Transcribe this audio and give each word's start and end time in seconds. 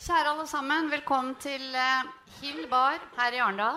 Kjære 0.00 0.30
alle 0.32 0.46
sammen, 0.48 0.86
velkommen 0.88 1.34
til 1.36 1.74
eh, 1.76 2.06
Hill 2.38 2.62
bar 2.70 2.96
her 3.18 3.34
i 3.36 3.40
Arendal. 3.44 3.76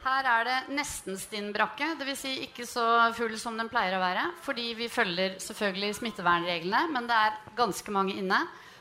Her 0.00 0.28
er 0.32 0.46
det 0.46 0.54
nesten 0.72 1.18
stinn 1.20 1.50
brakke, 1.52 1.90
dvs. 2.00 2.22
Si 2.22 2.30
ikke 2.46 2.64
så 2.64 2.84
full 3.12 3.34
som 3.36 3.58
den 3.60 3.68
pleier 3.68 3.98
å 3.98 4.00
være. 4.00 4.22
Fordi 4.46 4.64
vi 4.78 4.88
følger 4.88 5.36
selvfølgelig 5.44 5.98
smittevernreglene, 5.98 6.80
men 6.94 7.10
det 7.10 7.18
er 7.26 7.36
ganske 7.58 7.92
mange 7.92 8.16
inne. 8.16 8.38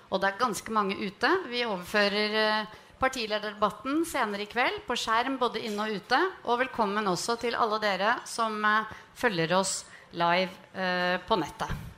Og 0.07 0.23
det 0.23 0.29
er 0.29 0.39
ganske 0.39 0.77
mange 0.77 0.95
ute. 1.01 1.33
Vi 1.51 1.65
overfører 1.67 2.39
eh, 2.45 2.79
partilederdebatten 3.03 4.05
senere 4.07 4.47
i 4.47 4.49
kveld 4.53 4.79
på 4.87 4.95
skjerm 5.03 5.35
både 5.43 5.65
inne 5.67 5.89
og 5.89 5.99
ute. 5.99 6.21
Og 6.47 6.63
velkommen 6.63 7.11
også 7.11 7.35
til 7.43 7.59
alle 7.59 7.81
dere 7.83 8.15
som 8.23 8.63
eh, 8.63 8.95
følger 9.25 9.59
oss 9.59 9.81
live 10.15 10.55
på 11.27 11.35
nettet. 11.35 11.96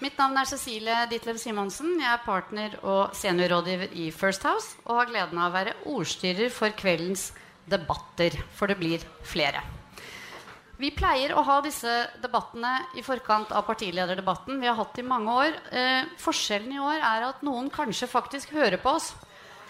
Mitt 0.00 0.16
navn 0.16 0.38
er 0.40 0.46
Cecilie 0.48 0.94
Ditlev 1.10 1.36
Simonsen. 1.36 1.98
Jeg 2.00 2.08
er 2.08 2.22
partner 2.24 2.72
og 2.88 3.12
seniorrådgiver 3.12 3.90
i 4.00 4.06
First 4.16 4.46
House 4.48 4.78
og 4.86 4.96
har 4.96 5.10
gleden 5.10 5.36
av 5.36 5.50
å 5.50 5.56
være 5.58 5.74
ordstyrer 5.92 6.48
for 6.54 6.72
kveldens 6.72 7.26
debatter, 7.68 8.38
for 8.56 8.72
det 8.72 8.78
blir 8.80 9.04
flere. 9.28 9.60
Vi 10.80 10.88
pleier 10.96 11.34
å 11.36 11.42
ha 11.44 11.58
disse 11.60 11.92
debattene 12.22 12.70
i 12.96 13.04
forkant 13.04 13.52
av 13.52 13.66
partilederdebatten. 13.66 14.56
Vi 14.62 14.70
har 14.70 14.78
hatt 14.78 14.96
det 14.96 15.04
i 15.04 15.10
mange 15.10 15.34
år. 15.42 15.58
Eh, 15.68 16.08
forskjellen 16.22 16.72
i 16.72 16.80
år 16.80 17.04
er 17.04 17.26
at 17.26 17.42
noen 17.44 17.68
kanskje 17.68 18.08
faktisk 18.08 18.54
hører 18.56 18.80
på 18.80 18.94
oss. 18.96 19.10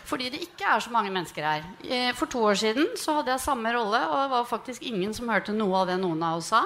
Fordi 0.06 0.30
det 0.30 0.44
ikke 0.46 0.68
er 0.76 0.84
så 0.84 0.94
mange 0.94 1.10
mennesker 1.10 1.42
her. 1.42 1.66
Eh, 1.82 2.12
for 2.14 2.30
to 2.30 2.44
år 2.52 2.62
siden 2.62 2.94
så 2.94 3.18
hadde 3.18 3.34
jeg 3.34 3.42
samme 3.48 3.74
rolle, 3.74 4.04
og 4.06 4.22
det 4.22 4.30
var 4.36 4.46
faktisk 4.46 4.86
ingen 4.86 5.10
som 5.16 5.34
hørte 5.34 5.56
noe 5.58 5.82
av 5.82 5.90
det 5.90 5.98
noen 5.98 6.22
av 6.22 6.38
oss 6.38 6.52
sa. 6.54 6.62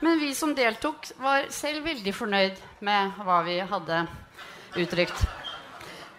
Men 0.00 0.18
vi 0.18 0.30
som 0.34 0.54
deltok, 0.54 1.10
var 1.18 1.48
selv 1.50 1.82
veldig 1.88 2.14
fornøyd 2.14 2.60
med 2.86 3.18
hva 3.26 3.42
vi 3.46 3.58
hadde 3.66 4.04
uttrykt. 4.78 5.26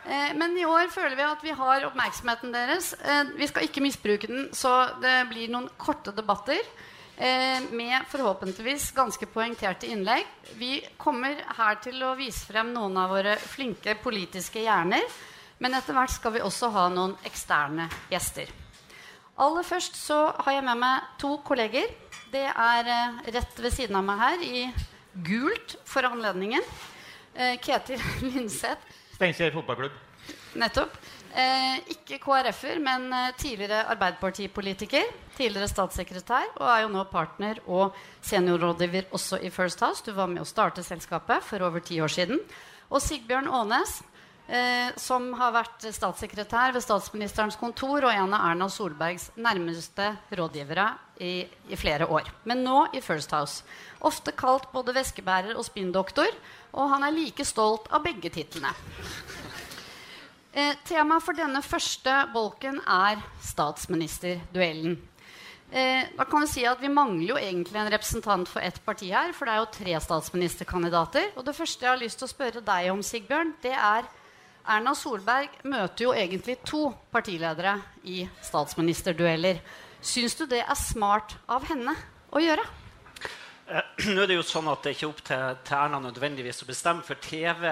Eh, 0.10 0.34
men 0.36 0.58
i 0.58 0.66
år 0.68 0.90
føler 0.92 1.16
vi 1.16 1.26
at 1.28 1.44
vi 1.46 1.56
har 1.56 1.86
oppmerksomheten 1.88 2.52
deres. 2.56 2.92
Eh, 3.00 3.36
vi 3.40 3.48
skal 3.48 3.68
ikke 3.68 3.84
misbruke 3.86 4.28
den, 4.28 4.50
så 4.58 4.74
det 5.00 5.30
blir 5.30 5.52
noen 5.54 5.70
korte 5.78 6.12
debatter. 6.16 6.60
Eh, 7.20 7.60
med 7.76 8.08
forhåpentligvis 8.08 8.92
ganske 8.96 9.28
poengterte 9.32 9.88
innlegg. 9.92 10.28
Vi 10.56 10.80
kommer 10.98 11.40
her 11.58 11.80
til 11.84 12.00
å 12.04 12.16
vise 12.20 12.48
frem 12.48 12.72
noen 12.74 12.96
av 12.98 13.12
våre 13.12 13.36
flinke 13.36 13.96
politiske 14.00 14.64
hjerner. 14.64 15.04
Men 15.60 15.76
etter 15.76 15.96
hvert 15.96 16.16
skal 16.16 16.36
vi 16.36 16.44
også 16.44 16.72
ha 16.72 16.88
noen 16.92 17.18
eksterne 17.28 17.90
gjester. 18.12 18.48
Aller 19.40 19.64
først 19.68 19.96
så 20.00 20.22
har 20.36 20.56
jeg 20.56 20.68
med 20.68 20.80
meg 20.80 21.12
to 21.20 21.38
kolleger. 21.48 21.92
Det 22.30 22.46
er 22.46 22.90
eh, 22.94 23.22
rett 23.34 23.62
ved 23.62 23.74
siden 23.74 23.98
av 23.98 24.04
meg 24.06 24.20
her 24.22 24.44
i 24.46 24.66
gult 25.26 25.74
for 25.90 26.06
anledningen. 26.06 26.62
Eh, 27.34 27.56
Ketil 27.62 28.02
Linseth. 28.28 29.00
Steinkjer 29.16 29.56
fotballklubb. 29.56 29.96
Nettopp. 30.62 30.94
Eh, 31.34 31.80
ikke 31.96 32.20
KrF-er, 32.22 32.82
men 32.86 33.08
tidligere 33.38 33.82
Arbeiderpartipolitiker. 33.96 35.10
Tidligere 35.40 35.72
statssekretær 35.72 36.54
og 36.60 36.68
er 36.70 36.84
jo 36.84 36.92
nå 36.94 37.08
partner 37.10 37.62
og 37.66 37.98
seniorrådgiver 38.26 39.10
også 39.16 39.42
i 39.42 39.50
First 39.54 39.82
House. 39.86 40.06
Du 40.06 40.14
var 40.14 40.30
med 40.30 40.44
å 40.44 40.50
starte 40.50 40.86
selskapet 40.86 41.46
for 41.46 41.66
over 41.66 41.82
ti 41.82 41.98
år 42.02 42.14
siden. 42.14 42.44
Og 42.94 43.02
Sigbjørn 43.06 43.50
Aanes, 43.50 44.04
eh, 44.50 44.90
som 45.00 45.30
har 45.38 45.54
vært 45.54 45.86
statssekretær 45.94 46.74
ved 46.76 46.84
statsministerens 46.84 47.58
kontor 47.60 48.08
og 48.08 48.14
en 48.14 48.34
av 48.34 48.50
Erna 48.52 48.70
Solbergs 48.72 49.30
nærmeste 49.38 50.12
rådgivere 50.36 50.90
i, 51.22 51.34
i 51.70 51.80
flere 51.80 52.08
år. 52.10 52.32
Men 52.50 52.64
nå 52.66 52.88
i 52.98 53.04
First 53.06 53.32
House. 53.36 53.64
Ofte 54.06 54.34
kalt 54.38 54.72
både 54.74 54.96
veskebærer 54.98 55.58
og 55.58 55.68
spinndoktor. 55.68 56.34
Og 56.74 56.90
han 56.92 57.06
er 57.06 57.16
like 57.16 57.46
stolt 57.48 57.90
av 57.94 58.04
begge 58.06 58.32
titlene. 58.34 58.74
Eh, 60.54 60.74
Temaet 60.86 61.24
for 61.26 61.38
denne 61.38 61.62
første 61.66 62.14
bolken 62.34 62.82
er 62.90 63.22
statsministerduellen. 63.46 64.98
Eh, 65.70 66.08
da 66.18 66.26
kan 66.26 66.42
Vi 66.42 66.48
si 66.50 66.66
at 66.66 66.82
vi 66.82 66.90
mangler 66.90 67.28
jo 67.28 67.38
egentlig 67.38 67.78
en 67.78 67.92
representant 67.92 68.50
for 68.50 68.60
ett 68.60 68.80
parti 68.86 69.12
her. 69.14 69.34
For 69.34 69.46
det 69.46 69.54
er 69.54 69.60
jo 69.60 69.74
tre 69.74 70.00
statsministerkandidater. 70.02 71.38
Og 71.38 71.46
det 71.46 71.56
første 71.56 71.86
jeg 71.86 71.92
har 71.92 72.02
lyst 72.02 72.18
til 72.18 72.26
å 72.26 72.34
spørre 72.34 72.66
deg 72.66 72.90
om, 72.92 73.04
Sigbjørn, 73.04 73.54
det 73.62 73.76
er 73.78 74.10
Erna 74.68 74.94
Solberg 74.98 75.62
møter 75.70 76.06
jo 76.06 76.16
egentlig 76.16 76.60
to 76.68 76.90
partiledere 77.14 77.78
i 78.04 78.24
statsministerdueller. 78.44 79.62
Syns 80.02 80.36
du 80.40 80.46
det 80.50 80.62
er 80.64 80.80
smart 80.80 81.38
av 81.52 81.66
henne 81.70 81.96
å 82.32 82.42
gjøre? 82.44 82.66
Eh, 83.70 84.10
nå 84.14 84.24
er 84.24 84.32
det 84.32 84.40
jo 84.40 84.46
sånn 84.48 84.70
at 84.72 84.84
det 84.84 84.92
er 84.92 84.98
ikke 84.98 85.12
opp 85.12 85.24
til, 85.30 85.56
til 85.68 85.80
Erna 85.80 86.02
nødvendigvis 86.04 86.64
å 86.64 86.70
bestemme, 86.70 87.06
for 87.06 87.22
TV 87.24 87.66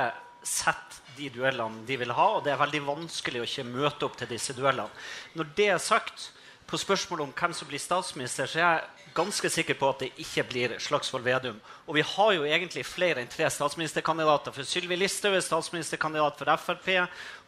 setter 0.47 1.03
de 1.17 1.31
duellene 1.33 1.83
de 1.87 1.97
vil 1.97 2.13
ha, 2.13 2.27
og 2.37 2.43
det 2.45 2.53
er 2.53 2.61
veldig 2.61 2.83
vanskelig 2.85 3.41
å 3.41 3.47
ikke 3.47 3.65
møte 3.67 4.05
opp 4.05 4.19
til 4.19 4.29
disse 4.29 4.53
duellene. 4.57 4.93
Når 5.35 5.49
det 5.57 5.71
er 5.73 5.81
sagt, 5.81 6.31
på 6.67 6.77
spørsmålet 6.79 7.23
om 7.25 7.33
hvem 7.33 7.55
som 7.55 7.69
blir 7.69 7.81
statsminister, 7.81 8.49
så 8.49 8.59
er 8.59 8.65
jeg 8.65 8.96
ganske 9.17 9.49
sikker 9.51 9.77
på 9.79 9.89
at 9.89 10.03
det 10.03 10.09
ikke 10.21 10.43
blir 10.47 10.75
Slagsvold 10.81 11.25
Vedum. 11.25 11.57
Og 11.87 11.97
vi 11.97 12.03
har 12.05 12.31
jo 12.35 12.45
egentlig 12.45 12.83
flere 12.85 13.23
enn 13.23 13.31
tre 13.31 13.49
statsministerkandidater. 13.51 14.53
For 14.53 14.67
Sylvi 14.67 14.97
Listhaug 14.99 15.35
er 15.37 15.43
statsministerkandidat 15.45 16.37
for 16.39 16.61
Frp. 16.61 16.87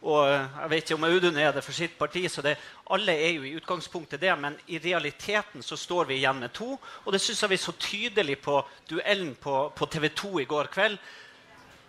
Og 0.01 0.31
jeg 0.31 0.71
vet 0.73 0.83
ikke 0.83 0.97
om 0.97 1.07
Audun 1.09 1.37
er 1.37 1.53
det 1.55 1.63
for 1.65 1.77
sitt 1.77 1.95
parti. 1.99 2.25
Så 2.31 2.43
det, 2.45 2.55
alle 2.89 3.13
er 3.13 3.37
jo 3.37 3.45
i 3.47 3.53
utgangspunktet 3.59 4.21
det. 4.23 4.33
Men 4.41 4.57
i 4.67 4.81
realiteten 4.81 5.63
så 5.65 5.77
står 5.77 6.09
vi 6.09 6.19
igjen 6.19 6.41
med 6.41 6.53
to. 6.57 6.73
Og 7.05 7.13
det 7.13 7.21
syns 7.23 7.45
jeg 7.45 7.53
vi 7.53 7.61
så 7.61 7.75
tydelig 7.77 8.39
på 8.43 8.59
duellen 8.89 9.35
på, 9.39 9.57
på 9.75 9.89
TV 9.93 10.09
2 10.09 10.35
i 10.43 10.49
går 10.49 10.73
kveld. 10.73 10.99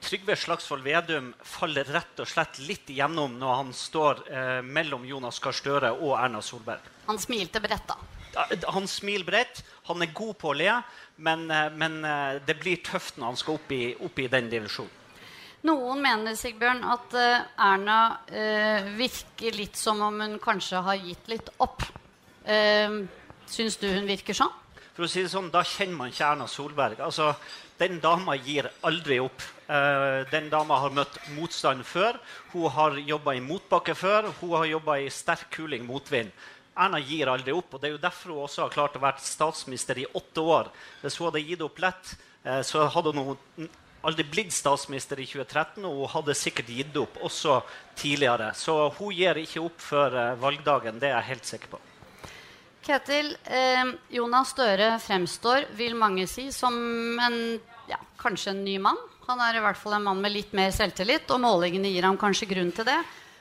Trygve 0.00 0.36
Slagsvold 0.36 0.84
Vedum 0.84 1.34
faller 1.44 1.84
rett 1.92 2.22
og 2.22 2.28
slett 2.28 2.56
litt 2.64 2.88
igjennom 2.88 3.34
når 3.40 3.58
han 3.58 3.74
står 3.76 4.22
eh, 4.32 4.62
mellom 4.64 5.04
Jonas 5.04 5.40
Gahr 5.44 5.56
Støre 5.56 5.90
og 5.92 6.14
Erna 6.16 6.40
Solberg. 6.40 6.86
Han 7.10 7.20
smilte 7.20 7.60
bredt, 7.60 7.84
da. 7.90 8.19
Han 8.36 8.86
smiler 8.88 9.26
bredt. 9.26 9.62
Han 9.90 10.02
er 10.02 10.14
god 10.14 10.36
på 10.38 10.52
å 10.52 10.56
le, 10.56 10.72
men, 11.18 11.48
eh, 11.50 11.68
men 11.74 12.00
eh, 12.04 12.40
det 12.46 12.58
blir 12.60 12.82
tøft 12.86 13.18
når 13.18 13.32
han 13.32 13.40
skal 13.40 13.58
opp 13.58 13.72
i, 13.74 13.84
opp 13.98 14.18
i 14.22 14.28
den 14.30 14.50
divisjonen. 14.52 14.96
Noen 15.68 16.00
mener 16.00 16.36
Sigbjørn, 16.40 16.78
at 16.88 17.14
uh, 17.20 17.42
Erna 17.60 17.96
eh, 18.32 18.86
virker 18.96 19.58
litt 19.58 19.76
som 19.76 19.98
om 20.06 20.22
hun 20.22 20.38
kanskje 20.40 20.80
har 20.86 21.02
gitt 21.04 21.28
litt 21.28 21.50
opp. 21.60 21.84
Eh, 22.48 23.02
Syns 23.50 23.76
du 23.76 23.88
hun 23.90 24.08
virker 24.08 24.36
sånn? 24.36 24.52
For 24.94 25.04
å 25.04 25.10
si 25.10 25.24
det 25.24 25.32
sånn, 25.32 25.50
Da 25.52 25.62
kjenner 25.66 25.98
man 25.98 26.12
ikke 26.12 26.30
Erna 26.30 26.46
Solberg. 26.48 27.02
Altså, 27.04 27.34
Den 27.80 28.00
dama 28.00 28.36
gir 28.36 28.70
aldri 28.84 29.18
opp. 29.20 29.42
Eh, 29.68 30.24
den 30.30 30.50
dama 30.52 30.78
har 30.82 30.92
møtt 30.92 31.16
motstand 31.36 31.84
før. 31.88 32.18
Hun 32.52 32.68
har 32.70 32.96
jobba 32.98 33.34
i 33.36 33.40
motbakke 33.40 33.94
før. 33.96 34.28
Hun 34.40 34.56
har 34.58 34.66
jobba 34.68 34.98
i 35.00 35.08
sterk 35.08 35.48
kuling 35.54 35.86
motvind. 35.88 36.32
Erna 36.76 37.00
gir 37.02 37.30
aldri 37.32 37.52
opp. 37.52 37.74
og 37.74 37.80
Det 37.80 37.90
er 37.90 37.96
jo 37.96 38.02
derfor 38.02 38.34
hun 38.34 38.46
også 38.46 38.64
har 38.64 38.74
klart 38.74 38.96
å 38.96 39.02
være 39.02 39.24
statsminister 39.24 39.98
i 39.98 40.06
åtte 40.06 40.40
år. 40.40 40.70
Hvis 41.02 41.18
hun 41.18 41.30
hadde 41.30 41.44
gitt 41.48 41.64
opp 41.66 41.78
lett, 41.82 42.14
uh, 42.46 42.62
så 42.62 42.86
hadde 42.86 43.14
hun 43.16 43.68
aldri 44.00 44.24
blitt 44.24 44.54
statsminister 44.56 45.20
i 45.20 45.26
2013, 45.28 45.84
og 45.84 45.98
hun 46.04 46.12
hadde 46.14 46.38
sikkert 46.38 46.72
gitt 46.72 46.96
opp 46.96 47.20
også 47.20 47.60
tidligere. 47.98 48.52
Så 48.56 48.76
hun 48.98 49.14
gir 49.14 49.42
ikke 49.42 49.64
opp 49.66 49.80
før 49.84 50.16
uh, 50.16 50.40
valgdagen. 50.40 51.00
Det 51.02 51.10
er 51.10 51.18
jeg 51.18 51.32
helt 51.34 51.54
sikker 51.54 51.74
på. 51.76 51.82
Ketil, 52.80 53.34
eh, 53.44 53.90
Jonas 54.16 54.54
Støre 54.54 54.94
fremstår, 55.04 55.66
vil 55.76 55.92
mange 55.94 56.24
si, 56.26 56.48
som 56.50 56.74
en 57.20 57.60
ja, 57.90 57.98
kanskje 58.18 58.54
en 58.54 58.64
ny 58.64 58.78
mann. 58.80 58.98
Han 59.28 59.40
er 59.44 59.58
i 59.58 59.62
hvert 59.62 59.78
fall 59.78 59.98
en 59.98 60.06
mann 60.08 60.22
med 60.22 60.32
litt 60.32 60.54
mer 60.56 60.72
selvtillit, 60.74 61.28
og 61.30 61.42
målingene 61.44 61.90
gir 61.92 62.08
ham 62.08 62.18
kanskje 62.18 62.48
grunn 62.50 62.72
til 62.74 62.88
det. 62.88 62.96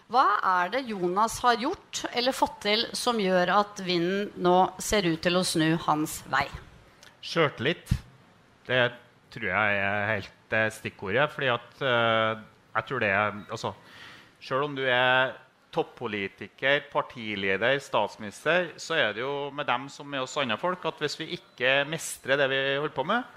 Hva 0.10 0.40
er 0.42 0.72
det 0.74 0.88
Jonas 0.90 1.36
har 1.44 1.60
gjort 1.62 2.00
eller 2.18 2.34
fått 2.34 2.56
til 2.64 2.88
som 2.98 3.20
gjør 3.22 3.52
at 3.54 3.82
vinden 3.86 4.32
nå 4.42 4.56
ser 4.82 5.06
ut 5.06 5.20
til 5.22 5.38
å 5.38 5.44
snu 5.46 5.76
hans 5.84 6.24
vei? 6.32 6.48
Sjøltillit. 7.22 7.92
Det 8.66 8.80
tror 9.30 9.46
jeg 9.52 9.76
er 9.84 10.08
helt 10.10 10.56
eh, 10.58 10.72
stikkordet. 10.74 11.28
fordi 11.30 11.52
at 11.54 11.84
uh, 11.86 12.42
jeg 12.74 12.88
tror 12.90 13.04
det 13.04 13.12
er 13.14 13.38
altså, 13.52 13.76
Sjøl 14.42 14.66
om 14.66 14.78
du 14.80 14.82
er 14.88 15.36
toppolitiker, 15.70 16.88
partileder, 16.90 17.78
statsminister, 17.78 18.72
så 18.82 18.98
er 18.98 19.14
det 19.14 19.22
jo 19.22 19.52
med 19.54 19.68
dem 19.70 19.86
som 19.94 20.10
med 20.10 20.24
oss 20.24 20.38
andre 20.42 20.58
folk 20.58 20.88
at 20.90 21.04
hvis 21.04 21.20
vi 21.20 21.28
ikke 21.38 21.84
mestrer 21.86 22.40
det 22.40 22.48
vi 22.50 22.64
holder 22.80 22.96
på 22.96 23.06
med, 23.06 23.28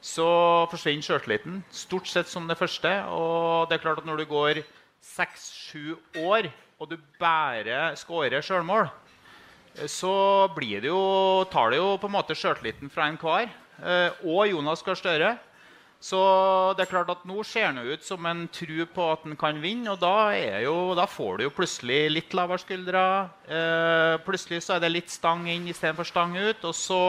så 0.00 0.30
forsvinner 0.72 1.04
sjøltilliten. 1.04 1.60
Stort 1.68 2.08
sett 2.08 2.32
som 2.32 2.48
det 2.48 2.56
første. 2.56 2.94
Og 3.12 3.68
det 3.68 3.76
er 3.76 3.84
klart 3.84 4.00
at 4.00 4.08
når 4.08 4.22
du 4.22 4.26
går 4.32 4.62
seks-sju 5.04 5.96
år 6.24 6.50
og 6.80 6.90
du 6.90 6.98
bare 7.20 7.94
skårer 7.98 8.44
sjølmål, 8.44 8.88
så 9.90 10.14
blir 10.54 10.82
det 10.84 10.90
jo, 10.90 11.44
tar 11.50 11.72
det 11.72 11.80
jo 11.80 11.94
på 12.00 12.10
en 12.10 12.16
måte 12.16 12.36
sjøltilliten 12.38 12.92
fra 12.92 13.08
enhver. 13.10 13.50
Eh, 13.82 14.22
og 14.22 14.46
Jonas 14.50 14.84
Gahr 14.86 14.98
Støre. 14.98 15.34
Så 16.04 16.18
det 16.76 16.84
er 16.84 16.90
klart 16.90 17.08
at 17.14 17.22
nå 17.24 17.40
ser 17.48 17.70
han 17.70 17.80
ut 17.80 18.02
som 18.04 18.26
en 18.28 18.42
tru 18.52 18.84
på 18.92 19.06
at 19.08 19.22
han 19.24 19.38
kan 19.40 19.60
vinne. 19.62 19.94
Og 19.94 20.02
da, 20.02 20.34
jo, 20.60 20.92
da 20.98 21.06
får 21.08 21.38
du 21.40 21.46
jo 21.46 21.54
plutselig 21.56 22.02
litt 22.12 22.36
lavere 22.36 22.60
skuldre. 22.60 23.04
Eh, 23.48 24.16
plutselig 24.26 24.60
så 24.66 24.76
er 24.76 24.84
det 24.84 24.92
litt 24.92 25.14
stang 25.14 25.48
inn 25.48 25.70
istedenfor 25.72 26.06
stang 26.06 26.36
ut. 26.36 26.60
Og 26.68 26.76
så, 26.76 27.00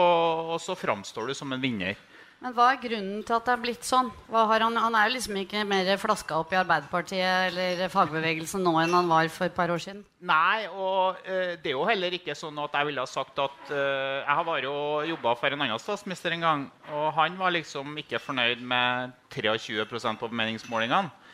og 0.56 0.58
så 0.64 0.78
framstår 0.78 1.28
du 1.28 1.36
som 1.36 1.52
en 1.52 1.62
vinner. 1.62 2.00
Men 2.44 2.52
hva 2.52 2.66
er 2.68 2.80
grunnen 2.82 3.22
til 3.24 3.32
at 3.32 3.46
det 3.48 3.52
er 3.54 3.60
blitt 3.62 3.86
sånn? 3.86 4.10
Han, 4.28 4.76
han, 4.76 4.96
er 4.98 5.08
jo 5.08 5.14
liksom 5.14 5.38
ikke 5.40 5.62
mer 5.66 5.88
flaska 5.98 6.36
opp 6.42 6.52
i 6.52 6.58
Arbeiderpartiet 6.60 7.48
eller 7.48 7.88
fagbevegelsen 7.90 8.60
nå 8.62 8.74
enn 8.82 8.92
han 8.92 9.08
var 9.08 9.30
for 9.32 9.48
et 9.48 9.56
par 9.56 9.72
år 9.72 9.80
siden. 9.80 10.02
Nei, 10.28 10.66
og 10.68 11.16
uh, 11.24 11.54
det 11.56 11.72
er 11.72 11.74
jo 11.74 11.86
heller 11.88 12.16
ikke 12.18 12.36
sånn 12.36 12.60
at 12.60 12.76
jeg 12.76 12.90
ville 12.90 13.02
ha 13.02 13.08
sagt 13.08 13.40
at 13.40 13.70
uh, 13.72 14.20
Jeg 14.20 14.34
har 14.36 14.44
bare 14.46 14.74
jobba 15.08 15.32
for 15.40 15.56
en 15.56 15.64
annen 15.64 15.80
statsminister 15.80 16.36
en 16.36 16.44
gang, 16.44 16.66
og 16.92 17.08
han 17.16 17.38
var 17.40 17.56
liksom 17.56 17.96
ikke 18.04 18.20
fornøyd 18.20 18.60
med 18.60 19.16
23 19.32 19.86
på 20.20 20.28
meningsmålingene. 20.28 21.24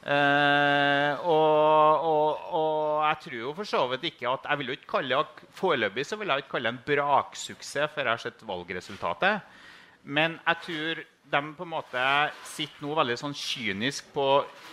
Uh, 0.00 1.12
og, 1.28 2.04
og, 2.08 2.44
og, 2.56 3.02
jeg 3.04 3.18
tror 3.24 3.34
jo 3.36 3.50
for 3.58 3.68
så 3.68 3.80
vidt 3.90 4.06
ikke 4.08 4.30
at 4.30 4.46
jeg 4.48 4.60
vil 4.60 4.70
jo 4.70 4.76
ikke 4.78 4.88
kalle 4.94 5.18
Foreløpig 5.58 6.06
så 6.08 6.16
vil 6.16 6.32
jeg 6.32 6.40
ikke 6.40 6.54
kalle 6.54 6.70
det 6.70 6.78
en 6.78 6.86
braksuksess 6.86 7.92
før 7.92 8.08
jeg 8.08 8.14
har 8.14 8.22
sett 8.22 8.46
valgresultatet. 8.48 9.58
Men 10.02 10.38
jeg 10.46 10.62
tror 10.66 11.02
de 11.30 11.40
på 11.54 11.66
en 11.66 11.70
måte 11.70 12.04
sitter 12.48 12.82
nå 12.82 12.94
veldig 12.98 13.16
sånn 13.20 13.36
kynisk 13.36 14.08
på 14.14 14.26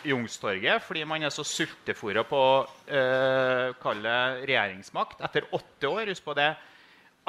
Youngstorget 0.08 0.82
fordi 0.82 1.04
man 1.06 1.22
er 1.28 1.34
så 1.34 1.46
sultefòra 1.46 2.24
på 2.26 2.42
uh, 2.66 3.76
kalle 3.82 4.16
regjeringsmakt 4.42 5.22
etter 5.28 5.50
åtte 5.54 5.92
år. 5.92 6.14
Husk 6.14 6.26
på 6.26 6.38
det. 6.38 6.52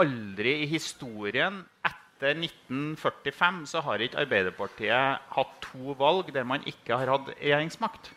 Aldri 0.00 0.62
i 0.62 0.70
historien 0.70 1.60
etter 1.82 2.06
etter 2.18 2.34
1945 2.34 3.66
så 3.70 3.80
har 3.86 4.02
ikke 4.02 4.18
Arbeiderpartiet 4.24 5.26
hatt 5.36 5.58
to 5.62 5.94
valg 5.98 6.32
der 6.34 6.46
man 6.46 6.64
ikke 6.66 6.96
har 6.98 7.10
hatt 7.12 7.30
regjeringsmakt. 7.36 8.10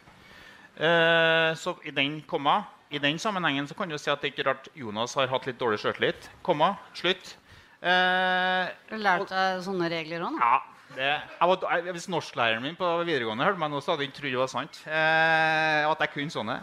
Eh, 0.81 1.53
så 1.53 1.75
i 1.85 1.93
den, 1.93 2.21
komma, 2.25 2.63
i 2.89 2.97
den 2.97 3.19
sammenhengen 3.19 3.67
så 3.69 3.77
kan 3.77 3.89
du 3.89 3.97
si 4.01 4.09
at 4.09 4.21
det 4.21 4.33
ikke 4.33 4.41
er 4.41 4.49
rart 4.55 4.69
Jonas 4.73 5.13
har 5.19 5.29
hatt 5.29 5.45
litt 5.45 5.59
dårlig 5.61 5.77
sjøltillit. 5.83 6.31
Komma, 6.41 6.73
slutt. 6.97 7.35
Eh, 7.81 8.69
du 8.91 8.99
lærte 9.01 9.33
deg 9.33 9.63
sånne 9.65 9.89
regler 9.91 10.27
òg? 10.27 10.37
Ja. 10.41 10.59
Det, 10.91 11.11
var, 11.39 11.85
hvis 11.95 12.09
norsklæreren 12.11 12.65
min 12.65 12.75
på 12.75 12.87
videregående 13.07 13.45
hørte 13.47 13.61
meg 13.61 13.71
nå, 13.71 13.79
så 13.79 13.93
hadde 13.93 14.03
han 14.03 14.15
trodd 14.15 14.33
det 14.33 14.41
var 14.41 14.49
sant. 14.51 14.81
Eh, 14.85 15.85
at 15.87 16.03
jeg 16.03 16.11
kunne 16.17 16.33
sånne. 16.33 16.57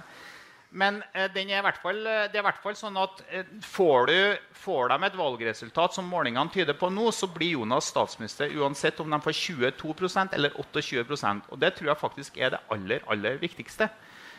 Men 0.69 0.99
eh, 1.17 1.31
er 1.33 1.65
fall, 1.81 2.03
eh, 2.05 2.27
det 2.29 2.37
er 2.37 2.43
i 2.43 2.45
hvert 2.45 2.61
fall 2.61 2.77
sånn 2.77 2.99
at 3.01 3.23
eh, 3.33 3.47
får, 3.65 4.11
du, 4.11 4.51
får 4.53 4.93
de 4.93 4.99
et 5.07 5.17
valgresultat 5.17 5.97
som 5.97 6.11
målingene 6.13 6.53
tyder 6.53 6.77
på 6.77 6.91
nå, 6.93 7.09
så 7.17 7.29
blir 7.33 7.55
Jonas 7.57 7.89
statsminister 7.89 8.53
uansett 8.61 9.01
om 9.01 9.09
de 9.09 9.21
får 9.25 9.39
22% 9.39 10.37
eller 10.37 10.53
28% 10.61 11.49
Og 11.49 11.63
det 11.63 11.73
tror 11.79 11.95
jeg 11.95 12.03
faktisk 12.03 12.37
er 12.37 12.53
det 12.53 12.61
aller, 12.75 13.01
aller 13.09 13.41
viktigste. 13.41 13.89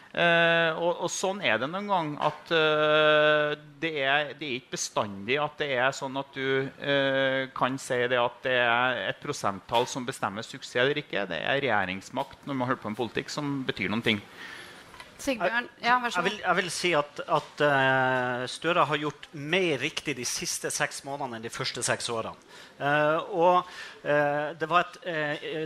Eh, 0.10 0.72
og, 0.74 1.04
og, 1.06 1.10
sånn 1.14 1.38
er 1.46 1.60
det 1.62 1.68
noen 1.70 1.90
gang 1.92 2.08
at 2.26 2.50
eh, 2.56 3.52
det, 3.78 3.92
er, 4.02 4.32
det, 4.40 4.48
er, 4.48 4.56
ikke 4.58 4.74
bestandig 4.74 5.36
at 5.38 5.60
det 5.62 5.68
er 5.76 5.92
sånn 5.94 6.18
at 6.18 6.32
du 6.34 6.66
eh, 6.66 7.44
kan 7.54 7.78
si 7.78 8.00
det 8.10 8.18
at 8.18 8.40
det 8.42 8.56
er 8.58 9.04
et 9.12 9.20
prosenttall 9.22 9.86
som 9.90 10.08
bestemmer 10.08 10.46
suksess 10.46 10.82
eller 10.82 11.04
ikke. 11.04 11.28
Det 11.30 11.38
er 11.38 11.62
regjeringsmakt 11.62 12.50
når 12.50 12.58
man 12.58 12.72
holder 12.72 12.82
på 12.82 12.94
med 12.96 13.02
politikk, 13.04 13.30
som 13.30 13.60
betyr 13.68 13.94
noen 13.94 14.06
ting. 14.06 14.24
Sigbjørn, 15.20 15.68
ja, 15.84 15.98
vær 16.00 16.14
så 16.14 16.22
god. 16.22 16.30
Jeg 16.30 16.32
vil, 16.32 16.38
jeg 16.46 16.58
vil 16.60 16.70
si 16.72 16.90
at, 16.96 17.22
at 17.28 17.64
uh, 17.66 18.44
Støre 18.48 18.86
har 18.88 19.00
gjort 19.02 19.28
mer 19.36 19.82
riktig 19.82 20.16
de 20.16 20.26
siste 20.28 20.72
seks 20.72 21.04
månedene 21.04 21.40
enn 21.40 21.46
de 21.46 21.52
første 21.52 21.84
seks 21.84 22.08
årene. 22.14 22.40
Uh, 22.80 23.18
og 23.36 23.58
uh, 24.06 24.56
det, 24.56 24.70
var 24.72 24.86
et, 24.86 24.98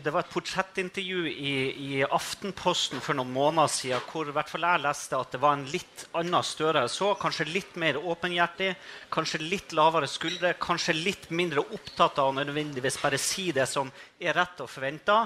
det, 0.01 0.09
var 0.09 0.23
et, 0.23 0.31
portrettintervju 0.33 1.29
i, 1.29 1.53
i, 1.69 1.91
Aftenposten 2.03 3.03
for 3.03 3.17
noen 3.19 3.29
måneder 3.35 3.69
siden 3.69 4.03
hvor 4.09 4.33
hvert 4.33 4.49
fall 4.49 4.65
jeg 4.65 4.83
leste 4.87 5.21
at 5.21 5.37
det 5.37 5.43
var 5.45 5.59
en 5.59 5.69
litt 5.69 6.07
annen 6.17 6.41
Støre 6.43 6.83
jeg 6.87 6.95
så. 6.95 7.13
Kanskje 7.21 7.49
litt 7.51 7.77
mer 7.79 8.01
åpenhjertig, 8.01 8.73
kanskje 9.13 9.43
litt 9.45 9.77
lavere 9.77 10.09
skuldre, 10.09 10.55
kanskje 10.61 10.97
litt 10.97 11.29
mindre 11.29 11.61
opptatt 11.61 12.17
av 12.19 12.31
å 12.31 12.37
nødvendigvis 12.41 12.97
bare 13.03 13.21
si 13.21 13.51
det 13.55 13.69
som 13.69 13.93
er 14.19 14.33
rett 14.35 14.65
og 14.65 14.71
forventa. 14.71 15.23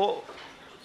og 0.00 0.24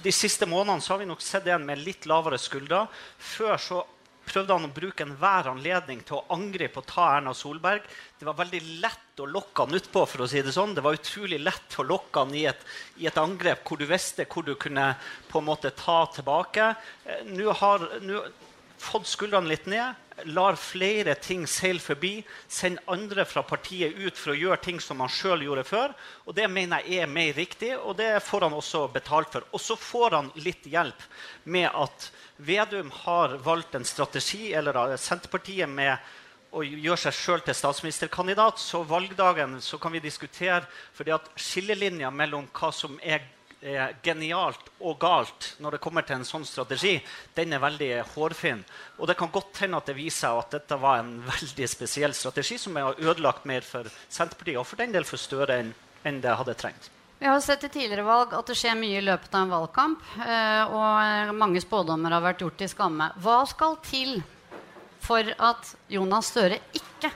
de 0.03 0.12
siste 0.13 0.48
månedene 0.50 0.83
har 0.88 1.01
vi 1.01 1.09
nok 1.09 1.24
sett 1.24 1.48
en 1.51 1.65
med 1.65 1.81
litt 1.81 2.07
lavere 2.09 2.39
skuldre. 2.42 2.86
Før 3.18 3.57
så 3.62 3.81
prøvde 4.25 4.56
han 4.56 4.68
å 4.68 4.74
bruke 4.74 5.06
enhver 5.06 5.50
anledning 5.51 6.01
til 6.06 6.19
å 6.19 6.36
angripe 6.36 6.80
og 6.81 6.88
ta 6.89 7.07
Erna 7.18 7.33
Solberg. 7.36 7.86
Det 8.19 8.27
var 8.27 8.38
veldig 8.39 8.62
lett 8.83 9.21
å 9.21 9.27
lokke 9.30 9.65
han 9.65 9.77
utpå. 9.77 10.06
for 10.06 10.24
å 10.24 10.27
si 10.27 10.42
Det 10.42 10.53
sånn. 10.53 10.75
Det 10.75 10.83
var 10.86 10.98
utrolig 10.98 11.39
lett 11.39 11.80
å 11.80 11.83
lokke 11.83 12.19
han 12.19 12.36
i 12.36 12.45
et, 12.45 12.62
i 12.98 13.07
et, 13.07 13.18
angrep 13.18 13.65
hvor 13.68 13.77
du 13.77 13.86
visste 13.86 14.25
hvor 14.25 14.45
du 14.45 14.56
kunne 14.56 14.95
på 15.30 15.39
en 15.39 15.50
måte 15.50 15.71
ta 15.71 16.06
tilbake. 16.13 16.75
Eh, 17.06 17.25
nå 17.25 17.51
har 17.51 17.89
nå 18.01 18.24
fått 18.77 19.07
skuldrene 19.07 19.50
litt 19.50 19.68
ned 19.69 19.94
lar 20.25 20.57
flere 20.59 21.15
ting 21.19 21.47
seile 21.50 21.81
forbi, 21.81 22.21
sender 22.47 22.83
andre 22.91 23.25
fra 23.25 23.44
partiet 23.47 23.97
ut 23.97 24.18
for 24.18 24.33
å 24.33 24.38
gjøre 24.38 24.62
ting 24.63 24.79
som 24.83 25.01
han 25.03 25.12
sjøl 25.12 25.45
gjorde 25.45 25.65
før. 25.68 25.94
Og 26.25 26.35
Det 26.35 26.47
mener 26.51 26.85
jeg 26.85 27.03
er 27.03 27.12
mer 27.12 27.33
riktig, 27.38 27.73
og 27.77 27.97
det 27.97 28.23
får 28.23 28.47
han 28.47 28.57
også 28.57 28.88
betalt 28.94 29.31
for. 29.33 29.47
Og 29.51 29.62
så 29.62 29.77
får 29.79 30.18
han 30.18 30.31
litt 30.35 30.65
hjelp 30.65 31.07
med 31.44 31.69
at 31.69 32.12
Vedum 32.41 32.89
har 33.03 33.38
valgt 33.45 33.75
en 33.77 33.85
strategi, 33.85 34.53
eller 34.53 34.97
Senterpartiet 34.97 35.69
med 35.69 35.97
å 36.51 36.63
gjøre 36.65 37.00
seg 37.06 37.15
sjøl 37.15 37.44
til 37.45 37.56
statsministerkandidat. 37.56 38.59
Så 38.59 38.83
valgdagen 38.88 39.59
så 39.62 39.77
kan 39.79 39.94
vi 39.94 40.03
diskutere 40.03 40.65
fordi 40.95 41.13
at 41.15 41.29
skillelinja 41.39 42.12
mellom 42.12 42.50
hva 42.51 42.71
som 42.75 42.97
er 43.03 43.24
er 43.62 43.98
genialt 44.04 44.69
og 44.81 44.98
galt 45.02 45.52
når 45.62 45.75
det 45.75 45.81
kommer 45.84 46.06
til 46.06 46.18
en 46.18 46.28
sånn 46.28 46.46
strategi, 46.48 46.96
den 47.38 47.54
er 47.54 47.62
veldig 47.62 47.92
hårfin. 48.16 48.63
Og 48.98 49.10
det 49.10 49.18
kan 49.19 49.31
godt 49.34 49.62
hende 49.63 49.78
at 49.78 49.90
det 49.90 49.98
viser 49.98 50.19
seg 50.22 50.40
at 50.42 50.56
dette 50.58 50.80
var 50.81 51.02
en 51.02 51.13
veldig 51.28 51.68
spesiell 51.69 52.16
strategi 52.18 52.58
som 52.62 52.80
har 52.80 53.00
ødelagt 53.00 53.46
mer 53.50 53.66
for 53.66 53.88
Senterpartiet 54.10 54.60
og 54.62 54.68
for 54.69 54.81
den 54.81 54.96
del 54.96 55.08
for 55.08 55.22
Støre 55.22 55.62
enn, 55.62 55.72
enn 56.08 56.19
det 56.24 56.34
hadde 56.40 56.58
trengt. 56.58 56.90
Vi 57.22 57.30
har 57.30 57.40
sett 57.46 57.63
i 57.63 57.69
tidligere 57.69 58.02
valg 58.02 58.31
at 58.34 58.48
det 58.50 58.56
skjer 58.58 58.78
mye 58.80 58.98
i 58.98 59.06
løpet 59.06 59.36
av 59.38 59.44
en 59.46 59.52
valgkamp. 59.54 60.06
Eh, 60.25 60.72
og 60.74 61.36
mange 61.38 61.62
spådommer 61.62 62.16
har 62.16 62.24
vært 62.25 62.42
gjort 62.42 62.63
i 62.66 62.69
skamme. 62.72 63.12
Hva 63.22 63.44
skal 63.46 63.78
til 63.86 64.16
for 65.02 65.30
at 65.38 65.75
Jonas 65.94 66.31
Støre 66.34 66.58
ikke 66.74 67.12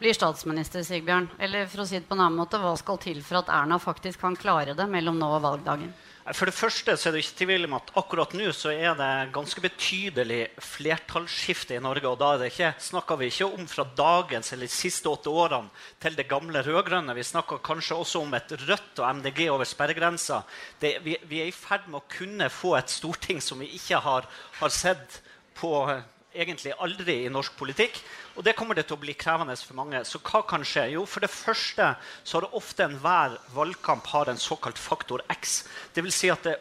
blir 0.00 0.16
statsminister, 0.16 0.84
Sigbjørn? 0.86 1.28
Eller 1.38 1.68
for 1.70 1.84
å 1.84 1.88
si 1.88 1.98
det 1.98 2.08
på 2.08 2.16
en 2.16 2.24
annen 2.24 2.40
måte, 2.40 2.60
hva 2.60 2.72
skal 2.80 3.00
til 3.02 3.20
for 3.24 3.42
at 3.42 3.50
Erna 3.52 3.78
faktisk 3.80 4.22
kan 4.24 4.38
klare 4.38 4.76
det 4.76 4.86
mellom 4.88 5.20
nå 5.20 5.28
og 5.36 5.44
valgdagen? 5.44 5.92
For 6.36 6.46
det 6.46 6.54
første 6.54 6.94
så 7.00 7.08
er 7.08 7.16
det 7.16 7.22
ikke 7.24 7.38
tvil 7.40 7.66
om 7.66 7.74
at 7.78 7.88
akkurat 7.98 8.34
nå 8.38 8.50
så 8.54 8.70
er 8.70 8.92
det 8.98 9.32
ganske 9.34 9.62
betydelig 9.64 10.40
flertallsskifte 10.62 11.74
i 11.74 11.80
Norge. 11.82 12.06
Og 12.06 12.20
da 12.20 12.46
ikke, 12.46 12.74
snakker 12.80 13.18
vi 13.18 13.30
ikke 13.32 13.48
om 13.48 13.66
fra 13.70 13.86
dagens 13.98 14.52
eller 14.54 14.70
de 14.70 14.74
siste 14.74 15.10
åtte 15.10 15.32
årene 15.32 15.72
til 16.02 16.18
det 16.18 16.28
gamle 16.30 16.62
rød-grønne. 16.66 17.16
Vi 17.16 17.26
snakker 17.26 17.62
kanskje 17.64 17.98
også 17.98 18.22
om 18.22 18.36
et 18.38 18.54
Rødt 18.60 19.00
og 19.00 19.08
MDG 19.18 19.42
over 19.50 19.66
sperregrensa. 19.66 20.42
Vi, 20.80 21.16
vi, 21.24 21.40
er 21.40 21.50
i 21.50 21.56
ferd 21.56 21.88
med 21.88 22.02
å 22.02 22.08
kunne 22.12 22.50
få 22.52 22.76
et 22.78 22.92
storting 22.92 23.42
som 23.42 23.64
vi 23.64 23.72
ikke 23.80 23.98
har, 24.04 24.28
har 24.60 24.74
sett 24.76 25.22
på 25.58 25.72
egentlig 26.30 26.76
aldri 26.78 27.24
i 27.24 27.32
norsk 27.32 27.56
politikk. 27.58 27.98
Og 28.40 28.44
det 28.46 28.54
kommer 28.56 28.72
det 28.72 28.86
til 28.88 28.96
å 28.96 29.02
bli 29.02 29.12
krevende 29.20 29.52
for 29.60 29.76
mange. 29.76 29.98
Så 30.08 30.16
hva 30.24 30.40
kan 30.48 30.62
skje? 30.64 30.86
Jo, 30.94 31.02
for 31.04 31.20
det 31.20 31.28
første 31.28 31.90
så 32.24 32.38
har 32.38 32.46
det 32.46 32.56
ofte 32.56 32.86
enhver 32.86 33.34
valgkamp 33.52 34.06
har 34.14 34.30
en 34.32 34.40
såkalt 34.40 34.78
faktor 34.80 35.20
X. 35.28 35.58
Dvs. 35.92 36.16
Si 36.16 36.30
at 36.32 36.46
det 36.48 36.54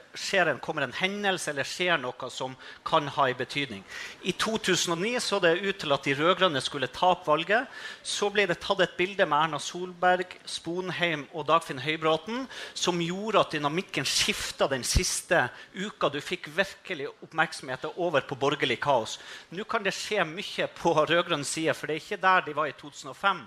en, 0.43 0.59
kommer 0.59 0.83
en 0.83 0.95
hendelse 0.98 1.53
eller 1.53 1.63
skjer 1.63 1.95
noe 2.01 2.29
som 2.36 2.57
kan 2.83 3.07
ha 3.15 3.29
en 3.29 3.38
betydning. 3.39 3.86
I 4.27 4.33
2009 4.36 5.21
så 5.24 5.39
det 5.39 5.53
ut 5.62 5.79
til 5.79 5.95
at 5.95 6.03
de 6.03 6.17
rød-grønne 6.19 6.59
skulle 6.65 6.89
tape 6.91 7.24
valget. 7.29 7.71
Så 8.03 8.27
ble 8.27 8.43
det 8.51 8.59
tatt 8.59 8.83
et 8.83 9.00
bilde 9.00 9.24
med 9.24 9.39
Erna 9.39 9.63
Solberg, 9.63 10.36
Sponheim 10.43 11.29
og 11.31 11.48
Dagfinn 11.48 11.79
Høybråten 11.86 12.43
som 12.75 13.00
gjorde 13.00 13.45
at 13.45 13.55
dynamikken 13.55 14.03
skifta 14.03 14.67
den 14.67 14.83
siste 14.83 15.45
uka. 15.79 16.12
Du 16.12 16.19
fikk 16.19 16.51
virkelig 16.59 17.07
oppmerksomheten 17.24 17.95
over 17.95 18.27
på 18.27 18.36
borgerlig 18.36 18.81
kaos. 18.83 19.15
Nå 19.55 19.63
kan 19.63 19.88
det 19.88 19.95
skje 19.95 20.27
mye 20.27 20.67
på 20.75 20.98
rød-grønn 21.00 21.48
side 21.48 21.68
side. 21.69 21.79
For 21.79 21.88
det 21.88 21.95
er 21.95 22.03
ikke 22.03 22.21
der 22.21 22.45
de 22.45 22.55
var 22.55 22.69
i 22.69 22.77
2005, 22.77 23.41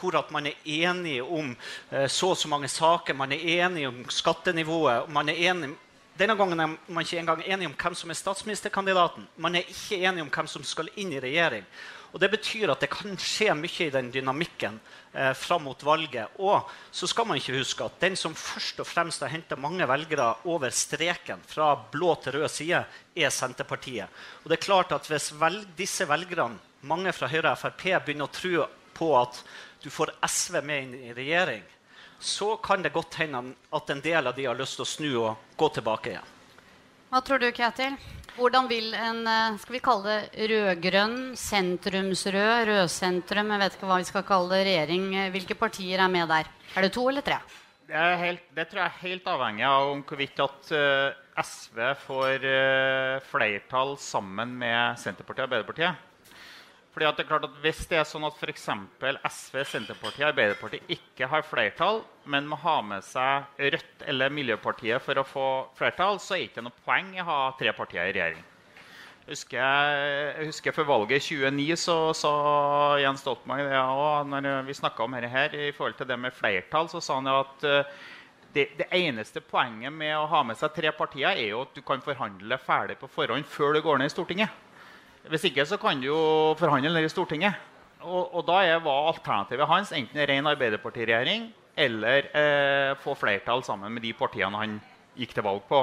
hvor 0.00 0.18
at 0.18 0.30
man 0.30 0.46
er 0.46 0.60
enige 0.64 1.24
om 1.24 1.56
eh, 1.90 2.08
så 2.08 2.34
og 2.34 2.36
så 2.36 2.48
mange 2.48 2.68
saker, 2.68 3.14
man 3.14 3.32
er 3.32 3.64
enige 3.64 3.88
om 3.88 4.04
skattenivået. 4.10 5.08
man 5.08 5.28
er 5.28 5.50
enige 5.50 5.76
denne 6.14 6.36
gangen 6.38 6.60
er 6.60 6.76
man 6.86 7.02
ikke 7.02 7.18
engang 7.18 7.42
enig 7.42 7.66
om 7.66 7.74
hvem 7.74 7.94
som 7.98 8.10
er 8.10 8.14
statsministerkandidaten. 8.14 9.26
Man 9.36 9.56
er 9.56 9.66
ikke 9.66 9.96
enig 9.98 10.22
om 10.22 10.28
hvem 10.30 10.46
som 10.46 10.62
skal 10.62 10.86
inn 10.94 11.10
i 11.10 11.18
regjering. 11.18 11.64
Og 12.14 12.20
Det 12.20 12.28
betyr 12.30 12.70
at 12.70 12.78
det 12.78 12.88
kan 12.92 13.16
skje 13.18 13.56
mye 13.58 13.88
i 13.88 13.90
den 13.90 14.12
dynamikken 14.14 14.76
eh, 15.10 15.32
fram 15.34 15.64
mot 15.66 15.82
valget. 15.82 16.36
Og 16.38 16.70
så 16.94 17.08
skal 17.10 17.26
man 17.26 17.40
ikke 17.40 17.56
huske 17.58 17.82
at 17.82 17.98
den 17.98 18.14
som 18.14 18.36
først 18.38 18.78
og 18.78 18.86
fremst 18.86 19.26
har 19.26 19.32
henta 19.32 19.58
mange 19.58 19.88
velgere 19.90 20.28
over 20.46 20.70
streken 20.70 21.42
fra 21.50 21.72
blå 21.74 22.14
til 22.22 22.38
rød 22.38 22.46
side, 22.48 22.84
er 23.16 23.34
Senterpartiet. 23.34 24.06
Og 24.44 24.50
det 24.50 24.60
er 24.60 24.66
klart 24.68 24.94
at 24.94 25.10
Hvis 25.10 25.32
vel, 25.34 25.64
disse 25.74 26.06
velgerne 26.06 26.62
mange 26.84 27.12
fra 27.16 27.28
Høyre 27.32 27.54
og 27.54 27.60
Frp 27.60 27.86
begynner 28.06 28.28
å 28.28 28.34
tro 28.34 28.66
på 28.94 29.12
at 29.18 29.40
du 29.82 29.90
får 29.92 30.14
SV 30.24 30.60
med 30.64 30.82
inn 30.82 30.94
i 31.10 31.14
regjering, 31.16 31.64
så 32.20 32.54
kan 32.56 32.82
det 32.84 32.94
godt 32.94 33.18
hende 33.20 33.42
at 33.74 33.90
en 33.90 34.02
del 34.04 34.30
av 34.30 34.36
de 34.36 34.46
har 34.46 34.56
lyst 34.56 34.78
til 34.78 34.86
å 34.86 34.88
snu 34.88 35.10
og 35.26 35.56
gå 35.60 35.68
tilbake 35.76 36.14
igjen. 36.14 36.30
Hva 37.10 37.20
tror 37.22 37.42
du, 37.42 37.50
Ketil? 37.54 37.98
Hvordan 38.34 38.66
vil 38.66 38.94
en 38.98 39.20
eh, 39.30 39.58
skal 39.62 39.76
vi 39.76 39.80
kalle 39.84 40.14
det 40.14 40.46
rød-grønn, 40.50 41.18
sentrumsrød, 41.38 42.64
rødsentrum, 42.70 43.52
jeg 43.54 43.62
vet 43.62 43.76
ikke 43.76 43.90
hva 43.90 43.98
vi 44.00 44.08
skal 44.08 44.24
kalle 44.26 44.56
det, 44.56 44.64
regjering, 44.66 45.04
eh, 45.20 45.28
hvilke 45.34 45.54
partier 45.58 46.02
er 46.02 46.10
med 46.10 46.26
der? 46.32 46.48
Er 46.74 46.86
det 46.86 46.90
to 46.96 47.04
eller 47.10 47.22
tre? 47.22 47.38
Det, 47.84 48.00
helt, 48.18 48.48
det, 48.56 48.64
tror 48.70 48.80
jeg 48.80 48.90
er 48.90 49.02
helt 49.04 49.30
avhengig 49.30 49.66
av 49.68 49.90
om 49.92 50.02
hvorvidt 50.08 50.40
at 50.40 50.70
uh, 50.72 51.42
SV 51.44 51.80
får 52.06 52.46
uh, 52.48 53.22
flertall 53.28 53.92
sammen 54.00 54.56
med 54.58 54.96
Senterpartiet 55.02 55.44
og 55.44 55.50
Arbeiderpartiet. 55.50 56.13
Fordi 56.94 57.10
det 57.10 57.24
er 57.24 57.28
klart 57.28 57.46
at 57.48 57.60
Hvis 57.62 57.82
det 57.90 57.98
er 57.98 58.06
sånn 58.06 58.24
at 58.28 58.38
f.eks. 58.38 58.68
SV, 58.70 59.60
Senterpartiet 59.66 60.22
og 60.22 60.30
Arbeiderpartiet 60.30 60.90
ikke 60.94 61.26
har 61.30 61.42
flertall, 61.46 62.02
men 62.30 62.46
må 62.46 62.58
ha 62.62 62.78
med 62.86 63.02
seg 63.02 63.58
Rødt 63.58 64.04
eller 64.06 64.30
Miljøpartiet 64.30 65.02
for 65.02 65.18
å 65.18 65.26
få 65.26 65.46
flertall, 65.78 66.20
så 66.22 66.36
er 66.36 66.44
det 66.44 66.50
ikke 66.52 66.66
noe 66.68 66.84
poeng 66.86 67.14
i 67.16 67.22
å 67.22 67.28
ha 67.28 67.38
tre 67.58 67.74
partier 67.74 68.06
i 68.06 68.14
regjering. 68.14 68.44
Jeg 69.24 69.32
husker, 69.32 69.60
jeg 70.36 70.46
husker 70.50 70.74
For 70.76 70.84
valget 70.84 71.22
i 71.22 71.36
2009 71.40 71.78
så 71.80 71.96
sa 72.12 72.32
Jens 73.00 73.22
Stoltenberg 73.24 73.70
det 73.70 73.78
òg. 73.80 74.28
Når 74.28 74.66
vi 74.66 74.76
snakka 74.76 75.06
om 75.06 75.16
dette 75.16 75.30
her, 75.32 75.54
i 75.56 75.72
forhold 75.72 75.96
til 75.96 76.10
det 76.10 76.18
med 76.20 76.36
flertall, 76.36 76.90
så 76.92 77.00
sa 77.00 77.16
han 77.16 77.30
at 77.32 77.64
eh, 77.64 77.94
det, 78.54 78.66
det, 78.78 78.86
eneste 78.92 79.40
poenget 79.40 79.90
med 79.96 80.12
å 80.18 80.28
ha 80.30 80.42
med 80.46 80.60
seg 80.60 80.76
tre 80.76 80.92
partier 80.94 81.32
er 81.32 81.48
jo 81.48 81.64
at 81.64 81.72
du 81.74 81.80
kan 81.82 82.04
forhandle 82.04 82.58
ferdig 82.62 82.98
på 83.00 83.08
forhånd 83.10 83.48
før 83.48 83.74
du 83.74 83.80
går 83.82 83.98
ned 83.98 84.12
i 84.12 84.14
Stortinget. 84.14 84.60
Hvis 85.32 85.46
ikke 85.48 85.64
så 85.64 85.78
kan 85.80 86.00
du 86.00 86.10
jo 86.10 86.22
forhandle 86.60 86.92
nede 86.92 87.08
i 87.08 87.12
Stortinget. 87.12 87.56
Og, 88.04 88.34
og 88.36 88.42
da 88.44 88.58
er, 88.66 88.82
var 88.84 89.08
alternativet 89.08 89.68
hans 89.70 89.92
enten 89.96 90.26
ren 90.28 90.50
Arbeiderpartiregjering 90.50 91.46
eller 91.80 92.28
eh, 92.36 92.90
få 93.00 93.14
flertall 93.16 93.64
sammen 93.64 93.94
med 93.94 94.04
de 94.04 94.12
partiene 94.14 94.60
han 94.60 94.76
gikk 95.16 95.32
til 95.34 95.46
valg 95.46 95.64
på. 95.68 95.80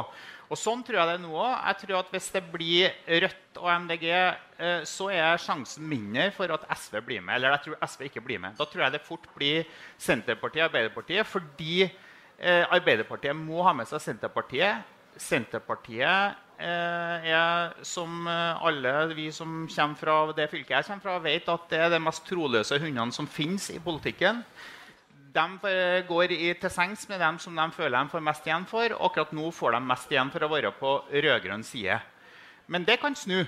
Og 0.52 0.60
Sånn 0.60 0.84
tror 0.84 1.00
jeg 1.00 1.08
det 1.08 1.16
er 1.16 1.24
nå 1.24 1.32
òg. 1.32 1.52
Jeg 1.56 1.80
tror 1.82 1.98
at 2.02 2.10
Hvis 2.12 2.30
det 2.36 2.42
blir 2.52 2.96
Rødt 3.24 3.60
og 3.62 3.70
MDG, 3.86 4.08
eh, 4.12 4.84
så 4.88 5.10
er 5.16 5.42
sjansen 5.42 5.88
mindre 5.88 6.28
for 6.36 6.52
at 6.52 6.68
SV 6.76 7.00
blir 7.08 7.24
med. 7.24 7.38
Eller 7.40 7.56
jeg 7.56 7.66
tror 7.66 7.86
SV 7.88 8.08
ikke 8.10 8.26
blir 8.26 8.42
med. 8.44 8.58
Da 8.60 8.68
tror 8.68 8.86
jeg 8.86 8.96
det 8.98 9.06
fort 9.08 9.28
blir 9.36 9.66
Senterpartiet 9.98 10.66
og 10.66 10.70
Arbeiderpartiet. 10.70 11.28
Fordi 11.28 11.76
eh, 11.88 12.66
Arbeiderpartiet 12.68 13.38
må 13.40 13.64
ha 13.66 13.74
med 13.74 13.88
seg 13.90 14.04
Senterpartiet. 14.04 14.84
Senterpartiet 15.18 16.38
er, 16.62 17.74
som 17.88 18.28
alle 18.28 18.92
vi 19.16 19.30
som 19.34 19.64
kommer 19.70 19.98
fra 19.98 20.18
det 20.38 20.50
fylket 20.52 20.76
jeg 20.78 20.88
kommer 20.88 21.06
fra, 21.06 21.18
vet 21.24 21.50
at 21.50 21.66
det 21.72 21.80
er 21.82 21.90
de 21.94 22.00
mest 22.04 22.24
troløse 22.28 22.78
hundene 22.82 23.16
som 23.16 23.30
finnes 23.30 23.70
i 23.74 23.80
politikken 23.82 24.44
de 25.32 26.04
går 26.08 26.34
i, 26.36 26.52
til 26.60 26.72
sengs 26.72 27.08
med 27.10 27.22
dem 27.22 27.40
som 27.40 27.56
de 27.56 27.68
føler 27.76 27.98
de 28.04 28.12
får 28.12 28.24
mest 28.26 28.48
igjen 28.48 28.68
for. 28.68 28.96
Akkurat 29.08 29.32
nå 29.36 29.52
får 29.56 29.78
de 29.78 29.82
mest 29.88 30.12
igjen 30.12 30.32
for 30.34 30.44
å 30.44 30.52
være 30.52 30.74
på 30.76 30.94
rød-grønn 31.12 31.64
side. 31.64 32.00
Men 32.68 32.86
det 32.88 33.00
kan 33.02 33.16
snu. 33.16 33.46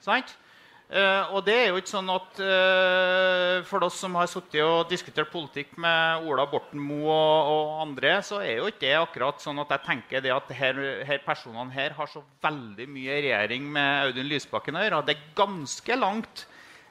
sant? 0.00 0.36
Uh, 0.84 1.32
og 1.32 1.46
det 1.46 1.54
er 1.56 1.70
jo 1.70 1.78
ikke 1.80 1.88
sånn 1.88 2.10
at 2.12 2.36
uh, 2.44 3.62
For 3.64 3.86
oss 3.86 3.96
som 4.02 4.18
har 4.18 4.28
sittet 4.28 4.60
og 4.60 4.90
diskutert 4.90 5.30
politikk 5.32 5.78
med 5.80 6.26
Ola 6.28 6.44
Borten 6.50 6.78
Moe 6.78 7.08
og, 7.08 7.48
og, 7.54 7.70
andre, 7.86 8.18
så 8.22 8.42
er 8.44 8.58
jo 8.58 8.68
ikke 8.68 8.82
det 8.84 8.92
akkurat 8.98 9.40
sånn 9.40 9.62
at 9.62 9.72
jeg 9.72 9.84
tenker 9.86 10.22
det 10.22 10.34
at 10.34 10.52
her, 10.52 10.82
her 11.08 11.24
personene 11.24 11.72
her 11.72 11.96
har 11.96 12.12
så 12.12 12.20
veldig 12.44 12.86
mye 12.92 13.16
regjering 13.16 13.72
med 13.78 14.10
Audun 14.10 14.28
Lysbakken 14.28 14.76
å 14.76 14.84
gjøre. 14.84 15.00
Det 15.08 15.16
er 15.16 15.24
ganske 15.40 15.98
langt 15.98 16.44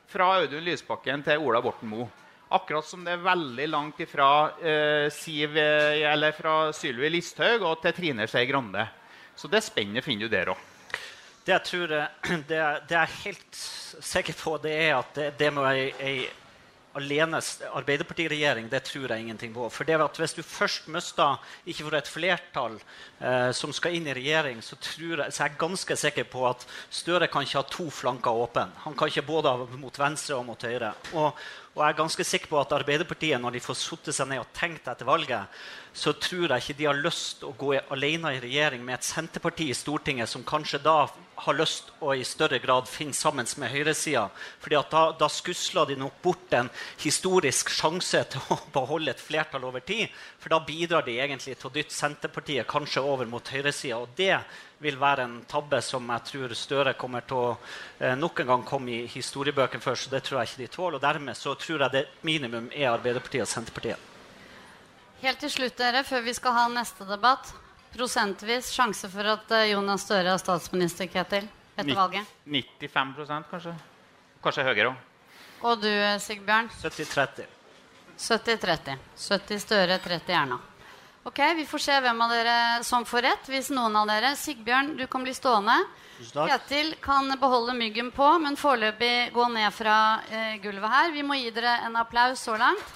fra 0.10 0.34
Audun 0.42 0.66
Lysbakken 0.66 1.28
til 1.30 1.46
Ola 1.46 1.62
Borten 1.62 1.94
Moe. 1.94 2.10
Akkurat 2.58 2.90
som 2.90 3.06
det 3.06 3.14
er 3.14 3.26
veldig 3.30 3.72
langt 3.78 4.02
ifra, 4.02 4.34
uh, 4.58 5.08
Siv, 5.14 5.54
eller 5.62 6.34
fra 6.34 6.58
Sylvi 6.74 7.14
Listhaug 7.14 7.70
og 7.70 7.86
til 7.86 7.94
Trine 8.02 8.26
Skei 8.26 8.50
Grande. 8.50 8.90
Så 9.38 9.46
det 9.54 9.62
spennet 9.70 10.06
finner 10.06 10.26
du 10.26 10.34
der 10.34 10.58
òg. 10.58 10.73
Det 11.44 11.52
jeg 11.58 11.64
tror, 11.70 11.96
det, 12.50 12.62
det 12.88 12.96
jeg 12.96 13.02
er 13.02 13.20
helt 13.24 13.60
sikker 14.14 14.40
på, 14.40 14.56
det 14.64 14.78
er 14.86 14.96
at 15.02 15.12
det, 15.18 15.34
det 15.40 15.52
med 15.54 15.68
ei, 15.74 15.92
ei 16.00 16.16
alene 16.94 17.40
Arbeiderpartiregjering, 17.74 18.68
det 18.70 18.84
tror 18.86 19.10
jeg 19.10 19.24
ingenting 19.24 19.54
på. 19.54 19.66
For 19.74 19.88
det 19.88 19.98
at 20.02 20.20
Hvis 20.20 20.36
du 20.38 20.44
først 20.44 20.88
mister 20.88 21.42
ikke 21.66 21.88
for 21.88 21.98
et 21.98 22.10
flertall 22.10 22.78
eh, 23.20 23.50
som 23.52 23.74
skal 23.74 23.98
inn 23.98 24.08
i 24.08 24.14
regjering, 24.14 24.62
så, 24.62 24.78
jeg, 24.78 25.18
så 25.34 25.44
er 25.44 25.50
jeg 25.50 25.62
ganske 25.62 25.98
sikker 25.98 26.30
på 26.30 26.46
at 26.50 26.66
Støre 26.94 27.28
kan 27.28 27.46
ikke 27.46 27.62
ha 27.62 27.66
to 27.70 27.90
flanker 27.90 28.44
åpne. 28.46 28.68
Han 28.86 28.98
kan 28.98 29.10
ikke 29.10 29.26
både 29.26 29.56
mot 29.82 30.00
venstre 30.00 30.38
og 30.38 30.46
mot 30.46 30.64
høyre. 30.64 30.94
Og, 31.14 31.34
og 31.74 31.82
jeg 31.82 31.90
er 31.90 32.02
ganske 32.04 32.28
sikker 32.30 32.52
på 32.52 32.62
at 32.62 32.76
Arbeiderpartiet, 32.78 33.42
når 33.42 33.58
de 33.58 33.66
får 33.66 33.80
satt 33.82 34.14
seg 34.14 34.30
ned 34.30 34.44
og 34.44 34.54
tenkt 34.54 34.88
etter 34.88 35.10
valget, 35.10 35.64
så 35.94 36.14
tror 36.18 36.50
jeg 36.50 36.64
ikke 36.64 36.78
de 36.80 36.88
har 36.90 36.98
lyst 36.98 37.40
til 37.40 37.52
å 37.52 37.58
gå 37.58 37.76
alene 37.94 38.34
i 38.34 38.42
regjering 38.42 38.82
med 38.82 38.98
et 38.98 39.06
Senterparti 39.06 39.68
i 39.70 39.78
Stortinget 39.78 40.30
som 40.30 40.46
kanskje 40.46 40.80
da 40.82 41.04
har 41.44 41.58
lyst 41.58 41.92
å 42.02 42.14
i 42.18 42.24
større 42.26 42.58
grad 42.62 42.88
finne 42.90 43.14
sammen 43.14 43.46
med 43.62 43.70
høyresida. 43.70 44.24
Fordi 44.62 44.80
da, 44.90 45.04
da 45.18 45.30
skusler 45.30 45.90
de 45.90 45.98
nok 46.00 46.20
bort 46.24 46.54
en 46.58 46.70
historisk 47.02 47.70
sjanse 47.74 48.24
til 48.34 48.54
å 48.54 48.58
beholde 48.78 49.14
et 49.14 49.22
flertall 49.22 49.66
over 49.70 49.84
tid. 49.86 50.10
For 50.42 50.54
da 50.54 50.62
bidrar 50.66 51.06
de 51.06 51.20
egentlig 51.20 51.58
til 51.58 51.70
å 51.70 51.74
dytte 51.74 51.96
Senterpartiet 51.96 52.70
kanskje 52.70 53.04
over 53.06 53.30
mot 53.30 53.54
høyresida. 53.54 54.00
Og 54.02 54.16
det 54.18 54.38
vil 54.84 54.98
være 55.00 55.28
en 55.28 55.36
tabbe 55.50 55.82
som 55.86 56.10
jeg 56.10 56.30
tror 56.32 56.56
Støre 56.58 56.96
kommer 57.00 57.26
til 57.28 57.38
å 57.38 57.52
eh, 58.00 58.16
nok 58.18 58.42
en 58.42 58.50
gang 58.54 58.66
komme 58.68 58.96
i 58.96 59.04
historiebøkene 59.14 59.84
for. 59.84 60.00
Så 60.00 60.14
det 60.14 60.26
tror 60.26 60.42
jeg 60.42 60.54
ikke 60.54 60.64
de 60.66 60.74
tåler. 60.78 60.98
Og 60.98 61.06
dermed 61.06 61.38
så 61.38 61.54
tror 61.60 61.86
jeg 61.86 61.98
det 61.98 62.08
minimum 62.26 62.72
er 62.74 62.92
Arbeiderpartiet 62.96 63.46
og 63.46 63.54
Senterpartiet. 63.54 64.13
Helt 65.24 65.40
til 65.40 65.52
slutt, 65.54 65.78
dere, 65.80 66.02
før 66.04 66.26
vi 66.26 66.34
skal 66.36 66.52
ha 66.52 66.64
neste 66.68 67.06
debatt. 67.08 67.48
Prosentvis 67.94 68.74
sjanse 68.74 69.08
for 69.08 69.30
at 69.32 69.54
uh, 69.56 69.62
Jonas 69.70 70.04
Støre 70.04 70.34
er 70.34 70.42
statsminister, 70.42 71.08
Ketil, 71.08 71.46
etter 71.78 71.96
valget? 71.96 72.34
95 72.44 73.48
kanskje. 73.48 73.72
Kanskje 74.44 74.66
høyere 74.68 74.90
òg. 74.90 74.98
Og 75.64 75.80
du, 75.80 75.88
Sigbjørn? 76.20 76.68
70-30. 76.82 77.48
70-30. 78.20 78.98
70 79.16 79.64
Støre, 79.64 79.98
30 80.04 80.36
Erna. 80.42 80.60
Ok, 81.24 81.40
Vi 81.56 81.64
får 81.72 81.86
se 81.86 82.02
hvem 82.04 82.20
av 82.26 82.36
dere 82.36 82.58
som 82.84 83.08
får 83.08 83.24
rett. 83.24 83.48
Hvis 83.48 83.72
noen 83.72 83.96
av 83.96 84.12
dere 84.12 84.34
Sigbjørn, 84.36 84.98
du 85.00 85.06
kan 85.08 85.24
bli 85.24 85.32
stående. 85.32 85.78
Kjetil 86.20 86.98
kan 87.00 87.32
beholde 87.40 87.78
myggen 87.80 88.12
på, 88.12 88.28
men 88.44 88.60
foreløpig 88.60 89.32
gå 89.32 89.48
ned 89.56 89.72
fra 89.72 90.20
eh, 90.28 90.60
gulvet 90.60 90.92
her. 90.92 91.16
Vi 91.16 91.24
må 91.24 91.40
gi 91.40 91.56
dere 91.56 91.80
en 91.88 91.96
applaus 92.04 92.44
så 92.44 92.60
langt. 92.60 92.92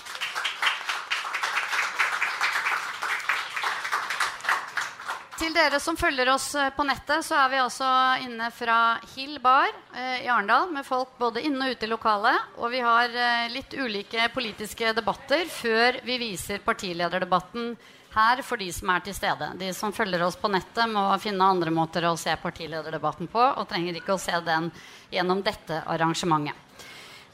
Til 5.38 5.54
dere 5.54 5.78
som 5.78 5.94
følger 5.94 6.32
oss 6.34 6.48
eh, 6.58 6.72
på 6.74 6.82
nettet, 6.88 7.22
så 7.22 7.36
er 7.38 7.52
vi 7.52 7.60
altså 7.62 7.88
inne 8.26 8.48
fra 8.50 8.98
Hill 9.14 9.36
bar 9.38 9.70
eh, 9.94 10.24
i 10.26 10.30
Arendal 10.34 10.72
med 10.74 10.86
folk 10.86 11.12
både 11.20 11.44
inne 11.46 11.68
og 11.68 11.76
ute 11.76 11.86
i 11.86 11.92
lokalet. 11.92 12.56
Og 12.58 12.74
vi 12.74 12.82
har 12.82 13.14
eh, 13.14 13.46
litt 13.54 13.76
ulike 13.78 14.32
politiske 14.34 14.96
debatter 14.98 15.46
før 15.46 16.02
vi 16.08 16.18
viser 16.24 16.66
partilederdebatten 16.66 17.76
her 18.18 18.42
for 18.42 18.58
de 18.58 18.72
som 18.74 18.90
er 18.90 19.06
til 19.06 19.14
stede. 19.14 19.52
De 19.62 19.70
som 19.78 19.94
følger 19.94 20.26
oss 20.26 20.40
på 20.42 20.50
nettet, 20.50 20.90
må 20.90 21.06
finne 21.22 21.54
andre 21.54 21.74
måter 21.76 22.10
å 22.10 22.18
se 22.18 22.34
partilederdebatten 22.42 23.30
på, 23.30 23.44
og 23.62 23.70
trenger 23.70 24.02
ikke 24.02 24.18
å 24.18 24.22
se 24.22 24.42
den 24.42 24.72
gjennom 25.14 25.46
dette 25.46 25.84
arrangementet. 25.86 26.67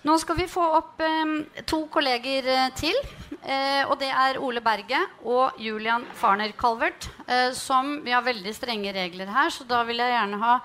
Nå 0.03 0.17
skal 0.19 0.35
vi 0.35 0.49
få 0.51 0.63
opp 0.75 0.99
eh, 0.99 1.61
to 1.63 1.85
kolleger 1.91 2.47
eh, 2.51 2.71
til. 2.75 2.97
Eh, 3.39 3.83
og 3.87 3.95
det 4.01 4.09
er 4.11 4.39
Ole 4.43 4.59
Berge 4.63 4.99
og 5.23 5.55
Julian 5.63 6.03
Farner 6.19 6.51
Calvert. 6.59 7.07
Eh, 7.23 7.53
som 7.55 8.01
Vi 8.03 8.11
har 8.11 8.25
veldig 8.25 8.51
strenge 8.51 8.91
regler 8.91 9.31
her, 9.31 9.53
så 9.55 9.63
da 9.67 9.79
vil 9.87 10.03
jeg 10.03 10.11
gjerne 10.11 10.41
ha 10.41 10.57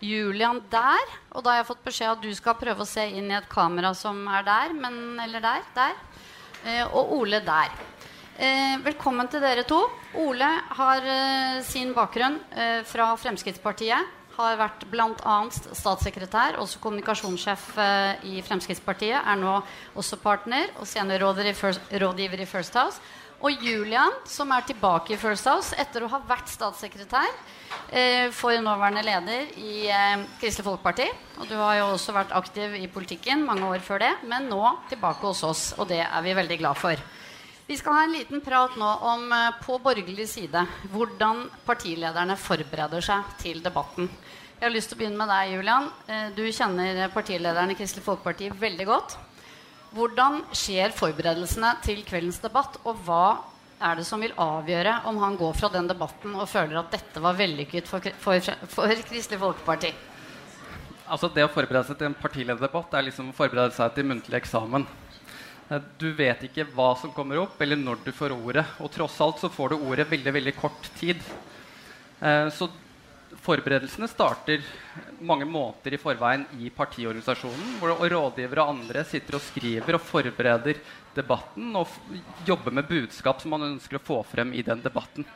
Julian 0.00 0.62
der. 0.72 1.12
Og 1.34 1.44
da 1.44 1.52
har 1.52 1.60
jeg 1.60 1.68
fått 1.74 1.84
beskjed 1.84 2.14
at 2.14 2.24
du 2.24 2.32
skal 2.38 2.56
prøve 2.56 2.86
å 2.86 2.88
se 2.88 3.04
inn 3.04 3.28
i 3.28 3.36
et 3.36 3.50
kamera 3.52 3.92
som 3.92 4.22
er 4.32 4.48
der. 4.48 4.72
Men, 4.72 4.98
eller 5.26 5.44
der. 5.44 5.68
Der. 5.76 6.00
Eh, 6.64 6.84
og 6.88 7.18
Ole 7.20 7.44
der. 7.44 7.76
Velkommen 8.84 9.28
til 9.32 9.40
dere 9.40 9.62
to. 9.64 9.78
Ole 10.20 10.48
har 10.76 11.06
sin 11.64 11.94
bakgrunn 11.96 12.36
fra 12.84 13.06
Fremskrittspartiet. 13.16 14.10
Har 14.36 14.58
vært 14.60 14.82
bl.a. 14.92 15.36
statssekretær, 15.50 16.58
også 16.60 16.80
kommunikasjonssjef 16.82 17.68
eh, 17.80 18.26
i 18.28 18.42
Fremskrittspartiet. 18.44 19.16
Er 19.16 19.38
nå 19.40 19.54
også 19.96 20.18
partner 20.20 20.74
og 20.76 20.88
seniorrådgiver 20.90 21.52
i, 21.52 22.00
rådgiver 22.02 22.42
i 22.44 22.48
First 22.50 22.76
House. 22.76 23.00
Og 23.44 23.64
Julian, 23.64 24.14
som 24.24 24.52
er 24.52 24.64
tilbake 24.64 25.12
i 25.12 25.18
First 25.20 25.48
House 25.48 25.76
etter 25.76 26.04
å 26.04 26.08
ha 26.08 26.22
vært 26.24 26.48
statssekretær 26.48 27.26
eh, 27.92 28.32
for 28.32 28.56
nåværende 28.64 29.04
leder 29.04 29.50
i 29.60 29.88
eh, 29.92 30.24
Kristelig 30.40 30.64
Folkeparti. 30.70 31.08
Og 31.40 31.48
du 31.50 31.56
har 31.60 31.76
jo 31.80 31.90
også 31.94 32.16
vært 32.16 32.32
aktiv 32.36 32.78
i 32.80 32.88
politikken 32.92 33.44
mange 33.44 33.68
år 33.68 33.84
før 33.84 34.04
det, 34.04 34.14
men 34.28 34.48
nå 34.52 34.62
tilbake 34.88 35.24
hos 35.28 35.44
oss. 35.48 35.66
Og 35.76 35.88
det 35.92 36.00
er 36.04 36.24
vi 36.24 36.36
veldig 36.36 36.60
glad 36.64 36.80
for. 36.80 37.04
Vi 37.66 37.76
skal 37.76 37.92
ha 37.92 38.02
en 38.04 38.12
liten 38.14 38.40
prat 38.40 38.76
nå 38.78 38.88
om 39.10 39.32
eh, 39.34 39.54
på 39.58 39.74
borgerlig 39.82 40.28
side 40.30 40.60
hvordan 40.92 41.48
partilederne 41.66 42.36
forbereder 42.38 43.02
seg 43.02 43.32
til 43.40 43.58
debatten. 43.64 44.06
Jeg 44.60 44.68
har 44.68 44.70
lyst 44.70 44.92
til 44.92 44.94
å 44.94 45.00
begynne 45.00 45.18
med 45.18 45.32
deg, 45.32 45.54
Julian. 45.56 45.88
Eh, 46.06 46.28
du 46.36 46.44
kjenner 46.54 47.00
partilederen 47.10 47.72
i 47.72 47.76
Kristelig 47.78 48.04
Folkeparti 48.06 48.52
veldig 48.60 48.86
godt. 48.86 49.16
Hvordan 49.96 50.44
skjer 50.54 50.94
forberedelsene 50.94 51.72
til 51.82 52.04
kveldens 52.06 52.38
debatt, 52.44 52.78
og 52.86 53.00
hva 53.08 53.24
er 53.82 53.98
det 53.98 54.06
som 54.06 54.22
vil 54.22 54.36
avgjøre 54.38 55.00
om 55.10 55.18
han 55.24 55.34
går 55.40 55.58
fra 55.58 55.70
den 55.74 55.90
debatten 55.90 56.36
og 56.38 56.46
føler 56.48 56.78
at 56.78 56.94
dette 56.94 57.22
var 57.24 57.34
vellykket 57.34 57.90
for, 57.90 58.12
for, 58.22 58.52
for 58.76 59.02
Kristelig 59.10 59.40
Folkeparti? 59.42 59.90
Altså 61.10 61.32
Det 61.34 61.42
å 61.42 61.50
forberede 61.50 61.90
seg 61.90 61.98
til 61.98 62.12
en 62.12 62.16
partilederdebatt 62.22 62.94
er 62.94 63.08
liksom 63.10 63.34
å 63.34 63.36
forberede 63.36 63.74
seg 63.74 63.98
til 63.98 64.06
muntlig 64.06 64.38
eksamen. 64.38 64.86
Du 65.98 66.12
vet 66.14 66.44
ikke 66.46 66.66
hva 66.76 66.92
som 66.98 67.10
kommer 67.14 67.40
opp, 67.42 67.58
eller 67.62 67.78
når 67.80 68.04
du 68.04 68.12
får 68.14 68.34
ordet. 68.36 68.62
Og 68.78 68.90
tross 68.94 69.18
alt 69.24 69.40
så 69.42 69.50
får 69.50 69.72
du 69.72 69.86
ordet 69.88 70.06
veldig 70.10 70.34
veldig 70.36 70.54
kort 70.58 70.90
tid. 71.00 71.22
Eh, 72.20 72.46
så 72.54 72.68
forberedelsene 73.42 74.06
starter 74.08 74.62
mange 75.26 75.46
måneder 75.48 75.96
i 75.96 76.00
forveien 76.00 76.44
i 76.62 76.70
partiorganisasjonen, 76.74 77.80
hvor 77.80 77.96
rådgivere 77.98 78.62
og 78.62 78.76
andre 78.76 79.02
sitter 79.06 79.38
og 79.38 79.44
skriver 79.44 79.98
og 79.98 80.06
forbereder 80.06 80.78
debatten 81.16 81.74
og 81.78 81.90
jobber 82.46 82.74
med 82.78 82.88
budskap 82.88 83.42
som 83.42 83.54
man 83.56 83.66
ønsker 83.72 83.98
å 83.98 84.06
få 84.06 84.20
frem 84.28 84.54
i 84.54 84.64
den 84.66 84.82
debatten. 84.84 85.26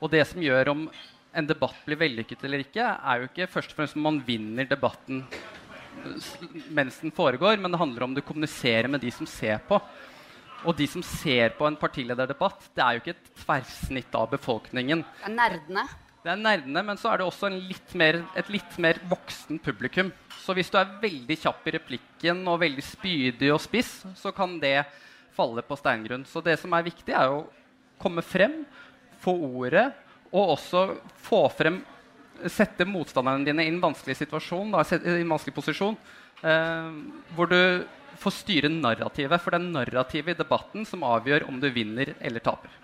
Og 0.00 0.12
det 0.12 0.24
som 0.30 0.42
gjør 0.42 0.72
om 0.72 0.88
en 1.36 1.48
debatt 1.48 1.84
blir 1.84 2.00
vellykket 2.00 2.44
eller 2.48 2.64
ikke, 2.64 2.84
er 2.84 3.20
jo 3.20 3.28
ikke 3.28 3.50
først 3.52 3.74
og 3.74 3.80
fremst 3.80 3.98
om 3.98 4.08
man 4.08 4.22
vinner 4.24 4.68
debatten 4.68 5.24
mens 6.74 7.00
den 7.02 7.14
foregår, 7.14 7.58
men 7.60 7.72
det 7.72 7.80
handler 7.80 8.06
om 8.06 8.14
du 8.16 8.22
kommuniserer 8.24 8.88
med 8.90 9.02
de 9.04 9.12
som 9.14 9.28
ser 9.28 9.60
på. 9.68 9.80
Og 10.66 10.74
de 10.78 10.86
som 10.90 11.02
ser 11.04 11.54
på 11.58 11.66
en 11.68 11.76
partilederdebatt, 11.78 12.70
det 12.74 12.82
er 12.82 12.96
jo 12.96 13.02
ikke 13.02 13.14
et 13.14 13.30
tverrsnitt 13.42 14.18
av 14.18 14.30
befolkningen. 14.32 15.04
Det 15.20 15.28
er 15.28 15.36
nerdene. 15.36 15.86
Det 16.26 16.32
er 16.32 16.40
nerdene, 16.42 16.82
men 16.88 16.98
så 16.98 17.12
er 17.12 17.20
det 17.20 17.26
også 17.28 17.52
litt 17.54 17.92
mer, 17.94 18.18
et 18.34 18.48
litt 18.50 18.78
mer 18.82 18.98
voksen 19.06 19.60
publikum. 19.62 20.08
Så 20.42 20.56
hvis 20.56 20.72
du 20.72 20.78
er 20.80 20.96
veldig 21.02 21.36
kjapp 21.38 21.68
i 21.68 21.76
replikken 21.76 22.40
og 22.50 22.64
veldig 22.64 22.82
spydig 22.82 23.52
og 23.54 23.60
spiss, 23.62 24.00
så 24.18 24.32
kan 24.34 24.56
det 24.62 24.80
falle 25.36 25.62
på 25.62 25.78
steingrunn. 25.78 26.24
Så 26.26 26.42
det 26.42 26.56
som 26.58 26.74
er 26.74 26.88
viktig, 26.88 27.14
er 27.14 27.30
å 27.30 27.44
komme 28.02 28.24
frem, 28.26 28.64
få 29.22 29.36
ordet, 29.36 29.86
og 30.32 30.56
også 30.56 30.82
få 31.28 31.44
frem 31.54 31.78
Sette 32.52 32.86
motstanderne 32.88 33.46
dine 33.46 33.64
i 33.64 33.72
en 33.72 33.82
vanskelig 33.82 34.18
situasjon, 34.20 34.72
da, 34.74 34.84
i 34.96 35.20
en 35.20 35.34
vanskelig 35.34 35.54
posisjon, 35.56 35.96
eh, 36.42 36.90
hvor 37.36 37.50
du 37.50 37.60
får 38.20 38.34
styre 38.40 38.72
narrativet. 38.72 39.40
For 39.42 39.52
det 39.54 39.60
er 39.60 39.70
narrativet 39.78 40.34
i 40.34 40.42
debatten 40.42 40.88
som 40.88 41.04
avgjør 41.06 41.48
om 41.50 41.60
du 41.60 41.70
vinner 41.72 42.14
eller 42.20 42.44
taper. 42.44 42.82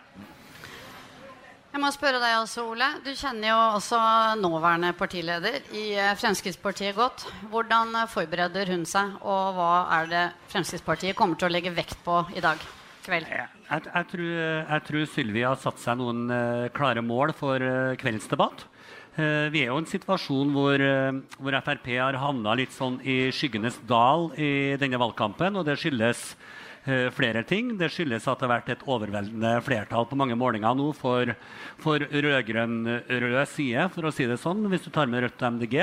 Jeg 1.73 1.81
må 1.81 1.89
spørre 1.89 2.19
deg 2.21 2.35
også, 2.37 2.67
Ole. 2.69 2.85
Du 3.01 3.15
kjenner 3.17 3.49
jo 3.49 3.61
også 3.79 3.99
nåværende 4.43 4.91
partileder 4.93 5.63
i 5.73 5.87
eh, 5.97 6.13
Fremskrittspartiet 6.21 6.93
godt. 6.99 7.25
Hvordan 7.49 7.97
eh, 8.03 8.11
forbereder 8.13 8.75
hun 8.75 8.85
seg, 8.89 9.15
og 9.25 9.57
hva 9.57 9.73
er 9.97 10.11
det 10.11 10.25
Fremskrittspartiet 10.53 11.17
kommer 11.17 11.41
til 11.41 11.49
å 11.49 11.55
legge 11.55 11.73
vekt 11.73 11.97
på 12.05 12.19
i 12.37 12.45
dag 12.45 12.61
kveld? 13.07 13.31
Jeg, 13.33 13.49
jeg, 13.71 13.87
jeg, 13.89 14.09
tror, 14.11 14.27
jeg 14.37 14.85
tror, 14.91 15.07
Sylvi 15.15 15.47
har 15.49 15.57
satt 15.63 15.81
seg 15.81 15.97
noen 15.99 16.27
uh, 16.29 16.69
klare 16.77 17.01
mål 17.05 17.33
for 17.41 17.65
uh, 17.65 17.97
kveldens 18.01 18.29
debatt. 18.31 18.67
Uh, 19.13 19.53
vi 19.53 19.61
er 19.61 19.69
jo 19.69 19.77
i 19.77 19.83
en 19.83 19.91
situasjon 19.91 20.55
hvor, 20.55 20.87
hvor 21.37 21.59
Frp 21.67 21.91
har 21.99 22.17
havna 22.17 22.57
litt 22.57 22.73
sånn 22.73 22.97
i 23.05 23.27
skyggenes 23.35 23.77
dal 23.89 24.31
i 24.41 24.79
denne 24.81 25.01
valgkampen. 25.01 25.57
og 25.61 25.69
det 25.69 25.77
skyldes 25.81 26.33
Eh, 26.83 27.13
flere 27.15 27.45
ting. 27.47 27.77
Det 27.79 27.93
skyldes 27.95 28.25
at 28.27 28.41
det 28.41 28.49
har 28.49 28.57
vært 28.57 28.71
et 28.75 28.81
overveldende 28.91 29.53
flertall 29.63 30.07
på 30.11 30.17
mange 30.19 30.35
målinger 30.35 30.75
nå 30.75 30.89
for, 30.99 31.31
for 31.79 32.03
rød-grønn-rød 32.03 33.37
side, 33.47 33.85
for 33.95 34.09
å 34.09 34.11
si 34.11 34.27
det 34.27 34.41
sånn, 34.43 34.65
hvis 34.67 34.83
du 34.83 34.91
tar 34.91 35.07
med 35.07 35.23
Rødt 35.23 35.45
og 35.45 35.61
MDG. 35.61 35.77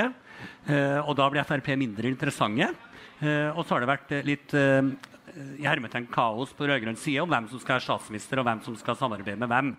Eh, 0.68 0.98
og 1.00 1.14
da 1.16 1.30
blir 1.32 1.48
Frp 1.48 1.72
mindre 1.80 2.10
interessante. 2.10 2.68
Eh, 3.24 3.48
og 3.48 3.64
så 3.64 3.78
har 3.78 3.86
det 3.86 3.92
vært 3.94 4.12
litt 4.28 4.52
i 4.52 5.64
hermetegn 5.64 6.10
kaos 6.12 6.52
på 6.58 6.68
rød-grønn 6.68 6.98
side 7.00 7.24
om 7.24 7.32
hvem 7.32 7.48
som 7.48 7.62
skal 7.62 7.78
være 7.78 7.86
statsminister, 7.86 8.42
og 8.42 8.48
hvem 8.50 8.60
som 8.66 8.76
skal 8.76 8.98
samarbeide 9.00 9.40
med 9.40 9.48
hvem. 9.48 9.72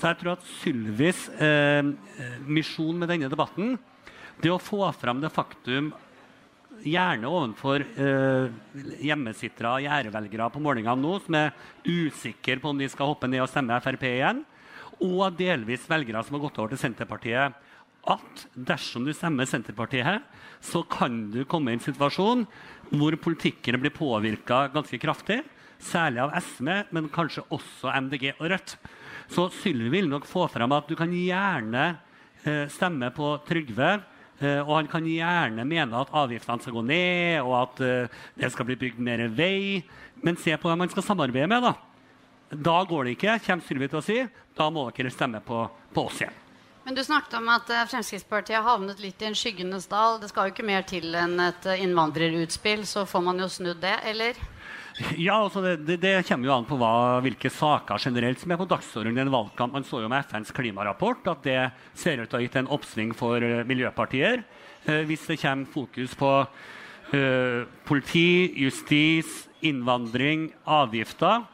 Så 0.00 0.08
jeg 0.08 0.20
tror 0.22 0.38
at 0.38 0.44
Sylvis 0.62 1.26
eh, 1.44 1.84
misjon 2.48 2.96
med 2.96 3.10
denne 3.12 3.28
debatten 3.28 3.74
det 4.40 4.48
å 4.48 4.60
få 4.62 4.86
fram 4.96 5.20
det 5.20 5.28
faktum 5.34 5.90
gjerne 6.80 7.28
overfor 7.28 7.82
eh, 7.84 8.46
hjemmesittere, 9.04 9.74
gjerdevelgere 9.84 10.46
på 10.54 10.62
målingene 10.64 11.02
nå, 11.02 11.18
som 11.20 11.36
er 11.36 11.52
usikre 11.84 12.56
på 12.62 12.72
om 12.72 12.80
de 12.80 12.88
skal 12.88 13.10
hoppe 13.10 13.28
ned 13.28 13.44
og 13.44 13.50
stemme 13.52 13.76
Frp 13.84 14.06
igjen, 14.08 14.40
og 15.04 15.36
delvis 15.36 15.84
velgere 15.90 16.22
som 16.24 16.38
har 16.38 16.46
gått 16.46 16.62
over 16.62 16.72
til 16.72 16.80
Senterpartiet, 16.80 17.60
at 18.08 18.44
dersom 18.56 19.04
du 19.04 19.12
stemmer 19.12 19.48
Senterpartiet, 19.48 20.24
så 20.64 20.80
kan 20.88 21.26
du 21.34 21.42
komme 21.44 21.74
i 21.74 21.76
en 21.76 21.84
situasjon 21.84 22.46
hvor 22.96 23.16
politikken 23.20 23.76
blir 23.82 23.92
påvirka 23.92 24.64
ganske 24.72 24.96
kraftig, 25.02 25.42
særlig 25.80 26.24
av 26.24 26.32
SV, 26.40 26.72
men 26.96 27.12
kanskje 27.12 27.44
også 27.52 27.92
MDG 28.08 28.30
og 28.38 28.48
Rødt. 28.54 28.78
Så 29.30 29.46
Sylvi 29.54 29.92
vil 29.92 30.08
nok 30.10 30.26
få 30.26 30.48
frem 30.50 30.72
at 30.74 30.88
du 30.90 30.96
kan 30.98 31.12
gjerne 31.14 31.84
eh, 32.44 32.66
stemme 32.72 33.12
på 33.14 33.36
Trygve 33.46 33.98
Uh, 34.40 34.62
og 34.64 34.70
han 34.78 34.86
kan 34.88 35.04
gjerne 35.04 35.66
mene 35.68 35.98
at 36.00 36.12
avgiftene 36.16 36.64
skal 36.64 36.72
gå 36.78 36.82
ned, 36.88 37.42
og 37.44 37.54
at 37.58 37.80
uh, 37.84 38.20
det 38.40 38.48
skal 38.54 38.64
bli 38.70 38.76
bygd 38.80 39.02
mer 39.04 39.26
vei. 39.36 39.82
Men 40.24 40.38
se 40.40 40.54
på 40.56 40.70
hvem 40.70 40.80
man 40.80 40.92
skal 40.92 41.04
samarbeide 41.04 41.48
med. 41.50 41.66
Da 41.66 41.74
Da 42.50 42.78
går 42.88 43.04
det 43.04 43.10
ikke, 43.18 43.34
kommer 43.44 43.66
Sylvi 43.66 43.88
til 43.88 44.00
å 44.00 44.04
si. 44.04 44.16
Da 44.56 44.70
må 44.72 44.86
dere 44.96 45.12
stemme 45.12 45.42
på, 45.44 45.66
på 45.92 46.06
oss 46.08 46.22
igjen. 46.22 46.38
Men 46.86 46.96
Du 46.96 47.02
snakket 47.04 47.36
om 47.36 47.50
at 47.52 47.68
Fremskrittspartiet 47.68 48.56
har 48.56 48.64
havnet 48.64 49.02
litt 49.04 49.20
i 49.20 49.28
en 49.28 49.36
skyggenes 49.36 49.86
dal. 49.92 50.16
Det 50.22 50.32
skal 50.32 50.48
jo 50.48 50.54
ikke 50.54 50.66
mer 50.66 50.88
til 50.88 51.12
enn 51.14 51.36
et 51.44 51.68
innvandrerutspill, 51.76 52.86
så 52.88 53.04
får 53.06 53.26
man 53.28 53.44
jo 53.44 53.50
snudd 53.52 53.84
det, 53.84 53.98
eller? 54.08 54.40
Ja, 55.16 55.36
altså 55.38 55.62
det, 55.62 55.76
det, 55.86 55.98
det, 56.02 56.14
kommer 56.28 56.48
jo 56.48 56.54
an 56.54 56.66
på 56.68 56.78
hva, 56.80 57.20
hvilke 57.24 57.50
saker 57.52 58.00
generelt 58.02 58.40
som 58.40 58.52
er 58.52 58.58
på 58.60 58.68
dagsordenen 58.70 59.20
i 59.20 59.24
en 59.24 59.32
valgkamp. 59.32 59.74
Man 59.76 59.86
så 59.86 60.02
jo 60.02 60.10
med 60.10 60.26
FNs 60.26 60.52
klimarapport 60.56 61.30
at 61.30 61.46
det 61.46 61.60
ser 61.98 62.20
ut 62.20 62.28
til 62.28 62.36
å 62.36 62.40
ha 62.40 62.44
gitt 62.44 62.58
en 62.60 62.72
oppsving 62.74 63.14
for 63.16 63.42
uh, 63.42 63.62
miljøpartier. 63.68 64.42
Uh, 64.88 65.02
hvis 65.08 65.28
det 65.30 65.38
kommer 65.42 65.70
fokus 65.70 66.16
på 66.18 66.32
uh, 66.42 67.62
politi, 67.86 68.50
justis, 68.64 69.46
innvandring, 69.66 70.50
avgifter, 70.64 71.46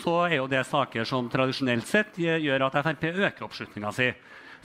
så 0.00 0.16
er 0.28 0.38
jo 0.38 0.50
det 0.50 0.62
saker 0.68 1.06
som 1.08 1.30
tradisjonelt 1.30 1.88
sett 1.88 2.18
gjør 2.20 2.68
at 2.68 2.78
Frp 2.84 3.08
øker 3.10 3.46
oppslutninga 3.46 3.90
si. 3.94 4.10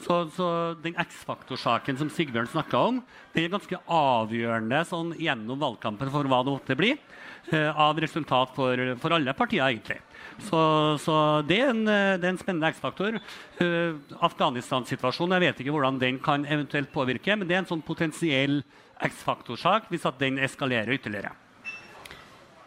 Så, 0.04 0.18
så, 0.36 0.48
den 0.84 0.98
X-faktor-saken 1.00 1.98
som 1.98 2.10
Sigbjørn 2.12 2.50
snakka 2.52 2.82
om, 2.90 2.98
den 3.34 3.46
er 3.46 3.54
ganske 3.54 3.80
avgjørende 3.88 4.82
sånn, 4.90 5.14
gjennom 5.22 5.62
valgkampen 5.62 6.12
for 6.12 6.28
hva 6.30 6.42
det 6.44 6.56
måtte 6.58 6.78
bli. 6.78 6.92
Eh, 7.54 7.80
av 7.80 8.00
resultat 8.02 8.56
for, 8.56 8.80
for, 8.98 9.14
alle 9.14 9.34
partier, 9.38 9.64
egentlig. 9.70 10.00
Så, 10.48 10.60
så 11.02 11.16
det, 11.46 11.60
er 11.62 11.72
en, 11.72 11.84
eh, 11.86 12.16
det, 12.18 12.26
er 12.26 12.34
en, 12.34 12.42
spennende 12.42 12.72
X-faktor. 12.74 13.20
Uh, 13.62 14.02
Afghanistan-situasjonen, 14.26 15.38
jeg 15.38 15.46
vet 15.46 15.62
ikke 15.62 15.76
hvordan 15.76 16.02
den 16.02 16.18
kan 16.26 16.48
eventuelt 16.50 16.90
påvirke, 16.94 17.38
men 17.38 17.48
det 17.48 17.56
er 17.56 17.64
en 17.64 17.70
sånn 17.70 17.86
potensiell 17.86 18.64
X-faktorsak 19.06 19.92
hvis 19.94 20.08
at 20.10 20.18
den 20.22 20.42
eskalerer 20.42 20.98
ytterligere. 20.98 21.36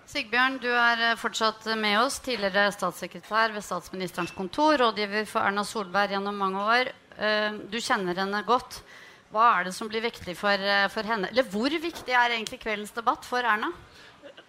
Sigbjørn, 0.09 0.61
du 0.63 0.71
er 0.71 1.19
fortsatt 1.21 1.67
med 1.77 1.99
oss. 2.01 2.21
Tidligere 2.25 2.71
statssekretær 2.73 3.53
ved 3.53 3.67
statsministerens 3.67 4.33
kontor, 4.33 4.79
rådgiver 4.81 5.27
for 5.29 5.43
Erna 5.43 5.67
Solberg 5.67 6.15
gjennom 6.15 6.39
mange 6.39 6.63
år. 6.65 6.95
Du 7.19 7.79
kjenner 7.83 8.15
henne 8.15 8.45
godt. 8.47 8.77
Hva 9.33 9.49
er 9.59 9.67
det 9.67 9.73
som 9.77 9.89
blir 9.91 10.05
viktig 10.05 10.37
for, 10.39 10.63
for 10.95 11.09
henne? 11.09 11.33
Eller 11.33 11.49
hvor 11.51 11.73
viktig 11.73 12.15
er 12.15 12.37
egentlig 12.37 12.61
kveldens 12.63 12.95
debatt 12.95 13.27
for 13.27 13.43
Erna? 13.43 13.73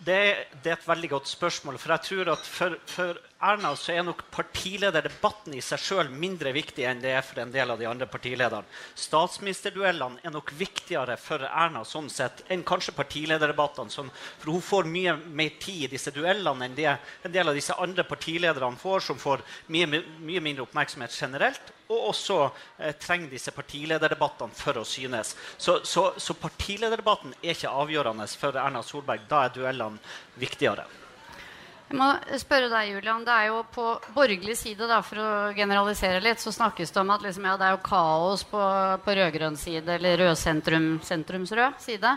det, 0.06 0.20
det, 0.64 0.72
er 0.72 0.78
et 0.78 0.88
veldig 0.88 1.10
godt 1.10 1.30
spørsmål. 1.30 1.78
For 1.80 1.94
jeg 1.96 2.06
tror 2.08 2.32
at 2.36 2.46
for, 2.48 2.78
for 2.88 3.20
Erna 3.40 3.70
så 3.80 3.94
er 3.94 4.04
nok 4.04 4.26
partilederdebatten 4.36 5.54
i 5.56 5.62
seg 5.64 5.80
sjøl 5.80 6.10
mindre 6.12 6.52
viktig 6.52 6.84
enn 6.84 7.00
det 7.00 7.14
er 7.16 7.24
for 7.24 7.40
en 7.40 7.54
del 7.54 7.72
av 7.72 7.80
de 7.80 7.88
andre 7.88 8.04
partilederne. 8.12 8.68
Statsministerduellene 9.00 10.20
er 10.28 10.34
nok 10.36 10.52
viktigere 10.60 11.16
for 11.16 11.46
Erna 11.48 11.86
sånn 11.88 12.12
sett 12.12 12.44
enn 12.52 12.66
kanskje 12.68 12.98
partilederdebattene. 13.00 13.96
Sånn, 13.96 14.12
for 14.42 14.52
hun 14.52 14.66
får 14.66 14.92
mye 14.92 15.16
mer 15.24 15.56
tid 15.56 15.88
i 15.88 15.92
disse 15.96 16.12
duellene 16.12 16.68
enn 16.68 16.76
det 16.76 16.92
en 16.92 17.32
del 17.32 17.48
av 17.48 17.56
disse 17.56 17.80
andre 17.80 18.04
partilederne 18.04 18.76
får, 18.84 19.08
som 19.08 19.24
får 19.24 19.48
mye, 19.72 20.04
mye 20.20 20.44
mindre 20.44 20.68
oppmerksomhet 20.68 21.16
generelt. 21.16 21.76
Og 21.88 22.12
også 22.12 22.42
eh, 22.44 22.92
trenger 23.00 23.32
disse 23.32 23.56
partilederdebattene 23.56 24.52
for 24.52 24.84
å 24.84 24.88
synes. 24.88 25.38
Så, 25.56 25.80
så, 25.88 26.10
så 26.20 26.36
partilederdebatten 26.36 27.40
er 27.40 27.56
ikke 27.56 27.72
avgjørende 27.72 28.28
for 28.36 28.60
Erna 28.60 28.84
Solberg. 28.84 29.30
Da 29.32 29.46
er 29.48 29.56
duellene 29.56 30.12
viktigere. 30.36 30.99
Jeg 31.90 31.98
må 31.98 32.08
spørre 32.38 32.68
deg, 32.70 32.92
Julian. 32.94 33.24
Det 33.26 33.34
er 33.34 33.48
jo 33.50 33.64
På 33.74 33.86
borgerlig 34.14 34.56
side, 34.60 34.86
da, 34.90 35.00
for 35.06 35.22
å 35.22 35.30
generalisere 35.58 36.22
litt, 36.22 36.42
så 36.42 36.54
snakkes 36.54 36.94
det 36.94 37.02
om 37.02 37.16
at 37.16 37.26
liksom, 37.26 37.48
ja, 37.50 37.56
det 37.58 37.66
er 37.66 37.74
jo 37.74 37.88
kaos 37.88 38.44
på, 38.46 38.62
på 39.06 39.16
rød-grønn 39.18 39.58
side, 39.58 39.88
eller 39.96 40.22
rød-sentrum, 40.22 40.92
sentrumsrød 41.06 41.82
side. 41.82 42.14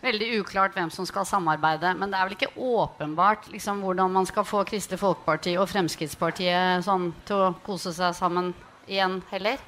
Veldig 0.00 0.30
uklart 0.40 0.76
hvem 0.78 0.88
som 0.88 1.04
skal 1.04 1.28
samarbeide. 1.28 1.92
Men 2.00 2.08
det 2.08 2.16
er 2.16 2.30
vel 2.30 2.38
ikke 2.38 2.54
åpenbart 2.56 3.50
liksom, 3.52 3.82
hvordan 3.84 4.16
man 4.16 4.28
skal 4.28 4.48
få 4.48 4.64
Kristelig 4.68 5.02
Folkeparti 5.02 5.58
og 5.60 5.68
Fremskrittspartiet 5.68 6.86
sånn, 6.88 7.10
til 7.28 7.44
å 7.44 7.54
kose 7.66 7.92
seg 7.92 8.16
sammen 8.16 8.54
igjen 8.88 9.20
heller? 9.34 9.60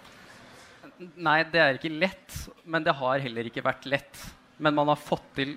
Nei, 1.21 1.43
det 1.53 1.61
er 1.61 1.77
ikke 1.77 1.93
lett. 1.93 2.39
Men 2.65 2.89
det 2.89 2.97
har 2.97 3.21
heller 3.21 3.53
ikke 3.53 3.69
vært 3.69 3.85
lett. 3.91 4.25
Men 4.63 4.77
man 4.79 4.93
har 4.93 5.01
fått 5.01 5.33
til 5.39 5.57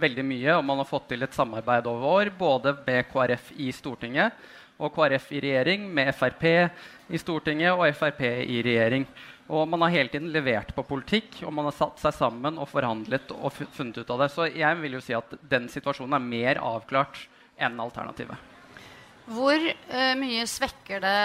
veldig 0.00 0.24
mye, 0.24 0.56
og 0.56 0.64
man 0.64 0.80
har 0.80 0.88
fått 0.88 1.10
til 1.12 1.24
et 1.24 1.36
samarbeid 1.36 1.88
over 1.90 2.20
år, 2.20 2.32
både 2.38 2.72
med 2.86 3.08
KrF 3.12 3.52
i 3.60 3.70
Stortinget 3.74 4.46
og 4.76 4.92
KrF 4.92 5.30
i 5.32 5.40
regjering, 5.40 5.86
med 5.92 6.12
Frp 6.16 6.44
i 6.46 7.20
Stortinget 7.20 7.72
og 7.72 7.86
Frp 7.96 8.20
i 8.26 8.60
regjering. 8.64 9.06
Og 9.46 9.62
man 9.70 9.84
har 9.84 9.94
hele 9.94 10.10
tiden 10.10 10.32
levert 10.34 10.72
på 10.74 10.84
politikk, 10.86 11.38
og 11.46 11.54
man 11.54 11.68
har 11.68 11.76
satt 11.76 12.02
seg 12.02 12.16
sammen 12.16 12.58
og 12.58 12.68
forhandlet 12.68 13.30
og 13.36 13.54
funnet 13.54 14.02
ut 14.02 14.10
av 14.10 14.24
det. 14.24 14.28
Så 14.34 14.48
jeg 14.50 14.80
vil 14.82 14.98
jo 14.98 15.04
si 15.04 15.14
at 15.16 15.36
den 15.48 15.70
situasjonen 15.72 16.18
er 16.18 16.26
mer 16.26 16.60
avklart 16.66 17.22
enn 17.56 17.78
alternativet. 17.80 18.52
Hvor 19.26 19.56
uh, 19.58 20.12
mye 20.18 20.44
svekker 20.50 21.00
det 21.02 21.22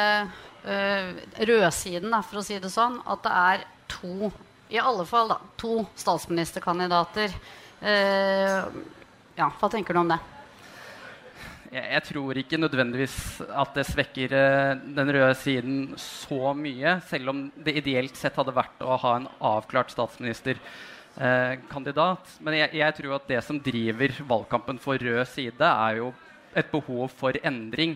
uh, 0.65 1.11
rødsiden, 1.49 2.13
da, 2.13 2.21
for 2.25 2.41
å 2.41 2.45
si 2.45 2.57
det 2.61 2.71
sånn, 2.73 3.01
at 3.09 3.25
det 3.25 3.33
er 3.41 3.65
to, 3.91 4.31
i 4.71 4.79
alle 4.79 5.05
fall 5.05 5.27
da, 5.33 5.37
to 5.59 5.85
statsministerkandidater? 5.99 7.29
Uh, 7.81 8.61
ja, 9.35 9.51
hva 9.59 9.69
tenker 9.71 9.93
du 9.93 9.99
om 10.03 10.09
det? 10.11 10.19
Jeg, 11.71 11.85
jeg, 11.87 12.03
tror 12.09 12.35
ikke 12.39 12.57
nødvendigvis 12.59 13.41
at 13.47 13.75
det 13.77 13.85
svekker 13.87 14.29
den 14.83 15.11
røde 15.15 15.35
siden 15.39 15.95
så 15.99 16.53
mye, 16.57 17.01
selv 17.07 17.29
om 17.31 17.51
det 17.55 17.77
ideelt 17.79 18.15
sett 18.19 18.35
hadde 18.39 18.55
vært 18.55 18.81
å 18.83 18.97
ha 18.99 19.15
en 19.19 19.27
avklart 19.51 19.91
statsministerkandidat. 19.93 22.23
Men 22.43 22.53
jeg, 22.59 22.69
jeg 22.81 22.91
tror 22.99 23.11
at 23.19 23.29
det 23.31 23.41
som 23.47 23.63
driver 23.63 24.09
valgkampen 24.27 24.77
for 24.83 24.95
rød 24.99 25.27
side, 25.31 25.63
er 25.63 25.91
jo 26.01 26.07
et 26.51 26.67
behov 26.71 27.07
for 27.15 27.31
endring. 27.47 27.95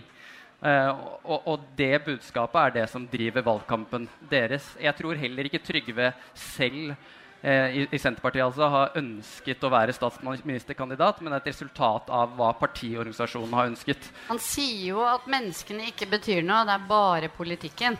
Uh, 0.66 1.20
og, 1.22 1.44
og, 1.46 1.66
det 1.78 2.00
budskapet 2.08 2.58
er 2.58 2.72
det 2.80 2.86
som 2.90 3.04
driver 3.06 3.44
valgkampen 3.46 4.08
deres. 4.32 4.72
Jeg 4.82 4.98
tror 4.98 5.20
heller 5.20 5.46
ikke 5.46 5.62
Trygve 5.62 6.08
selv 6.34 6.96
uh, 6.96 7.68
i, 7.70 7.84
i, 7.86 8.00
Senterpartiet 8.02 8.48
altså, 8.48 8.70
har 8.74 8.98
ønsket 8.98 9.62
å 9.62 9.70
være 9.70 9.94
statsministerkandidat, 9.94 11.22
men 11.22 11.38
et 11.38 11.52
resultat 11.52 12.10
av 12.10 12.34
hva 12.40 12.50
partiorganisasjonen 12.58 13.54
har 13.54 13.70
ønsket. 13.70 14.10
Han 14.32 14.42
sier 14.42 14.88
jo 14.96 15.04
at 15.06 15.28
menneskene 15.30 15.92
ikke 15.92 16.10
betyr 16.16 16.42
noe, 16.48 16.64
det 16.66 16.80
er 16.80 16.90
bare 16.90 17.30
politikken. 17.36 18.00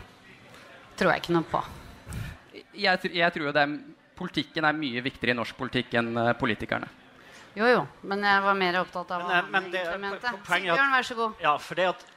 Tror 0.98 1.14
jeg 1.14 1.22
ikke 1.22 1.36
noe 1.36 1.46
på. 1.46 1.62
Jeg, 2.74 3.12
jeg 3.14 3.30
tror 3.36 3.46
jo 3.46 3.54
det 3.54 3.62
er, 3.62 3.78
politikken 4.18 4.66
er 4.66 4.82
mye 4.82 5.06
viktigere 5.06 5.36
i 5.36 5.38
norsk 5.38 5.54
politikk 5.60 5.94
enn 6.02 6.10
uh, 6.18 6.32
politikerne. 6.40 6.90
Jo, 7.56 7.70
jo, 7.70 7.86
men 8.04 8.26
jeg 8.26 8.42
var 8.44 8.58
mer 8.58 8.82
opptatt 8.82 9.14
av 9.16 9.22
hva 9.22 9.38
han 9.38 9.54
egentlig 9.54 9.86
mente. 10.02 10.36
Sigbjørn, 10.50 10.92
vær 10.92 11.06
så 11.08 11.14
god. 11.22 11.38
Ja, 11.40 11.54
for 11.62 11.78
det, 11.78 11.86
at, 11.94 12.15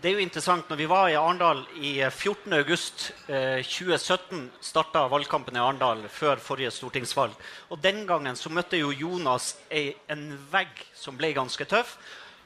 det, 0.00 0.08
er 0.08 0.14
jo 0.14 0.22
interessant. 0.22 0.68
Når 0.70 0.78
vi 0.78 0.86
var 0.90 1.08
i 1.10 1.16
Arendal 1.18 1.64
i 1.80 1.92
14.8.2017, 2.04 3.08
eh, 3.34 3.62
2017, 3.66 4.44
starta 4.60 5.06
valgkampen 5.10 5.56
i 5.58 5.62
Arendal 5.62 6.04
før 6.12 6.38
forrige 6.42 6.70
stortingsvalg. 6.74 7.34
Og 7.70 7.82
Den 7.82 8.04
gangen 8.06 8.36
så 8.36 8.50
møtte 8.50 8.78
jo 8.78 8.92
Jonas 8.94 9.56
en 9.70 10.24
vegg 10.52 10.84
som 10.94 11.18
ble 11.18 11.32
ganske 11.36 11.66
tøff. 11.66 11.96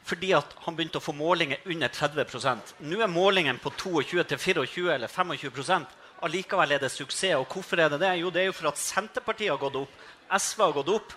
Fordi 0.02 0.32
at 0.34 0.56
han 0.64 0.74
begynte 0.74 0.98
å 0.98 1.04
få 1.04 1.12
målinger 1.14 1.60
under 1.70 1.86
30% 1.94 2.72
Nå 2.90 2.96
er 3.04 3.10
målingen 3.10 3.60
på 3.62 3.70
22-24 3.70 4.88
eller 4.96 5.06
25 5.06 5.86
Allikevel 6.22 6.74
er 6.74 6.82
det 6.82 6.90
suksess. 6.90 7.36
Og 7.38 7.46
hvorfor 7.50 7.80
er 7.82 7.90
det 7.90 8.00
det? 8.02 8.16
Jo, 8.20 8.30
det 8.30 8.42
er 8.42 8.50
jo 8.50 8.56
for 8.56 8.70
at 8.70 8.78
Senterpartiet 8.78 9.50
har 9.50 9.58
gått 9.62 9.80
opp. 9.80 10.02
SV 10.32 10.62
har 10.62 10.76
gått 10.76 10.92
opp. 10.94 11.14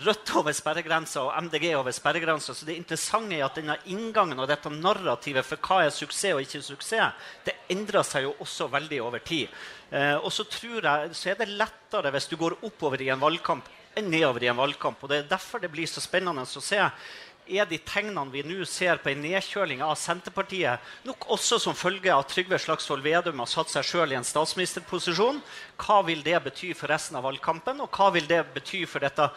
Rødt 0.00 0.30
over 0.40 0.54
sperregrensa 0.56 1.26
og 1.26 1.34
MDG 1.44 1.66
over 1.76 1.92
sperregrensa. 1.92 2.54
Så 2.56 2.64
det 2.64 2.78
interessante 2.78 3.36
er 3.36 3.44
at 3.44 3.58
denne 3.58 3.76
inngangen 3.92 4.38
og 4.40 4.48
dette 4.48 4.72
narrativet 4.72 5.44
for 5.44 5.60
hva 5.60 5.82
er 5.84 5.92
suksess 5.92 6.36
og 6.36 6.40
ikke 6.44 6.62
suksess, 6.64 7.26
det 7.44 7.58
endrer 7.74 8.06
seg 8.06 8.24
jo 8.24 8.32
også 8.40 8.70
veldig 8.72 9.02
over 9.04 9.20
tid. 9.20 9.50
Eh, 9.90 10.16
og 10.16 10.32
så 10.32 10.46
tror 10.48 10.88
jeg 10.88 11.12
så 11.18 11.32
er 11.32 11.42
det 11.42 11.50
lettere 11.52 12.14
hvis 12.14 12.30
du 12.30 12.38
går 12.40 12.60
oppover 12.64 13.02
i 13.04 13.10
en 13.12 13.20
valgkamp 13.20 13.68
enn 13.98 14.08
nedover 14.10 14.44
i 14.46 14.50
en 14.52 14.60
valgkamp. 14.60 15.02
Og 15.02 15.10
det 15.10 15.18
er 15.18 15.30
derfor 15.32 15.60
det 15.60 15.72
blir 15.72 15.88
så 15.90 16.02
spennende 16.02 16.46
å 16.46 16.64
se 16.64 16.80
er 17.50 17.66
de 17.68 17.78
tegnene 17.82 18.30
vi 18.32 18.44
nå 18.46 18.64
ser 18.68 19.00
på 19.02 19.10
en 19.12 19.22
nedkjøling 19.24 19.82
av 19.84 19.96
Senterpartiet, 19.98 20.80
nok 21.06 21.26
også 21.34 21.58
som 21.62 21.76
følge 21.76 22.12
av 22.14 22.26
Trygve 22.30 22.58
Slagsvold 22.60 23.04
Vedum 23.04 23.42
har 23.42 23.50
satt 23.50 23.72
seg 23.72 23.86
sjøl 23.86 24.14
i 24.14 24.18
en 24.18 24.26
statsministerposisjon. 24.26 25.40
Hva 25.80 26.00
vil 26.06 26.22
det 26.26 26.38
bety 26.44 26.72
for 26.76 26.92
resten 26.92 27.18
av 27.18 27.26
valgkampen, 27.26 27.82
og 27.82 27.90
hva 27.96 28.10
vil 28.14 28.28
det 28.30 28.42
bety 28.54 28.84
for 28.88 29.02
dette 29.04 29.30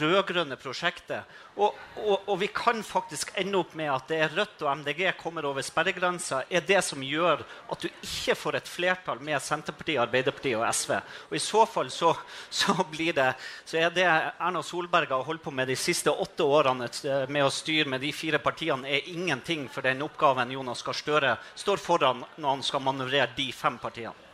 rød-grønne 0.00 0.58
prosjektet? 0.60 1.28
Og, 1.52 1.76
og, 2.00 2.22
og, 2.24 2.36
vi 2.40 2.48
kan 2.48 2.78
faktisk 2.80 3.34
ende 3.36 3.58
opp 3.60 3.74
med 3.76 3.90
at 3.92 4.06
det 4.08 4.22
er 4.24 4.30
Rødt 4.32 4.62
og 4.64 4.70
MDG 4.80 5.02
kommer 5.20 5.44
over 5.44 5.64
sperregrensa, 5.64 6.42
er 6.48 6.64
det 6.64 6.80
som 6.86 7.02
gjør 7.04 7.42
at 7.44 7.84
du 7.84 7.90
ikke 7.90 8.36
får 8.40 8.56
et 8.56 8.70
flertall 8.72 9.20
med 9.20 9.36
Senterpartiet, 9.44 10.00
Arbeiderpartiet 10.00 10.56
og 10.56 10.64
SV. 10.72 10.94
Og 11.28 11.36
I 11.36 11.42
så 11.44 11.66
fall 11.68 11.92
så, 11.92 12.14
så, 12.48 12.76
det, 12.96 13.28
så 13.68 13.82
er 13.82 13.92
det 13.92 14.08
Erna 14.08 14.64
Solberg 14.64 15.12
har 15.12 15.26
holdt 15.28 15.44
på 15.44 15.52
med 15.52 15.68
de 15.68 15.76
siste 15.76 16.10
åtte 16.10 16.46
årene 16.46 16.88
med 17.28 17.44
å 17.44 17.51
styre 17.52 17.88
med 17.88 18.02
de 18.02 18.12
fire 18.16 18.40
partiene, 18.42 18.88
er 18.88 19.08
ingenting 19.12 19.68
for 19.70 19.84
den 19.84 20.02
oppgaven 20.02 20.52
Jonas 20.54 20.82
Gahr 20.82 20.96
Støre 20.96 21.36
står 21.54 21.82
foran 21.82 22.24
når 22.36 22.48
han 22.56 22.66
skal 22.66 22.84
manøvrere 22.84 23.30
de 23.36 23.48
fem 23.52 23.78
partiene. 23.82 24.31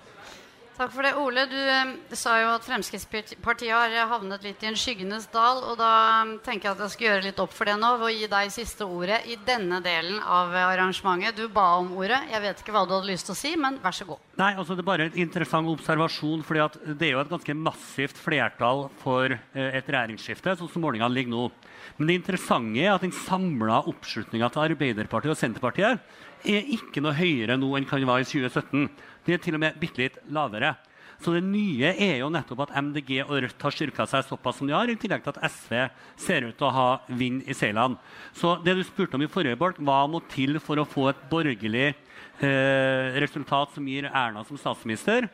Takk 0.79 0.93
for 0.95 1.03
det. 1.03 1.11
Ole, 1.19 1.43
du, 1.51 1.59
eh, 1.59 1.89
sa 2.15 2.37
jo 2.39 2.53
at 2.55 2.63
Fremskrittspartiet 2.63 3.73
har 3.75 3.91
havnet 4.13 4.45
litt 4.47 4.63
i 4.63 4.69
en 4.69 4.77
skyggenes 4.79 5.25
dal. 5.33 5.59
Og 5.67 5.75
da 5.81 5.89
eh, 6.23 6.37
tenker 6.47 6.69
jeg 6.69 6.77
at 6.77 6.83
jeg 6.85 6.93
skal 6.93 7.07
gjøre 7.09 7.25
litt 7.25 7.41
opp 7.43 7.57
for 7.57 7.67
det 7.67 7.75
nå 7.81 7.89
og 7.97 8.13
gi 8.15 8.29
deg 8.31 8.53
siste 8.55 8.87
ordet 8.87 9.25
i 9.27 9.35
denne 9.43 9.81
delen 9.83 10.21
av 10.23 10.55
arrangementet. 10.55 11.35
Du 11.35 11.51
ba 11.51 11.81
om 11.81 11.91
ordet. 11.99 12.21
Jeg 12.31 12.45
vet 12.45 12.63
ikke 12.63 12.77
hva 12.77 12.85
du 12.87 12.95
hadde 12.95 13.11
lyst 13.11 13.27
til 13.27 13.35
å 13.35 13.41
si, 13.41 13.53
men 13.59 13.81
vær 13.83 13.97
så 13.99 14.07
god. 14.07 14.23
Nei, 14.39 14.53
altså 14.55 14.79
Det 14.79 14.85
er 14.85 14.91
bare 14.93 15.09
en 15.09 15.19
interessant 15.19 15.73
observasjon. 15.75 16.47
fordi 16.47 16.95
det 16.95 17.09
er 17.09 17.13
jo 17.17 17.25
et 17.25 17.35
ganske 17.35 17.59
massivt 17.59 18.23
flertall 18.23 18.87
for 19.03 19.35
eh, 19.35 19.75
et 19.81 19.91
regjeringsskifte, 19.91 20.55
sånn 20.63 20.71
som 20.71 20.87
målingene 20.87 21.11
ligger 21.11 21.35
nå. 21.35 21.51
Men 21.99 22.07
det 22.07 22.21
interessante 22.21 22.87
er 22.87 22.95
at 22.95 23.03
den 23.03 23.19
samla 23.27 23.83
oppslutninga 23.91 24.47
til 24.55 24.69
Arbeiderpartiet 24.69 25.35
og 25.35 25.43
Senterpartiet 25.43 25.99
er 26.47 26.71
ikke 26.71 27.03
noe 27.03 27.17
høyere 27.19 27.59
nå 27.59 27.73
enn 27.75 27.87
kan 27.89 28.05
være 28.07 28.23
i 28.23 28.29
2017. 28.29 28.87
De 29.29 29.37
er 29.37 29.43
til 29.45 29.59
og 29.59 29.61
med 29.61 29.77
bitte 29.77 30.01
litt 30.01 30.15
lavere. 30.33 30.73
Så 31.19 31.35
det 31.35 31.43
nye 31.43 31.91
er 31.99 32.21
jo 32.21 32.31
nettopp 32.31 32.63
at 32.69 32.77
MDG 32.79 33.25
og 33.25 33.35
Rødt 33.43 33.65
har 33.67 33.75
styrka 33.75 34.07
seg 34.07 34.23
såpass 34.25 34.61
som 34.61 34.69
de 34.71 34.75
har, 34.77 34.89
i 34.89 34.97
tillegg 34.97 35.25
til 35.25 35.35
at 35.35 35.51
SV 35.51 35.75
ser 36.23 36.47
ut 36.47 36.57
til 36.57 36.69
å 36.69 36.75
ha 36.77 36.87
vind 37.11 37.43
i 37.43 37.57
seilene. 37.59 37.99
Så 38.39 38.55
det 38.63 38.77
du 38.79 38.85
spurte 38.87 39.19
om 39.19 39.25
i 39.27 39.31
forrige 39.31 39.59
bolk, 39.59 39.81
hva 39.83 40.05
må 40.09 40.23
til 40.31 40.61
for 40.63 40.79
å 40.79 40.87
få 40.89 41.09
et 41.11 41.25
borgerlig 41.29 41.89
eh, 41.91 43.19
resultat 43.19 43.75
som 43.75 43.91
gir 43.91 44.07
Erna 44.09 44.47
som 44.47 44.61
statsminister, 44.63 45.27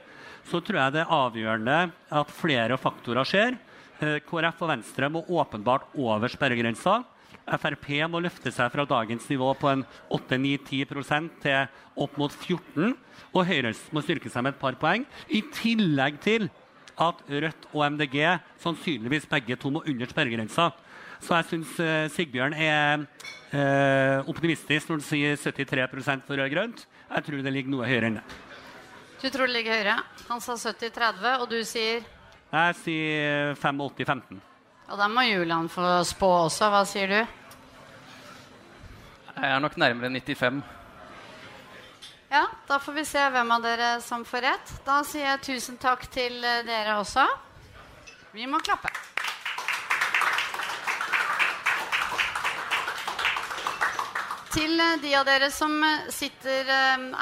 så 0.48 0.60
tror 0.64 0.80
jeg 0.80 0.96
det 0.96 1.04
er 1.04 1.16
avgjørende 1.20 1.78
at 2.16 2.32
flere 2.32 2.80
faktorer 2.80 3.28
skjer. 3.28 3.60
Eh, 4.00 4.18
KrF 4.24 4.64
og 4.64 4.72
Venstre 4.72 5.12
må 5.12 5.26
åpenbart 5.36 5.92
over 6.00 6.32
sperregrensa. 6.32 7.02
Frp 7.44 7.88
må 8.08 8.22
løfte 8.24 8.52
seg 8.54 8.70
fra 8.72 8.86
dagens 8.88 9.26
nivå 9.28 9.50
på 9.60 9.68
en 9.70 9.84
8-9-10% 10.16 11.32
til 11.44 11.66
opp 12.00 12.16
mot 12.20 12.32
14 12.32 12.94
og 13.34 13.48
Høyre 13.48 13.72
må 13.94 14.02
styrke 14.04 14.30
seg 14.32 14.46
med 14.46 14.54
et 14.54 14.60
par 14.60 14.78
poeng. 14.80 15.04
I 15.28 15.42
tillegg 15.54 16.20
til 16.24 16.48
at 16.94 17.22
Rødt 17.26 17.68
og 17.72 17.84
MDG 17.94 18.18
sannsynligvis 18.62 19.26
begge 19.30 19.58
to 19.58 19.72
må 19.74 19.82
under 19.82 20.10
sperregrensa. 20.10 20.70
Så 21.24 21.34
jeg 21.38 21.48
syns 21.50 21.74
uh, 21.80 22.06
Sigbjørn 22.12 22.54
er 22.58 23.04
uh, 23.54 24.30
optimistisk 24.30 24.90
når 24.90 25.00
han 25.00 25.06
sier 25.06 25.38
73 25.40 26.26
for 26.26 26.38
rød-grønt. 26.38 26.84
Jeg 27.10 27.26
tror 27.26 27.44
det 27.44 27.54
ligger 27.54 27.74
noe 27.74 27.88
høyere 27.88 28.10
enn 28.10 28.18
det. 28.20 28.24
Du 29.22 29.30
tror 29.32 29.48
det 29.48 29.56
ligger 29.56 29.78
høyere? 29.78 29.98
Han 30.28 30.42
sa 30.44 30.56
70-30, 30.58 31.30
og 31.40 31.46
du 31.50 31.60
sier? 31.66 32.04
Jeg 32.54 32.76
sier 32.82 33.54
85-15. 33.56 34.42
Og 34.90 35.00
da 35.00 35.08
må 35.08 35.24
Julian 35.24 35.68
få 35.72 36.02
spå 36.04 36.28
også. 36.44 36.68
Hva 36.72 36.82
sier 36.88 37.10
du? 37.10 37.20
Jeg 39.34 39.50
er 39.50 39.62
nok 39.62 39.78
nærmere 39.80 40.10
95. 40.12 40.60
Ja, 42.34 42.44
da 42.68 42.78
får 42.82 42.92
vi 42.98 43.04
se 43.06 43.24
hvem 43.30 43.50
av 43.54 43.64
dere 43.64 43.88
som 44.02 44.24
får 44.26 44.46
rett. 44.48 44.76
Da 44.86 45.00
sier 45.06 45.28
jeg 45.32 45.42
tusen 45.46 45.80
takk 45.80 46.06
til 46.12 46.40
eh, 46.42 46.62
dere 46.66 46.98
også. 47.00 47.26
Vi 48.34 48.46
må 48.50 48.58
klappe. 48.64 48.90
Til 54.54 54.78
eh, 54.78 54.96
de 55.02 55.12
av 55.18 55.24
dere 55.26 55.48
som 55.50 55.72
eh, 55.82 56.10
sitter 56.14 56.68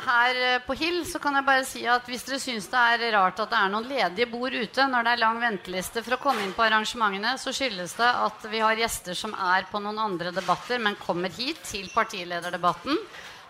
her 0.06 0.40
på 0.66 0.76
Hill, 0.76 1.00
så 1.08 1.20
kan 1.22 1.38
jeg 1.38 1.46
bare 1.46 1.64
si 1.64 1.84
at 1.88 2.08
hvis 2.10 2.26
dere 2.28 2.40
syns 2.42 2.68
det 2.68 2.82
er 2.94 3.06
rart 3.16 3.40
at 3.40 3.52
det 3.52 3.60
er 3.60 3.72
noen 3.72 3.88
ledige 3.88 4.28
bord 4.28 4.52
ute 4.52 4.86
når 4.90 5.06
det 5.06 5.14
er 5.14 5.22
lang 5.22 5.40
venteliste 5.40 6.02
for 6.04 6.18
å 6.18 6.22
komme 6.22 6.44
inn 6.44 6.52
på 6.56 6.66
arrangementene, 6.66 7.38
så 7.40 7.54
skyldes 7.56 7.96
det 7.96 8.10
at 8.26 8.44
vi 8.52 8.60
har 8.60 8.76
gjester 8.80 9.16
som 9.16 9.32
er 9.32 9.64
på 9.70 9.80
noen 9.80 10.00
andre 10.02 10.34
debatter, 10.36 10.82
men 10.82 10.98
kommer 11.00 11.32
hit 11.32 11.62
til 11.70 11.88
partilederdebatten. 11.94 13.00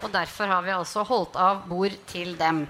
Og 0.02 0.14
derfor 0.14 0.50
har 0.50 0.62
vi 0.66 0.74
altså 0.74 1.04
holdt 1.06 1.36
av 1.38 1.66
bord 1.70 1.94
til 2.10 2.34
dem. 2.38 2.64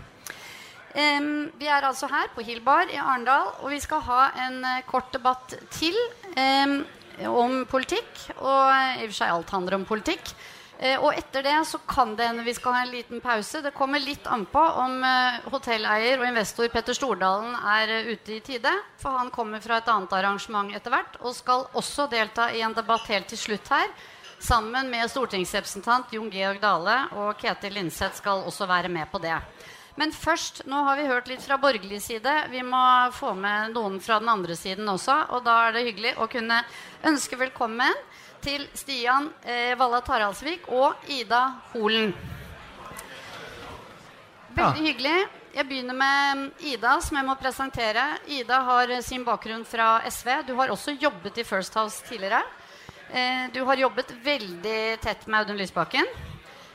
Um, 0.92 1.48
vi 1.57 1.68
er 1.72 1.87
altså 1.88 2.09
her 2.12 2.29
på 2.35 2.44
Hillbar 2.44 2.90
i 2.92 2.98
Arendal, 3.01 3.55
og 3.62 3.70
vi 3.72 3.79
skal 3.81 4.03
ha 4.05 4.25
en 4.44 4.59
uh, 4.61 4.81
kort 4.85 5.09
debatt 5.14 5.55
til 5.72 5.96
um, 6.37 6.83
om 7.33 7.62
politikk. 7.68 8.11
Og 8.35 8.66
uh, 8.68 8.98
i 9.01 9.07
og 9.07 9.12
for 9.12 9.20
seg 9.22 9.33
alt 9.33 9.55
handler 9.57 9.79
om 9.79 9.87
politikk. 9.88 10.35
Uh, 10.82 10.96
og 10.98 11.12
etter 11.14 11.44
det 11.46 11.58
så 11.70 11.78
kan 11.86 12.16
det 12.18 12.26
hende 12.26 12.46
vi 12.46 12.54
skal 12.56 12.74
ha 12.74 12.80
en 12.82 12.94
liten 12.94 13.22
pause. 13.22 13.62
Det 13.62 13.74
kommer 13.76 14.02
litt 14.02 14.26
an 14.26 14.46
på 14.50 14.62
om 14.82 14.98
hotelleier 15.52 16.18
og 16.18 16.26
investor 16.26 16.72
Petter 16.72 16.96
Stordalen 16.98 17.54
er 17.54 18.10
ute 18.10 18.38
i 18.38 18.40
tide. 18.42 18.72
For 18.98 19.14
han 19.14 19.30
kommer 19.30 19.62
fra 19.62 19.78
et 19.78 19.92
annet 19.92 20.16
arrangement 20.18 20.74
etter 20.74 20.94
hvert 20.94 21.20
og 21.22 21.36
skal 21.38 21.68
også 21.78 22.08
delta 22.10 22.50
i 22.50 22.64
en 22.66 22.74
debatt 22.74 23.06
helt 23.12 23.30
til 23.30 23.40
slutt 23.40 23.70
her 23.72 23.88
Sammen 24.42 24.88
med 24.90 25.06
stortingsrepresentant 25.06 26.10
Jon 26.10 26.30
Georg 26.32 26.58
Dale 26.58 26.96
og 27.14 27.36
Ketil 27.38 27.76
Linseth 27.76 28.16
skal 28.18 28.42
også 28.42 28.66
være 28.66 28.88
med 28.90 29.06
på 29.12 29.20
det. 29.22 29.36
Men 29.94 30.10
først, 30.10 30.64
nå 30.66 30.80
har 30.82 30.96
vi 30.98 31.06
hørt 31.06 31.28
litt 31.30 31.44
fra 31.44 31.60
borgerlig 31.62 32.00
side. 32.02 32.32
Vi 32.50 32.62
må 32.66 32.80
få 33.14 33.36
med 33.38 33.76
noen 33.76 34.00
fra 34.02 34.18
den 34.18 34.32
andre 34.32 34.56
siden 34.58 34.88
også. 34.90 35.14
Og 35.36 35.44
da 35.46 35.60
er 35.68 35.76
det 35.76 35.84
hyggelig 35.86 36.16
å 36.18 36.26
kunne 36.32 36.58
ønske 37.06 37.38
velkommen 37.38 38.02
til 38.42 38.64
Stian 38.76 39.31
eh, 39.46 39.72
Valla 39.78 40.00
Taraldsvik 40.05 40.66
og 40.74 41.07
Ida 41.11 41.42
Holen. 41.72 42.12
Veldig 44.52 44.85
hyggelig. 44.85 45.14
Jeg 45.52 45.68
begynner 45.68 45.96
med 45.96 46.64
Ida, 46.64 46.96
som 47.05 47.18
jeg 47.18 47.28
må 47.28 47.37
presentere. 47.40 48.05
Ida 48.33 48.59
har 48.66 48.92
sin 49.05 49.24
bakgrunn 49.24 49.64
fra 49.68 49.94
SV. 50.09 50.31
Du 50.48 50.55
har 50.59 50.72
også 50.72 50.96
jobbet 50.96 51.40
i 51.40 51.46
First 51.46 51.76
House 51.78 52.05
tidligere. 52.09 52.42
Eh, 53.12 53.48
du 53.52 53.62
har 53.68 53.81
jobbet 53.81 54.12
veldig 54.24 54.83
tett 55.05 55.26
med 55.28 55.42
Audun 55.42 55.61
Lysbakken. 55.61 56.09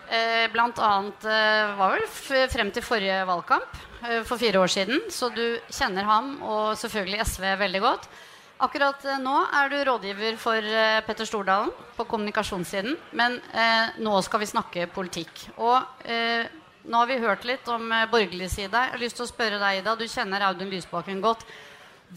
Eh, 0.07 0.45
blant 0.53 0.77
annet 0.79 1.25
eh, 1.27 1.73
var 1.75 1.97
vel 1.97 2.05
frem 2.47 2.69
til 2.71 2.85
forrige 2.85 3.17
valgkamp 3.27 3.73
eh, 4.05 4.21
for 4.23 4.39
fire 4.39 4.61
år 4.61 4.71
siden. 4.71 5.01
Så 5.11 5.27
du 5.35 5.59
kjenner 5.67 6.07
ham 6.07 6.37
og 6.45 6.77
selvfølgelig 6.79 7.25
SV 7.27 7.47
veldig 7.59 7.81
godt. 7.83 8.07
Akkurat 8.57 9.03
eh, 9.05 9.19
nå 9.21 9.35
er 9.53 9.69
du 9.69 9.75
rådgiver 9.85 10.37
for 10.41 10.57
eh, 10.65 10.99
Petter 11.05 11.27
Stordalen 11.29 11.69
på 11.93 12.05
kommunikasjonssiden. 12.09 12.95
Men 13.19 13.37
eh, 13.53 13.99
nå 14.01 14.15
skal 14.25 14.41
vi 14.41 14.49
snakke 14.49 14.87
politikk. 14.93 15.43
Og 15.61 16.07
eh, 16.09 16.49
nå 16.89 16.97
har 17.03 17.09
vi 17.09 17.19
hørt 17.21 17.45
litt 17.45 17.69
om 17.69 17.91
eh, 17.93 18.07
borgerlig 18.09 18.49
side. 18.49 18.73
Jeg 18.73 18.95
har 18.95 19.03
lyst 19.03 19.19
til 19.19 19.27
å 19.27 19.29
spørre 19.29 19.61
deg, 19.61 19.83
Ida. 19.83 19.93
Du 19.99 20.07
kjenner 20.09 20.47
Audun 20.49 20.73
Lysbakken 20.73 21.21
godt. 21.21 21.45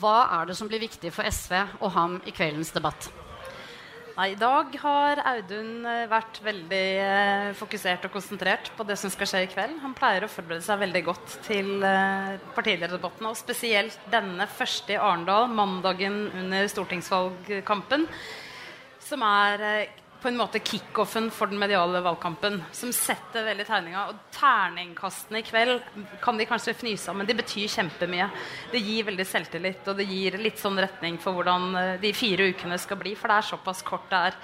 Hva 0.00 0.22
er 0.38 0.48
det 0.48 0.56
som 0.56 0.70
blir 0.70 0.80
viktig 0.80 1.12
for 1.12 1.28
SV 1.28 1.58
og 1.82 1.90
ham 1.98 2.20
i 2.24 2.32
kveldens 2.32 2.72
debatt? 2.72 3.10
Nei, 4.16 4.32
I 4.32 4.38
dag 4.38 4.74
har 4.82 5.20
Audun 5.30 5.84
eh, 5.86 6.06
vært 6.10 6.40
veldig 6.42 6.86
eh, 7.04 7.50
fokusert 7.58 8.08
og 8.08 8.14
konsentrert 8.14 8.70
på 8.76 8.86
det 8.88 8.96
som 8.98 9.12
skal 9.12 9.28
skje 9.30 9.42
i 9.44 9.50
kveld. 9.52 9.76
Han 9.84 9.94
pleier 9.96 10.26
å 10.26 10.30
forberede 10.30 10.64
seg 10.66 10.80
veldig 10.82 11.02
godt 11.06 11.36
til 11.46 11.84
eh, 11.86 12.34
partilederdebattene, 12.56 13.30
og 13.30 13.38
spesielt 13.38 13.98
denne 14.10 14.48
første 14.50 14.96
i 14.96 14.98
Arendal, 14.98 15.46
mandagen 15.54 16.24
under 16.42 16.66
stortingsvalgkampen, 16.72 18.08
som 19.06 19.24
er 19.26 19.64
på 20.20 20.28
en 20.28 20.36
måte 20.36 20.60
kickoffen 20.60 21.30
for 21.32 21.50
den 21.50 21.58
mediale 21.58 22.02
valgkampen. 22.04 22.58
Som 22.76 22.92
setter 22.92 23.46
veldig 23.46 23.66
tegninga. 23.68 24.04
Og 24.10 24.18
terningkastene 24.36 25.40
i 25.40 25.46
kveld 25.46 25.80
kan 26.22 26.38
de 26.38 26.46
kanskje 26.48 26.76
fnyse 26.76 27.10
av, 27.10 27.16
men 27.18 27.28
de 27.28 27.36
betyr 27.38 27.70
kjempemye. 27.72 28.28
Det 28.72 28.82
gir 28.84 29.08
veldig 29.08 29.26
selvtillit, 29.26 29.88
og 29.88 29.96
det 29.98 30.08
gir 30.10 30.36
litt 30.42 30.60
sånn 30.60 30.78
retning 30.80 31.18
for 31.22 31.38
hvordan 31.38 31.70
eh, 31.80 31.96
de 32.02 32.12
fire 32.16 32.50
ukene 32.52 32.78
skal 32.80 33.00
bli. 33.00 33.16
For 33.18 33.32
det 33.32 33.40
er 33.40 33.50
såpass 33.52 33.82
kort 33.86 34.08
det 34.12 34.22
er. 34.30 34.38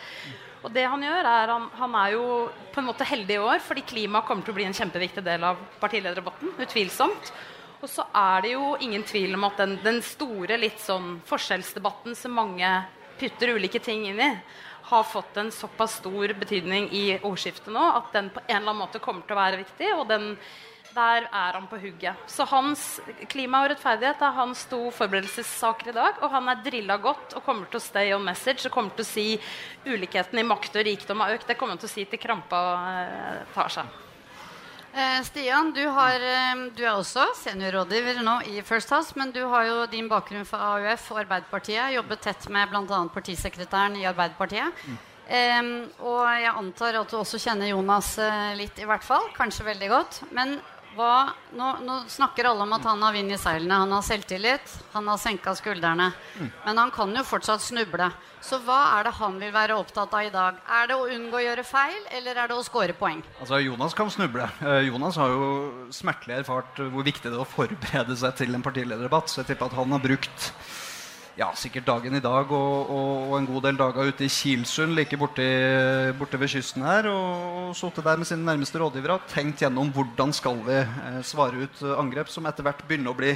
Og 0.66 0.72
det 0.74 0.86
han 0.88 1.04
gjør 1.04 1.28
er 1.30 1.52
han, 1.52 1.68
han 1.78 1.98
er 2.00 2.14
jo 2.16 2.24
på 2.72 2.80
en 2.82 2.88
måte 2.88 3.06
heldig 3.06 3.36
i 3.36 3.42
år, 3.52 3.60
fordi 3.62 3.84
klima 3.86 4.24
kommer 4.26 4.46
til 4.46 4.54
å 4.54 4.58
bli 4.58 4.66
en 4.66 4.74
kjempeviktig 4.76 5.22
del 5.26 5.44
av 5.46 5.60
partilederdebatten. 5.82 6.56
Utvilsomt. 6.64 7.32
Og 7.84 7.90
så 7.92 8.06
er 8.16 8.42
det 8.42 8.54
jo 8.56 8.72
ingen 8.82 9.04
tvil 9.06 9.36
om 9.36 9.44
at 9.46 9.60
den, 9.60 9.76
den 9.84 10.00
store 10.02 10.56
litt 10.58 10.80
sånn 10.82 11.18
forskjellsdebatten 11.28 12.16
som 12.18 12.34
mange 12.34 12.70
putter 13.20 13.54
ulike 13.56 13.80
ting 13.84 14.06
inn 14.08 14.20
i, 14.20 14.30
har 14.86 15.02
fått 15.04 15.36
en 15.36 15.50
såpass 15.52 15.98
stor 16.00 16.32
betydning 16.38 16.88
i 16.94 17.18
ordskiftet 17.18 17.72
nå 17.74 17.82
at 17.98 18.12
den 18.14 18.30
på 18.30 18.42
en 18.46 18.56
eller 18.56 18.70
annen 18.70 18.84
måte 18.84 19.02
kommer 19.02 19.26
til 19.26 19.34
å 19.34 19.42
være 19.42 19.62
viktig. 19.64 19.92
og 19.96 20.06
den 20.08 20.34
der 20.96 21.26
er 21.28 21.58
han 21.58 21.66
på 21.68 21.76
hugget. 21.76 22.16
Så 22.30 22.46
hans 22.48 22.84
klima 23.28 23.62
og 23.64 23.72
rettferdighet 23.72 24.22
er 24.24 24.38
hans 24.38 24.64
to 24.70 24.78
forberedelsessaker 24.96 25.92
i 25.92 25.96
dag. 25.96 26.22
Og 26.24 26.32
han 26.32 26.48
er 26.48 26.62
drilla 26.64 26.96
godt 27.02 27.36
og 27.36 27.44
kommer 27.44 27.68
til 27.68 27.80
å 27.80 27.84
stay 27.84 28.14
on 28.16 28.24
message 28.24 28.64
og 28.64 28.72
kommer 28.72 28.96
til 28.96 29.04
å 29.04 29.10
si 29.10 29.26
ulikheten 29.84 30.40
i 30.40 30.46
makt 30.46 30.80
og 30.80 30.88
rikdom 30.88 31.20
har 31.24 31.36
økt. 31.36 31.48
Det 31.50 31.58
kommer 31.60 31.76
han 31.76 31.84
til 31.84 31.90
å 31.90 31.96
si 31.98 32.08
til 32.08 32.22
krampa 32.22 32.64
eh, 32.94 33.46
tar 33.52 33.76
seg. 33.76 34.05
Eh, 34.96 35.22
Stian, 35.22 35.72
du, 35.72 35.86
har, 35.92 36.14
eh, 36.14 36.60
du 36.72 36.80
er 36.80 36.94
også 36.96 37.26
seniorrådgiver 37.36 38.22
nå 38.24 38.38
i 38.48 38.62
First 38.64 38.88
House, 38.94 39.12
men 39.20 39.28
du 39.34 39.42
har 39.44 39.66
jo 39.68 39.74
din 39.92 40.06
bakgrunn 40.08 40.46
fra 40.48 40.70
AUF 40.70 41.10
og 41.12 41.18
Arbeiderpartiet. 41.20 41.92
Jobbet 41.98 42.22
tett 42.24 42.46
med 42.48 42.70
bl.a. 42.72 43.02
partisekretæren 43.12 43.98
i 44.00 44.06
Arbeiderpartiet. 44.08 44.86
Eh, 45.28 45.68
og 46.00 46.22
jeg 46.40 46.48
antar 46.48 46.96
at 47.02 47.12
du 47.12 47.18
også 47.18 47.42
kjenner 47.42 47.74
Jonas 47.74 48.14
litt, 48.56 48.80
i 48.80 48.88
hvert 48.88 49.04
fall. 49.04 49.28
Kanskje 49.36 49.68
veldig 49.68 49.92
godt. 49.92 50.22
Men 50.32 50.56
hva, 50.96 51.32
nå, 51.56 51.66
nå 51.84 51.96
snakker 52.10 52.48
alle 52.48 52.64
om 52.64 52.72
at 52.76 52.86
han 52.88 53.02
har 53.04 53.14
vind 53.14 53.32
i 53.34 53.38
seilene. 53.40 53.82
Han 53.84 53.92
har 53.94 54.04
selvtillit, 54.06 54.72
han 54.94 55.10
har 55.10 55.20
senka 55.20 55.54
skuldrene. 55.58 56.10
Men 56.64 56.80
han 56.80 56.92
kan 56.94 57.12
jo 57.14 57.24
fortsatt 57.26 57.64
snuble. 57.64 58.08
Så 58.46 58.60
hva 58.62 58.78
er 58.96 59.08
det 59.08 59.14
han 59.18 59.38
vil 59.40 59.52
være 59.54 59.76
opptatt 59.76 60.12
av 60.14 60.26
i 60.26 60.32
dag? 60.32 60.58
Er 60.78 60.90
det 60.90 60.96
å 60.96 61.08
unngå 61.10 61.38
å 61.40 61.44
gjøre 61.44 61.64
feil, 61.66 61.98
eller 62.14 62.38
er 62.38 62.50
det 62.50 62.56
å 62.56 62.64
score 62.66 62.94
poeng? 62.96 63.22
Altså, 63.40 63.60
Jonas 63.64 63.96
kan 63.96 64.10
snuble. 64.12 64.46
Eh, 64.62 64.86
Jonas 64.88 65.18
har 65.20 65.32
jo 65.34 65.48
smertelig 65.94 66.40
erfart 66.42 66.78
hvor 66.78 67.06
viktig 67.06 67.28
det 67.30 67.34
er 67.34 67.42
å 67.42 67.48
forberede 67.48 68.16
seg 68.18 68.36
til 68.38 68.54
en 68.54 68.64
partilederdebatt. 68.64 69.32
Så 69.32 69.42
jeg 69.42 69.52
tipper 69.52 69.70
at 69.70 69.78
han 69.80 69.96
har 69.96 70.04
brukt 70.04 70.50
ja, 71.36 71.50
sikkert 71.52 71.84
dagen 71.84 72.16
i 72.16 72.22
dag 72.24 72.48
og, 72.48 72.90
og, 72.90 73.10
og 73.28 73.34
en 73.36 73.48
god 73.50 73.66
del 73.66 73.78
dager 73.78 74.08
ute 74.08 74.24
i 74.24 74.32
Kilsund, 74.32 74.96
like 74.96 75.18
borte, 75.20 75.44
borte 76.16 76.40
ved 76.40 76.48
kysten 76.48 76.84
her, 76.86 77.10
og, 77.12 77.68
og 77.68 77.76
sittet 77.76 78.06
der 78.08 78.16
med 78.16 78.28
sine 78.28 78.46
nærmeste 78.46 78.80
rådgivere 78.80 79.18
og 79.18 79.28
tenkt 79.28 79.60
gjennom 79.60 79.92
hvordan 79.92 80.32
skal 80.36 80.62
vi 80.64 80.78
eh, 80.80 81.20
svare 81.28 81.66
ut 81.66 81.82
eh, 81.84 81.96
angrep 82.00 82.32
som 82.32 82.48
etter 82.48 82.64
hvert 82.64 82.80
begynner 82.88 83.12
å 83.12 83.18
bli 83.18 83.34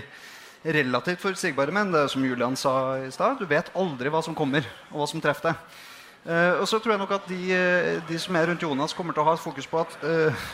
relativt 0.64 1.20
forutsigbare. 1.20 1.74
Men 1.76 1.92
det 1.92 2.06
er 2.06 2.12
som 2.12 2.24
Julian 2.24 2.56
sa 2.56 2.74
i 3.04 3.12
stad, 3.12 3.40
du 3.40 3.48
vet 3.50 3.68
aldri 3.76 4.12
hva 4.12 4.24
som 4.24 4.36
kommer, 4.36 4.64
og 4.90 5.02
hva 5.02 5.08
som 5.10 5.20
treffer 5.20 5.50
deg. 5.50 5.78
Eh, 6.24 6.54
og 6.56 6.66
så 6.68 6.80
tror 6.80 6.96
jeg 6.96 7.02
nok 7.04 7.14
at 7.16 7.28
de, 7.28 7.40
eh, 7.52 7.94
de 8.08 8.20
som 8.20 8.36
er 8.36 8.48
rundt 8.48 8.64
Jonas, 8.64 8.96
kommer 8.96 9.16
til 9.16 9.24
å 9.24 9.28
ha 9.28 9.36
et 9.36 9.44
fokus 9.44 9.68
på 9.68 9.80
at 9.84 10.00
eh, 10.08 10.48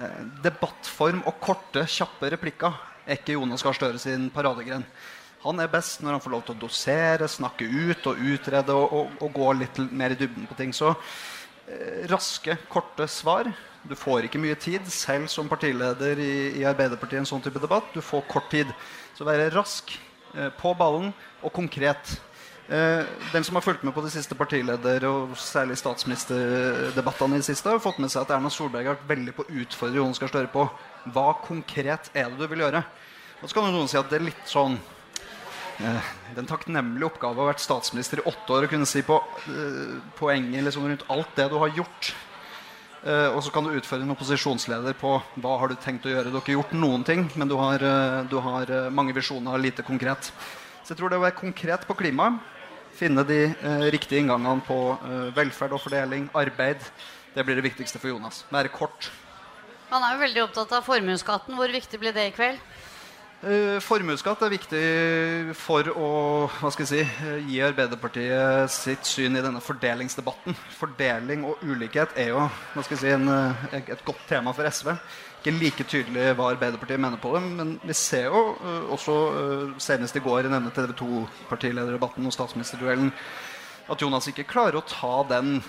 eh, 0.00 0.20
debattform 0.44 1.20
og 1.28 1.36
korte, 1.44 1.84
kjappe 1.84 2.32
replikker 2.32 2.80
er 3.06 3.18
ikke 3.18 3.36
Jonas 3.36 3.64
Gahr 3.64 3.76
Støre 3.76 4.00
sin 4.00 4.28
paradegren. 4.32 4.84
Han 5.42 5.58
er 5.58 5.70
best 5.70 6.02
når 6.02 6.16
han 6.16 6.22
får 6.22 6.34
lov 6.36 6.42
til 6.46 6.54
å 6.54 6.62
dosere, 6.62 7.28
snakke 7.30 7.66
ut 7.66 8.06
og 8.10 8.20
utrede 8.32 8.74
og, 8.78 8.92
og, 8.94 9.14
og 9.26 9.34
gå 9.34 9.52
litt 9.58 9.80
mer 9.90 10.14
i 10.14 10.18
dybden 10.18 10.46
på 10.46 10.56
ting. 10.58 10.74
Så 10.76 10.92
eh, 10.92 12.04
raske, 12.10 12.56
korte 12.70 13.08
svar. 13.10 13.50
Du 13.82 13.96
får 13.98 14.28
ikke 14.28 14.38
mye 14.38 14.54
tid, 14.54 14.86
selv 14.86 15.26
som 15.32 15.50
partileder 15.50 16.20
i, 16.22 16.34
i 16.60 16.66
Arbeiderpartiet 16.68 17.18
i 17.18 17.22
en 17.24 17.30
sånn 17.32 17.42
type 17.42 17.62
debatt. 17.62 17.90
Du 17.94 17.98
får 18.04 18.22
kort 18.30 18.46
tid. 18.54 18.70
Så 19.18 19.26
være 19.26 19.50
rask, 19.54 19.90
eh, 20.36 20.52
på 20.60 20.76
ballen 20.78 21.10
og 21.42 21.50
konkret. 21.56 22.14
Eh, 22.70 23.02
den 23.32 23.44
som 23.44 23.58
har 23.58 23.66
fulgt 23.66 23.82
med 23.82 23.94
på 23.94 24.06
de 24.06 24.14
siste 24.14 24.38
partileder- 24.38 25.04
og 25.10 25.34
særlig 25.36 25.74
statsministerdebattene 25.82 27.34
i 27.34 27.42
det 27.42 27.50
siste, 27.50 27.68
har 27.68 27.82
fått 27.82 27.98
med 27.98 28.14
seg 28.14 28.22
at 28.22 28.36
Erna 28.38 28.50
Solberg 28.50 28.86
har 28.86 29.00
vært 29.00 29.10
veldig 29.10 29.34
på 29.36 29.44
å 29.48 29.60
utfordre 29.64 29.98
Jonas 29.98 30.22
Gahr 30.22 30.30
Støre 30.30 30.54
på 30.54 30.68
hva 31.10 31.28
konkret 31.42 32.14
er 32.14 32.30
det 32.30 32.38
du 32.38 32.46
vil 32.46 32.62
gjøre. 32.62 32.86
Og 33.42 33.50
så 33.50 33.58
kan 33.58 33.66
noen 33.74 33.90
si 33.90 33.98
at 33.98 34.06
det 34.06 34.20
er 34.20 34.28
litt 34.30 34.46
sånn 34.46 34.78
Den 36.36 36.48
takknemlige 36.48 37.08
oppgave 37.08 37.40
å 37.40 37.46
ha 37.46 37.52
vært 37.52 37.64
statsminister 37.64 38.22
i 38.22 38.26
åtte 38.30 38.54
år 38.54 38.66
og 38.66 38.72
kunne 38.72 38.88
si 38.88 39.02
på 39.06 39.16
uh, 39.18 39.96
poenget 40.18 40.64
liksom, 40.68 40.86
rundt 40.88 41.04
alt 41.12 41.34
det 41.38 41.48
du 41.52 41.56
har 41.60 41.74
gjort. 41.76 42.12
Uh, 43.02 43.34
og 43.34 43.40
så 43.42 43.50
kan 43.50 43.66
du 43.66 43.74
utføre 43.74 44.06
en 44.06 44.14
opposisjonsleder 44.14 44.94
på 45.00 45.16
hva 45.42 45.56
har 45.58 45.72
du 45.72 45.76
tenkt 45.82 46.06
å 46.06 46.12
gjøre. 46.12 46.30
Du 46.30 46.38
har 46.38 46.44
ikke 46.44 46.56
gjort 46.56 46.76
noen 46.78 47.04
ting, 47.06 47.26
men 47.34 47.50
du 47.50 47.56
har, 47.58 47.82
uh, 47.82 48.22
du 48.30 48.38
har 48.44 48.70
eh, 48.70 48.90
mange 48.94 49.14
visjoner 49.16 49.58
og 49.58 49.64
lite 49.64 49.84
konkret. 49.86 50.30
Så 50.82 50.94
jeg 50.94 51.00
tror 51.00 51.12
det 51.12 51.18
å 51.20 51.24
være 51.26 51.38
konkret 51.38 51.84
på 51.86 51.94
klima, 51.98 52.32
finne 52.98 53.24
de 53.26 53.40
eh, 53.48 53.84
riktige 53.94 54.22
inngangene 54.22 54.64
på 54.66 54.78
eh, 54.94 55.28
velferd 55.36 55.76
og 55.76 55.82
fordeling, 55.84 56.28
arbeid, 56.36 56.82
det 57.32 57.44
blir 57.46 57.56
det 57.58 57.64
viktigste 57.64 58.00
for 58.02 58.12
Jonas. 58.12 58.42
Være 58.52 58.72
kort. 58.72 59.10
Han 59.92 60.04
er 60.04 60.16
jo 60.16 60.22
veldig 60.22 60.42
opptatt 60.46 60.72
av 60.76 60.84
formuesskatten. 60.84 61.56
Hvor 61.56 61.72
viktig 61.72 62.00
blir 62.00 62.14
det 62.16 62.26
i 62.28 62.34
kveld? 62.34 62.60
Uh, 63.42 63.80
Formuesskatt 63.82 64.38
er 64.46 64.52
viktig 64.52 64.80
for 65.58 65.88
å 65.98 66.10
si, 66.70 67.00
eh, 67.02 67.40
gi 67.42 67.56
Arbeiderpartiet 67.58 68.70
sitt 68.70 69.02
syn 69.02 69.34
i 69.34 69.42
denne 69.42 69.58
fordelingsdebatten. 69.58 70.54
Fordeling 70.78 71.42
og 71.48 71.58
ulikhet 71.66 72.14
er 72.14 72.28
jo 72.28 72.44
si, 72.86 73.08
en, 73.10 73.26
eh, 73.26 73.80
et 73.90 74.04
godt 74.04 74.28
tema 74.28 74.52
for 74.54 74.62
SV. 74.62 74.94
Ikke 75.42 75.58
like 75.58 75.82
tydelig 75.82 76.36
hva 76.36 76.52
Arbeiderpartiet 76.54 77.00
mener 77.00 77.18
på 77.18 77.34
det, 77.34 77.42
men 77.42 77.80
vi 77.82 77.92
ser 77.92 78.30
jo 78.30 78.54
også 78.94 79.74
senest 79.76 80.14
i 80.14 80.20
går 80.20 80.46
i 80.46 80.52
denne 80.52 80.70
TV 80.70 80.92
2-partilederdebatten 80.94 82.24
og 82.24 82.32
statsministerduellen 82.32 83.10
at 83.90 83.98
Jonas 83.98 84.28
ikke 84.28 84.46
klarer 84.46 84.78
å 84.78 84.86
ta 84.86 85.24
den 85.24 85.64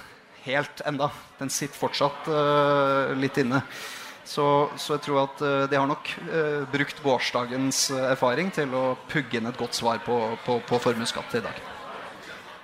helt 0.46 0.86
enda. 0.86 1.10
Den 1.40 1.50
sitter 1.50 1.74
fortsatt 1.74 2.30
litt 3.18 3.42
inne. 3.42 3.64
Så, 4.26 4.48
så 4.80 4.96
jeg 4.96 5.04
tror 5.04 5.26
at 5.26 5.44
uh, 5.44 5.66
de 5.68 5.76
har 5.76 5.90
nok 5.90 6.14
uh, 6.30 6.64
brukt 6.72 7.02
gårsdagens 7.04 7.90
uh, 7.92 8.06
erfaring 8.14 8.54
til 8.56 8.72
å 8.72 8.86
pugge 9.12 9.40
inn 9.40 9.50
et 9.52 9.60
godt 9.60 9.76
svar 9.76 10.00
på, 10.06 10.20
på, 10.46 10.62
på 10.64 10.80
formuesskatt 10.86 11.40
i 11.40 11.44
dag. 11.44 11.64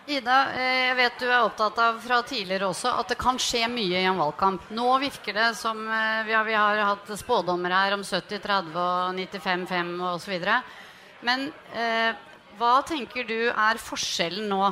Ida, 0.09 0.37
eh, 0.57 0.87
jeg 0.87 0.95
vet 0.97 1.19
du 1.21 1.27
er 1.27 1.43
opptatt 1.43 1.77
av 1.83 1.99
fra 2.01 2.17
tidligere 2.25 2.71
også 2.71 2.89
at 2.97 3.11
det 3.11 3.17
kan 3.21 3.37
skje 3.37 3.67
mye 3.69 3.99
i 3.99 4.07
en 4.09 4.17
valgkamp. 4.17 4.71
Nå 4.73 4.87
virker 5.03 5.35
det 5.37 5.51
som 5.59 5.83
eh, 5.85 6.23
vi 6.25 6.33
har, 6.33 6.47
vi 6.47 6.55
har 6.57 6.81
hatt 6.81 7.11
spådommer 7.19 7.75
her 7.75 7.93
om 7.93 8.01
70, 8.01 8.41
30 8.41 8.79
og 8.81 9.19
95, 9.19 9.67
5 9.69 9.91
osv. 10.09 10.47
Men 11.29 11.45
eh, 11.77 12.17
hva 12.57 12.79
tenker 12.89 13.27
du 13.29 13.51
er 13.51 13.81
forskjellen 13.83 14.49
nå 14.49 14.71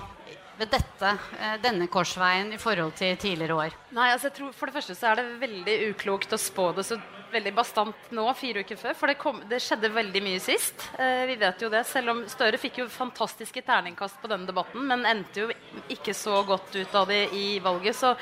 ved 0.57 0.71
dette, 0.73 1.11
eh, 1.39 1.57
denne 1.61 1.87
korsveien 1.91 2.49
i 2.53 2.59
forhold 2.61 2.95
til 2.97 3.17
tidligere 3.19 3.57
år? 3.67 3.77
Nei, 3.97 4.09
altså 4.13 4.29
jeg 4.29 4.37
tror 4.39 4.55
For 4.57 4.69
det 4.69 4.77
første 4.79 4.95
så 4.97 5.11
er 5.11 5.21
det 5.21 5.39
veldig 5.43 5.77
uklokt 5.91 6.33
å 6.33 6.41
spå 6.41 6.71
det 6.77 6.85
så 6.87 6.97
veldig 7.31 7.53
bastant 7.55 8.11
nå, 8.15 8.25
fire 8.39 8.63
uker 8.63 8.79
før. 8.79 8.95
For 8.97 9.11
det, 9.11 9.17
kom, 9.21 9.41
det 9.49 9.59
skjedde 9.63 9.91
veldig 9.93 10.21
mye 10.23 10.41
sist. 10.43 10.87
Eh, 10.97 11.25
vi 11.29 11.37
vet 11.39 11.61
jo 11.61 11.69
det. 11.73 11.83
Selv 11.87 12.13
om 12.13 12.21
Støre 12.31 12.59
fikk 12.61 12.81
jo 12.81 12.89
fantastiske 12.91 13.63
terningkast 13.67 14.21
på 14.21 14.31
denne 14.31 14.47
debatten, 14.49 14.85
men 14.87 15.05
endte 15.07 15.45
jo 15.45 15.51
ikke 15.93 16.15
så 16.17 16.41
godt 16.47 16.75
ut 16.77 16.95
av 16.95 17.09
det 17.11 17.27
i 17.35 17.47
valget. 17.63 17.97
Så, 17.97 18.15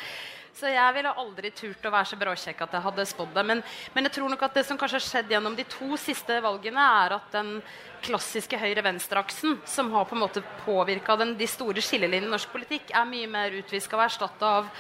så 0.55 0.69
jeg 0.71 0.95
ville 0.95 1.11
aldri 1.19 1.51
turt 1.51 1.83
å 1.87 1.91
være 1.91 2.07
så 2.07 2.19
bråkjekk 2.19 2.61
at 2.63 2.75
jeg 2.77 2.85
hadde 2.85 3.07
spådd 3.09 3.33
det. 3.35 3.43
Men, 3.49 3.63
men, 3.95 4.07
jeg 4.07 4.15
tror 4.15 4.31
nok 4.31 4.45
at 4.47 4.55
det 4.55 4.63
som 4.67 4.79
kanskje 4.79 5.01
har 5.01 5.05
skjedd 5.07 5.33
gjennom 5.35 5.57
de 5.57 5.65
to 5.67 5.89
siste 5.99 6.37
valgene, 6.43 6.85
er 7.05 7.17
at 7.17 7.27
den 7.35 7.57
klassiske 8.05 8.59
høyre-venstre-aksen, 8.61 9.59
som 9.67 9.91
har 9.95 10.07
på 10.07 10.15
en 10.15 10.23
måte 10.23 10.45
påvirka 10.63 11.17
de 11.25 11.49
store 11.49 11.83
skillelinjene 11.83 12.31
i 12.31 12.35
norsk 12.37 12.53
politikk, 12.55 12.93
er 12.95 13.09
mye 13.09 13.27
mer 13.31 13.59
utviska 13.59 13.99
og 13.99 14.05
erstatta 14.07 14.53
av 14.61 14.71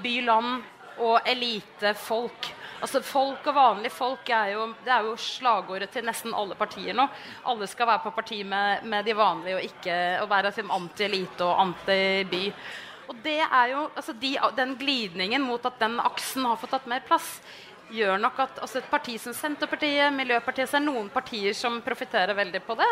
by-land 0.00 0.64
og 1.04 1.28
elitefolk. 1.28 2.52
Altså 2.78 3.02
Folk 3.02 3.46
og 3.50 3.56
vanlige 3.56 3.94
folk 3.94 4.28
er 4.30 4.52
jo, 4.54 4.66
det 4.86 4.92
er 4.94 5.06
jo 5.06 5.16
slagordet 5.18 5.90
til 5.92 6.06
nesten 6.06 6.34
alle 6.34 6.56
partier 6.58 6.94
nå. 6.96 7.08
Alle 7.50 7.66
skal 7.70 7.90
være 7.90 8.04
på 8.06 8.14
parti 8.14 8.42
med, 8.46 8.84
med 8.86 9.06
de 9.06 9.16
vanlige 9.18 9.58
og 9.58 9.66
ikke 9.66 9.96
og 10.22 10.30
være 10.30 10.54
anti-elite 10.62 11.46
og 11.46 11.64
anti-by. 11.66 12.44
Og 13.08 13.16
det 13.24 13.40
er 13.40 13.70
jo, 13.72 13.86
altså 13.96 14.12
de, 14.12 14.34
Den 14.56 14.76
glidningen 14.80 15.42
mot 15.42 15.64
at 15.64 15.80
den 15.80 15.96
aksen 16.00 16.44
har 16.48 16.60
fått 16.60 16.76
tatt 16.76 16.88
mer 16.90 17.04
plass, 17.08 17.38
gjør 17.88 18.18
nok 18.20 18.40
at 18.42 18.58
altså 18.60 18.80
et 18.82 18.90
parti 18.90 19.14
som 19.20 19.32
Senterpartiet, 19.32 20.12
Miljøpartiet, 20.12 20.68
så 20.68 20.76
er 20.78 20.84
noen 20.84 21.08
partier 21.12 21.56
som 21.56 21.80
profitterer 21.84 22.36
veldig 22.36 22.60
på 22.66 22.76
det. 22.78 22.88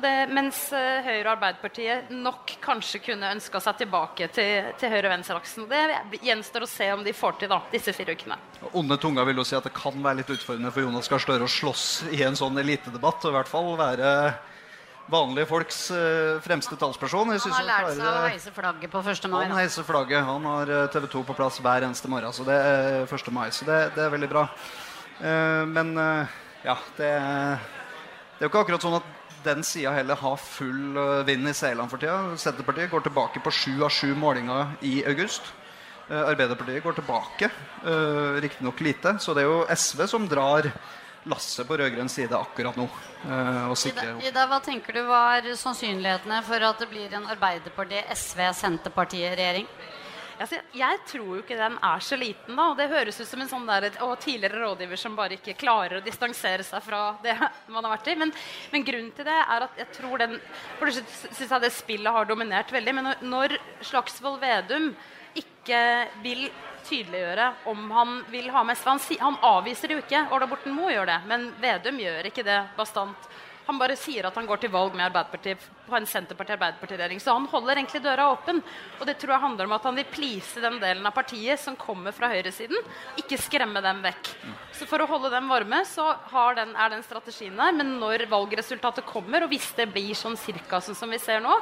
Det, 0.00 0.12
mens 0.30 0.58
uh, 0.72 1.02
Høyre 1.02 1.24
og 1.24 1.32
Arbeiderpartiet 1.34 2.12
nok 2.14 2.54
kanskje 2.62 3.02
kunne 3.04 3.32
ønska 3.34 3.60
seg 3.60 3.80
tilbake 3.82 4.30
til, 4.32 4.70
til 4.80 4.92
høyre-venstre-aksen. 4.94 5.66
Det 5.70 6.20
gjenstår 6.24 6.64
å 6.64 6.70
se 6.70 6.86
om 6.94 7.02
de 7.04 7.14
får 7.16 7.40
til 7.40 7.50
da, 7.50 7.58
disse 7.72 7.94
fire 7.96 8.14
ukene. 8.14 8.38
Onde 8.70 9.00
tunga 9.02 9.26
vil 9.28 9.42
jo 9.42 9.46
si 9.48 9.58
at 9.58 9.66
det 9.66 9.74
kan 9.76 9.98
være 9.98 10.22
litt 10.22 10.30
utfordrende 10.36 10.72
for 10.72 10.86
Jonas 10.86 11.10
Gahr 11.10 11.24
Støre 11.26 11.48
å 11.48 11.50
slåss 11.50 11.88
i 12.14 12.22
en 12.24 12.38
sånn 12.38 12.62
elitedebatt. 12.62 13.26
Og 13.26 13.34
i 13.34 13.36
hvert 13.40 13.50
fall 13.50 13.74
være 13.80 14.14
vanlige 15.10 15.48
folks 15.50 15.82
uh, 15.92 16.40
fremste 16.44 16.78
talsperson. 16.80 17.32
han 17.34 17.56
har 17.56 17.68
lært 17.68 17.94
seg 17.96 18.06
å 18.06 18.26
heise 18.28 18.54
flagget 18.54 18.92
på 18.92 19.02
1. 19.02 19.28
mai. 19.32 19.40
Han 19.48 19.58
heiser 19.58 19.86
flagget. 19.86 20.24
Han 20.26 20.46
har 20.48 20.72
uh, 20.72 20.84
TV 20.92 21.08
2 21.16 21.24
på 21.28 21.36
plass 21.38 21.60
hver 21.60 21.88
eneste 21.88 22.10
morgen. 22.12 22.32
Så 22.36 22.46
det 22.48 22.56
er 22.56 23.02
1. 23.04 23.32
mai. 23.34 23.48
Så 23.54 23.68
det, 23.68 23.80
det 23.96 24.06
er 24.06 24.14
veldig 24.16 24.30
bra. 24.30 24.46
Men 25.20 25.90
ja, 26.64 26.78
det, 26.96 27.08
det 27.10 28.40
er 28.40 28.46
jo 28.46 28.48
ikke 28.48 28.62
akkurat 28.62 28.84
sånn 28.86 28.96
at 28.96 29.08
den 29.44 29.64
sida 29.64 29.92
heller 29.96 30.18
har 30.20 30.36
full 30.40 30.96
eh, 30.96 31.22
vind 31.28 31.48
i 31.48 31.54
seilene 31.56 31.88
for 31.90 32.00
tida. 32.00 32.36
Senterpartiet 32.40 32.92
går 32.92 33.06
tilbake 33.06 33.42
på 33.44 33.52
sju 33.54 33.74
av 33.86 33.92
sju 33.94 34.12
målinger 34.18 34.74
i 34.86 35.00
august. 35.08 35.52
Eh, 36.08 36.20
Arbeiderpartiet 36.20 36.84
går 36.84 36.98
tilbake, 36.98 37.50
riktignok 38.42 38.80
lite. 38.84 39.16
Så 39.22 39.34
det 39.34 39.44
er 39.44 39.48
jo 39.48 39.62
SV 39.70 40.06
som 40.10 40.28
drar 40.28 40.68
lasset 41.28 41.68
på 41.68 41.76
rød-grønn 41.80 42.08
side 42.08 42.36
akkurat 42.36 42.76
nå. 42.78 42.88
Ida, 43.20 44.14
Ida, 44.24 44.46
hva 44.48 44.60
tenker 44.64 44.92
du 44.96 45.02
var 45.08 45.42
sannsynlighetene 45.44 46.42
for 46.46 46.60
at 46.70 46.78
det 46.80 46.88
blir 46.92 47.14
en 47.16 47.26
Arbeiderpartiet-SV-Senterpartiet-regjering? 47.34 49.66
Altså, 50.40 50.56
jeg 50.72 51.00
tror 51.04 51.34
jo 51.34 51.42
ikke 51.42 51.56
den 51.58 51.74
er 51.84 52.00
så 52.00 52.16
liten. 52.16 52.56
da, 52.56 52.70
og 52.70 52.76
Det 52.78 52.88
høres 52.88 53.20
ut 53.20 53.28
som 53.28 53.40
en 53.44 53.50
sånn 53.50 53.66
der, 53.68 53.90
å, 54.00 54.16
tidligere 54.16 54.62
rådgiver 54.62 54.96
som 54.96 55.18
bare 55.18 55.36
ikke 55.36 55.52
klarer 55.60 55.98
å 55.98 56.04
distansere 56.04 56.64
seg 56.64 56.80
fra 56.86 57.00
det 57.20 57.34
man 57.74 57.84
har 57.84 57.92
vært 57.98 58.08
i. 58.08 58.14
Men, 58.22 58.32
men 58.72 58.86
grunnen 58.86 59.12
til 59.16 59.24
det 59.28 59.36
er 59.36 59.60
at 59.66 59.74
jeg 59.82 59.88
tror 59.98 60.16
den 60.22 60.32
For 60.78 60.84
det 60.88 60.94
syns 61.04 61.44
jeg 61.44 61.64
det 61.66 61.72
spillet 61.76 62.16
har 62.16 62.24
dominert 62.30 62.72
veldig. 62.72 62.92
Men 62.96 63.04
når, 63.10 63.16
når 63.34 63.48
Slagsvold 63.90 64.38
Vedum 64.40 64.86
ikke 65.36 65.82
vil 66.24 66.48
tydeliggjøre 66.86 67.46
om 67.70 67.90
han 67.94 68.16
vil 68.30 68.50
ha 68.54 68.64
med. 68.66 68.78
Han, 68.84 69.00
han 69.20 69.38
avviser 69.50 69.88
det 69.90 69.98
jo 69.98 70.04
ikke. 70.04 70.24
Ola 70.34 70.48
Borten 70.50 70.74
Moe 70.76 70.92
gjør 70.94 71.10
det, 71.10 71.20
men 71.30 71.48
Vedum 71.62 72.00
gjør 72.00 72.30
ikke 72.30 72.46
det 72.46 72.60
bastant. 72.78 73.30
Han 73.70 73.78
bare 73.78 73.94
sier 73.94 74.26
at 74.26 74.34
han 74.34 74.48
går 74.50 74.64
til 74.64 74.72
valg 74.74 74.96
med 74.98 75.04
Arbeiderpartiet 75.04 75.62
på 75.86 75.94
en 75.94 76.06
Senterparti-Arbeiderparti-regjering. 76.10 77.20
Så 77.22 77.36
han 77.36 77.46
holder 77.52 77.78
egentlig 77.78 78.00
døra 78.02 78.26
åpen. 78.32 78.58
Og 78.98 79.06
det 79.06 79.14
tror 79.20 79.36
jeg 79.36 79.44
handler 79.44 79.68
om 79.68 79.74
at 79.76 79.86
han 79.86 80.00
vil 80.00 80.08
please 80.10 80.62
den 80.64 80.80
delen 80.82 81.06
av 81.06 81.14
partiet 81.14 81.62
som 81.62 81.78
kommer 81.78 82.10
fra 82.16 82.32
høyresiden. 82.32 82.82
Ikke 83.22 83.38
skremme 83.38 83.78
dem 83.84 84.02
vekk. 84.02 84.32
Så 84.74 84.90
for 84.90 85.04
å 85.04 85.06
holde 85.12 85.30
dem 85.30 85.46
varme 85.52 85.84
så 85.86 86.08
den, 86.58 86.74
er 86.74 86.90
den 86.96 87.06
strategien 87.06 87.62
der. 87.62 87.76
Men 87.78 87.94
når 88.02 88.26
valgresultatet 88.32 89.06
kommer, 89.06 89.46
og 89.46 89.54
hvis 89.54 89.70
det 89.78 89.86
blir 89.94 90.18
sånn 90.18 90.38
cirka 90.40 90.82
sånn 90.82 90.98
som 90.98 91.14
vi 91.14 91.22
ser 91.22 91.38
nå, 91.44 91.54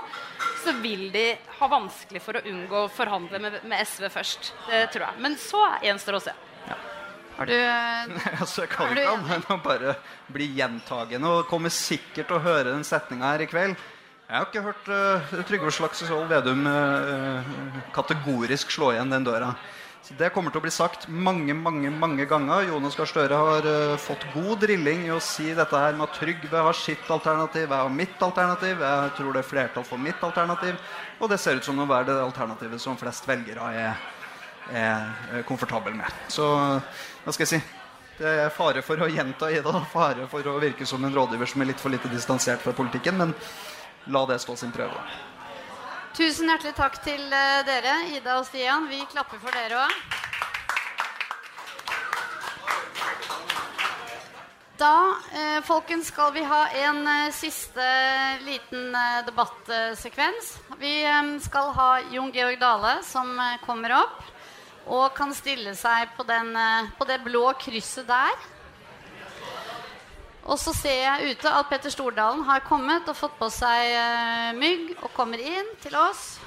så 0.65 0.73
vil 0.81 1.11
de 1.13 1.27
ha 1.61 1.73
vanskelig 1.77 2.25
for 2.25 2.41
å 2.41 2.47
unngå 2.49 2.87
å 2.87 2.93
forhandle 2.93 3.43
med, 3.45 3.61
med 3.69 3.85
SV 3.85 4.09
først. 4.17 4.55
Det 4.71 4.87
tror 4.95 5.11
jeg. 5.11 5.27
Men 5.29 5.37
så 5.45 5.67
gjenstår 5.85 6.17
å 6.17 6.25
se. 6.31 6.41
Har 7.39 7.47
du 7.47 7.55
Nei, 8.17 8.35
altså, 8.35 8.65
Jeg 8.65 8.73
kan 8.73 8.91
ikke 8.91 9.13
annet 9.13 9.37
enn 9.39 9.47
å 9.55 9.61
bare 9.63 9.95
bli 10.35 10.51
gjentagende. 10.59 11.31
Og 11.39 11.47
kommer 11.51 11.73
sikkert 11.73 12.27
til 12.27 12.39
å 12.41 12.43
høre 12.43 12.73
den 12.73 12.87
setninga 12.87 13.33
her 13.35 13.47
i 13.47 13.51
kveld. 13.51 13.79
Jeg 14.29 14.37
har 14.37 14.49
ikke 14.51 14.61
hørt 14.61 14.89
uh, 14.93 15.45
Trygve 15.49 15.71
Slagsvold 15.73 16.27
Vedum 16.29 16.67
uh, 16.69 17.79
kategorisk 17.97 18.75
slå 18.75 18.91
igjen 18.93 19.15
den 19.15 19.25
døra. 19.25 19.55
Så 20.05 20.17
Det 20.21 20.29
kommer 20.35 20.53
til 20.53 20.61
å 20.61 20.65
bli 20.67 20.73
sagt 20.73 21.07
mange 21.09 21.55
mange, 21.57 21.89
mange 21.89 22.27
ganger. 22.29 22.67
Jonas 22.69 22.99
Gahr 22.99 23.09
Støre 23.09 23.39
har 23.41 23.65
uh, 23.65 23.95
fått 23.97 24.27
god 24.35 24.61
drilling 24.67 25.07
i 25.07 25.15
å 25.15 25.23
si 25.25 25.49
dette 25.57 25.81
her 25.81 25.97
med 25.97 26.11
at 26.11 26.21
Trygve 26.21 26.67
har 26.67 26.77
sitt 26.77 27.09
alternativ, 27.09 27.65
jeg 27.71 27.73
har 27.73 27.97
mitt 28.03 28.21
alternativ, 28.29 28.85
jeg 28.85 29.17
tror 29.17 29.33
det 29.33 29.43
er 29.43 29.49
flertall 29.55 29.89
for 29.89 30.05
mitt 30.11 30.29
alternativ. 30.29 30.77
Og 31.23 31.33
det 31.33 31.41
ser 31.41 31.57
ut 31.57 31.71
som 31.71 31.81
å 31.81 31.89
være 31.89 32.11
det 32.11 32.21
alternativet 32.21 32.85
som 32.85 33.01
flest 33.01 33.25
velgere 33.29 33.73
er, 33.81 34.07
er 34.77 35.43
komfortable 35.49 35.97
med. 35.97 36.21
Så 36.29 36.53
hva 37.29 37.35
skal 37.37 37.45
jeg 37.45 37.59
si? 37.59 37.65
Det 38.19 38.31
er 38.47 38.53
fare 38.55 38.81
for 38.81 39.05
å 39.05 39.07
gjenta 39.13 39.51
Ida, 39.53 39.73
fare 39.93 40.25
for 40.33 40.47
å 40.49 40.55
virke 40.63 40.87
som 40.89 41.03
en 41.05 41.13
rådgiver 41.13 41.51
som 41.51 41.61
er 41.61 41.69
litt 41.69 41.83
for 41.83 41.93
lite 41.93 42.09
distansert 42.09 42.63
fra 42.65 42.73
politikken. 42.73 43.19
Men 43.21 43.35
la 44.09 44.23
det 44.31 44.39
stå 44.41 44.57
sin 44.57 44.73
prøve. 44.73 45.03
Tusen 46.17 46.49
hjertelig 46.49 46.73
takk 46.79 46.97
til 47.05 47.21
uh, 47.29 47.61
dere, 47.69 47.99
Ida 48.17 48.39
og 48.41 48.49
Stian. 48.49 48.89
Vi 48.89 49.03
klapper 49.13 49.43
for 49.43 49.53
dere 49.53 49.85
òg. 49.85 50.25
Da 54.79 54.95
eh, 55.35 55.61
folkens, 55.67 56.09
skal 56.13 56.31
vi 56.37 56.45
ha 56.47 56.61
en 56.87 57.01
eh, 57.03 57.33
siste 57.35 57.87
liten 58.47 58.95
eh, 58.95 59.25
debattsekvens. 59.27 60.53
Vi 60.79 60.93
eh, 61.03 61.33
skal 61.43 61.73
ha 61.75 61.89
Jon 62.15 62.31
Georg 62.31 62.61
Dale 62.63 63.01
som 63.03 63.33
eh, 63.43 63.57
kommer 63.67 63.97
opp 63.99 64.23
og 64.89 65.13
kan 65.17 65.35
stille 65.37 65.75
seg 65.77 66.15
på, 66.17 66.25
den, 66.29 66.55
eh, 66.57 66.89
på 66.99 67.07
det 67.09 67.21
blå 67.25 67.45
krysset 67.61 68.09
der. 68.09 68.47
Og 70.49 70.57
så 70.57 70.73
ser 70.73 71.03
jeg 71.03 71.35
ute 71.35 71.51
at 71.53 71.69
Petter 71.69 71.93
Stordalen 71.93 72.41
har 72.49 72.65
kommet 72.65 73.09
og 73.11 73.17
fått 73.19 73.35
på 73.37 73.51
seg 73.53 73.91
uh, 73.93 74.55
mygg 74.57 74.95
og 75.03 75.11
kommer 75.13 75.43
inn 75.45 75.67
til 75.83 75.93
oss. 76.01 76.39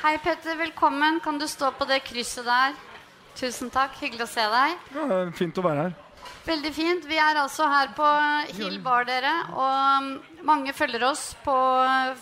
Hei, 0.00 0.16
Petter. 0.24 0.56
Velkommen. 0.56 1.20
Kan 1.24 1.36
du 1.40 1.44
stå 1.48 1.68
på 1.76 1.84
det 1.88 2.00
krysset 2.08 2.48
der? 2.48 2.72
Tusen 3.36 3.68
takk. 3.72 3.92
Hyggelig 4.00 4.24
å 4.24 4.32
se 4.32 4.48
deg. 4.54 4.88
Ja, 4.96 5.20
fint 5.36 5.60
å 5.60 5.64
være 5.64 5.86
her. 5.86 5.94
Veldig 6.44 6.72
fint. 6.76 7.04
Vi 7.08 7.20
er 7.20 7.40
altså 7.40 7.68
her 7.68 7.92
på 7.96 8.08
Hill 8.56 8.80
Bar, 8.84 9.04
dere. 9.08 9.34
Og 9.52 10.33
mange 10.44 10.74
følger 10.76 11.04
oss, 11.08 11.30
på, 11.44 11.54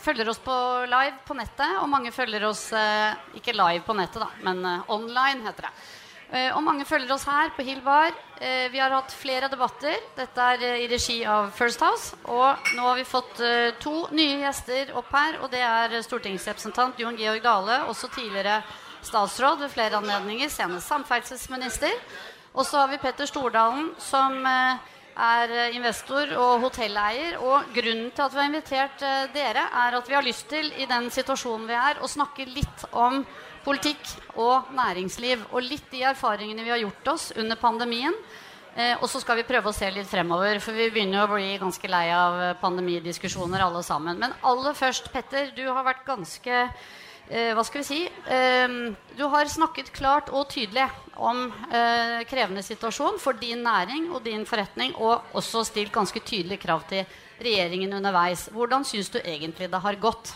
følger 0.03 0.31
oss 0.31 0.39
på 0.43 0.55
live 0.91 1.19
på 1.27 1.37
nettet. 1.37 1.79
Og 1.81 1.91
mange 1.91 2.13
følger 2.15 2.47
oss 2.47 2.69
eh, 2.77 3.19
ikke 3.39 3.55
live 3.57 3.83
på 3.87 3.97
nettet, 3.99 4.23
da, 4.23 4.31
men 4.47 4.63
eh, 4.69 4.93
online, 4.95 5.43
heter 5.47 5.67
det. 5.67 5.73
Eh, 6.33 6.49
og 6.57 6.63
mange 6.65 6.87
følger 6.89 7.13
oss 7.13 7.27
her 7.29 7.53
på 7.57 7.65
Hill 7.67 7.83
Bar. 7.85 8.15
Vi 8.43 8.81
har 8.81 8.91
hatt 8.91 9.13
flere 9.15 9.47
debatter. 9.47 10.01
Dette 10.17 10.47
er 10.55 10.63
i 10.83 10.87
regi 10.91 11.21
av 11.29 11.53
First 11.55 11.83
House. 11.85 12.17
Og 12.27 12.73
nå 12.75 12.87
har 12.89 12.97
vi 12.99 13.05
fått 13.07 13.39
to 13.79 13.93
nye 14.11 14.41
gjester 14.41 14.91
opp 14.99 15.13
her. 15.15 15.37
Og 15.45 15.53
det 15.53 15.61
er 15.63 15.95
stortingsrepresentant 16.03 16.99
Jon 16.99 17.15
Georg 17.21 17.45
Dale, 17.45 17.77
også 17.93 18.11
tidligere 18.11 18.57
statsråd 19.07 19.63
ved 19.63 19.71
flere 19.71 20.01
anledninger, 20.01 20.51
senest 20.51 20.91
samferdselsminister. 20.91 21.95
Og 22.57 22.67
så 22.67 22.83
har 22.83 22.91
vi 22.91 22.99
Petter 23.05 23.31
Stordalen, 23.31 23.93
som 24.03 24.43
er 25.17 25.53
eh, 25.53 25.77
investor 25.77 26.33
og 26.39 26.63
hotelleier. 26.67 27.39
Og 27.43 27.73
grunnen 27.75 28.11
til 28.11 28.25
at 28.25 28.35
vi 28.35 28.41
har 28.41 28.51
invitert 28.51 29.05
eh, 29.07 29.25
dere, 29.35 29.67
er 29.85 29.99
at 29.99 30.09
vi 30.09 30.17
har 30.17 30.27
lyst 30.27 30.49
til, 30.51 30.73
i 30.79 30.89
den 30.91 31.11
situasjonen 31.13 31.69
vi 31.71 31.79
er, 31.79 32.01
å 32.03 32.11
snakke 32.11 32.49
litt 32.49 32.87
om 32.93 33.23
politikk 33.65 34.15
og 34.41 34.73
næringsliv. 34.77 35.49
Og 35.53 35.67
litt 35.67 35.91
de 35.93 36.03
erfaringene 36.13 36.65
vi 36.67 36.75
har 36.75 36.83
gjort 36.83 37.13
oss 37.15 37.31
under 37.37 37.61
pandemien. 37.61 38.17
Eh, 38.75 38.97
og 39.03 39.09
så 39.13 39.21
skal 39.21 39.41
vi 39.41 39.47
prøve 39.49 39.69
å 39.69 39.77
se 39.77 39.91
litt 39.93 40.09
fremover, 40.09 40.61
for 40.65 40.77
vi 40.77 40.89
begynner 40.93 41.27
å 41.27 41.33
bli 41.35 41.59
ganske 41.61 41.93
lei 41.93 42.07
av 42.17 42.41
pandemidiskusjoner 42.63 43.65
alle 43.67 43.85
sammen. 43.85 44.19
Men 44.23 44.37
aller 44.49 44.77
først, 44.79 45.13
Petter, 45.13 45.53
du 45.57 45.67
har 45.69 45.85
vært 45.85 46.07
ganske 46.09 46.67
eh, 47.29 47.53
Hva 47.57 47.65
skal 47.67 47.83
vi 47.83 47.89
si? 47.89 48.01
Eh, 48.07 48.77
du 49.19 49.25
har 49.31 49.51
snakket 49.51 49.93
klart 49.95 50.31
og 50.33 50.49
tydelig 50.53 50.89
om 51.17 51.45
eh, 51.71 52.23
krevende 52.29 52.63
situasjon 52.65 53.21
for 53.23 53.39
din 53.39 53.63
næring 53.63 54.11
og 54.13 54.25
din 54.25 54.47
forretning, 54.49 54.95
og 54.97 55.35
også 55.37 55.65
stilt 55.69 55.93
ganske 55.93 56.21
tydelige 56.21 56.65
krav 56.65 56.87
til 56.89 57.05
regjeringen 57.43 57.93
underveis. 57.99 58.49
Hvordan 58.53 58.85
syns 58.85 59.11
du 59.11 59.21
egentlig 59.23 59.71
det 59.71 59.83
har 59.83 60.01
gått? 60.01 60.35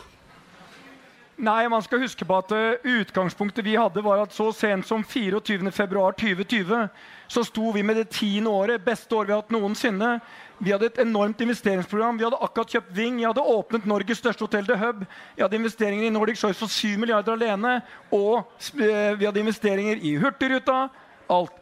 Nei, 1.37 1.67
man 1.69 1.83
skal 1.85 2.01
huske 2.01 2.25
på 2.25 2.37
at 2.41 2.53
uh, 2.57 2.87
utgangspunktet 2.97 3.65
vi 3.67 3.75
hadde, 3.77 4.01
var 4.01 4.23
at 4.23 4.33
så 4.33 4.49
sent 4.57 4.87
som 4.89 5.03
24.2.2020 5.05 6.87
så 7.29 7.43
sto 7.45 7.75
vi 7.75 7.83
med 7.85 7.99
det 8.01 8.07
tiende 8.17 8.49
året, 8.49 8.81
beste 8.85 9.13
året 9.13 9.29
vi 9.29 9.35
har 9.35 9.43
hatt 9.43 9.53
noensinne. 9.53 10.15
Vi 10.59 10.73
hadde 10.73 10.89
et 10.89 11.01
enormt 11.03 11.41
investeringsprogram. 11.45 12.17
Vi 12.17 12.25
hadde 12.25 12.39
akkurat 12.41 12.71
kjøpt 12.73 12.95
Ving. 12.97 13.19
Jeg 13.21 13.29
hadde 13.29 13.45
åpnet 13.53 13.89
Norges 13.89 14.23
største 14.23 14.47
hotell 14.47 14.65
The 14.65 14.79
Hub. 14.81 15.03
Jeg 15.37 15.45
hadde 15.45 15.59
investeringer 15.59 16.07
i 16.07 16.13
Nordic 16.15 16.41
Choice 16.41 16.59
for 16.59 16.73
7 16.73 16.97
milliarder 17.03 17.37
alene. 17.37 17.75
Og 18.09 18.39
uh, 18.41 19.13
vi 19.21 19.29
hadde 19.29 19.43
investeringer 19.43 20.01
i 20.01 20.15
Hurtigruta. 20.23 20.87
Alt. 21.29 21.53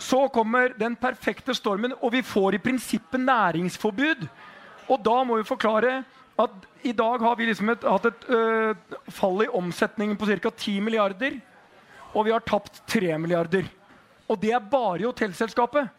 Så 0.00 0.28
kommer 0.32 0.70
den 0.78 0.94
perfekte 0.96 1.54
stormen, 1.56 1.92
og 2.00 2.14
vi 2.14 2.22
får 2.24 2.56
i 2.56 2.62
prinsippet 2.62 3.20
næringsforbud. 3.20 4.22
Og 4.88 5.02
da 5.04 5.18
må 5.26 5.40
vi 5.40 5.48
forklare 5.50 6.00
at 6.40 6.68
i 6.86 6.94
dag 6.96 7.20
har 7.20 7.36
vi 7.36 7.50
liksom 7.50 7.68
et, 7.74 7.84
hatt 7.84 8.06
et 8.08 8.28
øh, 8.32 8.74
fall 9.12 9.42
i 9.44 9.50
omsetningen 9.52 10.16
på 10.16 10.30
ca. 10.30 10.50
10 10.50 10.80
milliarder. 10.86 11.36
Og 12.14 12.24
vi 12.26 12.32
har 12.32 12.46
tapt 12.46 12.80
3 12.88 13.18
milliarder. 13.18 13.66
Og 14.30 14.38
det 14.40 14.54
er 14.54 14.70
bare 14.70 15.02
i 15.02 15.08
hotellselskapet. 15.08 15.90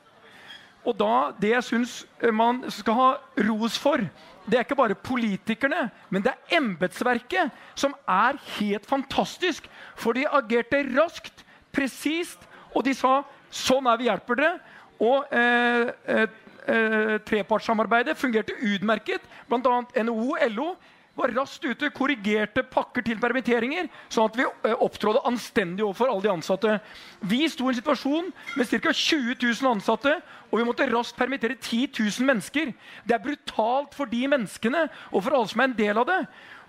Og 0.86 0.98
da, 0.98 1.32
det 1.38 1.52
jeg 1.54 1.64
syns 1.64 1.96
man 2.34 2.64
skal 2.74 2.98
ha 2.98 3.10
ros 3.48 3.78
for, 3.78 4.02
det 4.48 4.58
er 4.58 4.66
ikke 4.66 4.76
bare 4.76 4.98
politikerne, 4.98 5.90
men 6.10 6.24
det 6.26 6.32
er 6.34 6.58
embetsverket, 6.58 7.52
som 7.78 7.94
er 8.10 8.40
helt 8.58 8.88
fantastisk. 8.90 9.68
For 9.96 10.18
de 10.18 10.26
agerte 10.26 10.82
raskt, 10.98 11.46
presist, 11.72 12.40
og 12.74 12.86
de 12.86 12.94
sa 12.94 13.24
'sånn 13.52 13.88
er 13.88 13.98
vi, 13.98 14.04
hjelper 14.10 14.36
dere'. 14.36 14.60
Og 15.02 15.26
eh, 15.34 15.90
eh, 16.08 16.28
eh, 16.68 17.18
trepartssamarbeidet 17.26 18.18
fungerte 18.18 18.54
utmerket. 18.54 19.22
Bl.a. 19.50 19.82
NHO 20.04 20.36
LO 20.50 20.76
var 21.22 21.36
raskt 21.38 21.66
ute, 21.66 21.92
korrigerte 21.96 22.64
pakker 22.68 23.06
til 23.06 23.22
permitteringer, 23.22 23.88
sånn 24.12 24.30
at 24.32 24.40
vi 24.40 24.48
opptrådde 24.74 25.02
opptrådte 25.02 25.28
anstendig 25.28 25.84
overfor 25.86 26.12
alle 26.12 26.22
de 26.26 26.32
ansatte. 26.32 26.80
Vi 27.22 27.48
sto 27.50 27.68
i 27.68 27.74
en 27.74 27.80
situasjon 27.80 28.32
med 28.58 28.70
ca. 28.70 28.94
20 28.94 29.36
000 29.42 29.72
ansatte, 29.72 30.16
og 30.52 30.60
vi 30.60 30.68
måtte 30.68 30.88
raskt 30.90 31.18
permittere 31.18 31.58
10 31.58 31.90
000 31.98 32.28
mennesker. 32.28 32.74
Det 33.06 33.16
er 33.16 33.24
brutalt 33.24 33.96
for 33.96 34.10
de 34.12 34.28
menneskene 34.28 34.88
og 35.12 35.24
for 35.24 35.36
alle 35.36 35.52
som 35.52 35.62
er 35.62 35.72
en 35.72 35.78
del 35.78 35.98
av 36.02 36.08
det. 36.10 36.22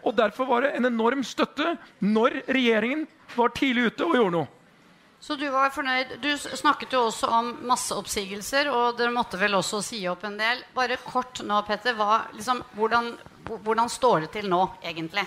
Og 0.02 0.16
Derfor 0.16 0.48
var 0.48 0.62
det 0.62 0.74
en 0.76 0.88
enorm 0.88 1.22
støtte 1.24 1.76
når 2.00 2.42
regjeringen 2.48 3.06
var 3.36 3.54
tidlig 3.54 3.92
ute 3.92 4.06
og 4.06 4.16
gjorde 4.18 4.36
noe. 4.36 4.50
Så 5.22 5.36
du 5.38 5.44
var 5.54 5.70
fornøyd. 5.70 6.16
Du 6.18 6.32
snakket 6.38 6.96
jo 6.96 7.04
også 7.06 7.28
om 7.30 7.52
masseoppsigelser, 7.68 8.66
og 8.74 8.96
dere 8.98 9.14
måtte 9.14 9.38
vel 9.38 9.54
også 9.54 9.78
si 9.86 10.00
opp 10.10 10.24
en 10.26 10.34
del. 10.34 10.64
Bare 10.74 10.96
kort 11.04 11.44
nå, 11.46 11.60
Petter. 11.68 11.94
Hva, 11.94 12.24
liksom, 12.34 12.64
hvordan, 12.74 13.12
hvordan, 13.52 13.92
står 13.92 14.24
det 14.24 14.32
til 14.34 14.50
nå, 14.50 14.64
egentlig? 14.82 15.22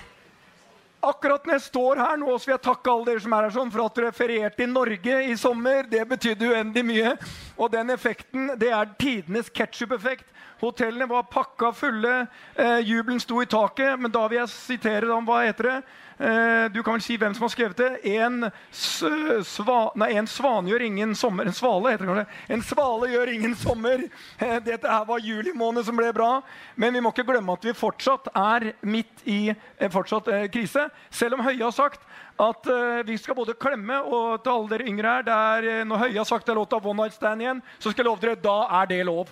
Akkurat 1.06 1.48
når 1.48 1.56
jeg 1.56 1.66
står 1.70 2.04
her 2.04 2.20
nå, 2.20 2.28
så 2.36 2.50
vil 2.50 2.56
jeg 2.58 2.66
takke 2.68 2.92
alle 2.92 3.08
dere 3.08 3.24
som 3.24 3.38
er 3.38 3.48
her 3.48 3.56
sånn, 3.56 3.72
for 3.72 3.86
at 3.86 4.02
dere 4.02 4.12
ferierte 4.18 4.66
i 4.66 4.68
Norge 4.74 5.20
i 5.30 5.38
sommer. 5.40 5.88
Det 5.88 6.04
betydde 6.12 6.52
uendelig 6.52 6.88
mye. 6.92 7.18
Og 7.56 7.72
den 7.72 7.96
effekten, 7.96 8.52
det 8.60 8.74
er 8.76 8.96
tidenes 9.00 9.48
ketsjup-effekt. 9.48 10.28
Hotellene 10.60 11.08
var 11.08 11.30
pakka 11.32 11.72
fulle, 11.72 12.26
eh, 12.60 12.82
jubelen 12.84 13.24
sto 13.24 13.40
i 13.40 13.48
taket. 13.48 13.96
Men 13.96 14.12
da 14.12 14.28
vil 14.28 14.42
jeg 14.42 14.58
sitere 14.58 15.16
om 15.16 15.24
hva 15.24 15.46
heter 15.46 15.72
det? 15.72 15.80
Eh, 16.18 16.72
du 16.72 16.84
kan 16.84 16.96
vel 16.96 17.04
si 17.04 17.18
hvem 17.20 17.34
som 17.36 17.44
har 17.44 17.52
skrevet 17.52 17.80
det. 17.80 18.16
En, 18.16 18.48
sva, 18.72 19.80
nei, 20.00 20.14
en 20.16 20.28
svane 20.32 20.72
gjør 20.72 20.86
ingen 20.88 21.16
sommer 21.18 21.50
En 21.50 21.56
svale 21.56 21.92
heter 21.92 22.12
det. 22.22 22.26
En 22.56 22.64
svale 22.64 23.10
gjør 23.12 23.34
ingen 23.34 23.56
sommer. 23.60 24.06
Eh, 24.40 24.58
dette 24.64 24.92
her 24.92 25.06
var 25.10 25.24
juli 25.24 25.52
måned 25.56 25.88
som 25.88 26.00
ble 26.00 26.14
bra. 26.16 26.40
Men 26.80 26.96
vi 26.96 27.04
må 27.04 27.12
ikke 27.12 27.28
glemme 27.28 27.58
at 27.58 27.68
vi 27.68 27.76
fortsatt 27.76 28.32
er 28.32 28.72
midt 28.88 29.26
i 29.28 29.42
en 29.52 29.92
fortsatt 29.92 30.32
eh, 30.32 30.48
krise. 30.54 30.88
Selv 31.12 31.36
om 31.40 31.44
Høie 31.46 31.64
har 31.64 31.76
sagt 31.76 32.08
at 32.36 32.68
uh, 32.68 33.00
vi 33.08 33.16
skal 33.16 33.36
både 33.38 33.54
klemme 33.56 33.96
og 34.12 34.42
til 34.44 34.52
alle 34.52 34.72
dere 34.74 34.88
yngre 34.92 35.08
her 35.08 35.24
der, 35.24 35.68
Når 35.88 36.02
Høie 36.02 36.18
har 36.18 36.28
sagt 36.28 36.44
det 36.44 36.52
er 36.52 36.58
lov 36.60 36.66
til 36.68 36.76
å 36.76 36.82
ha 36.84 36.90
one 36.92 37.06
night 37.06 37.16
stand 37.16 37.46
igjen, 37.46 37.62
så 37.80 37.94
skal 37.94 38.04
jeg 38.04 38.10
love 38.10 38.20
dere 38.20 38.36
da 38.44 38.58
er 38.82 38.90
det 38.92 38.98
lov. 39.08 39.32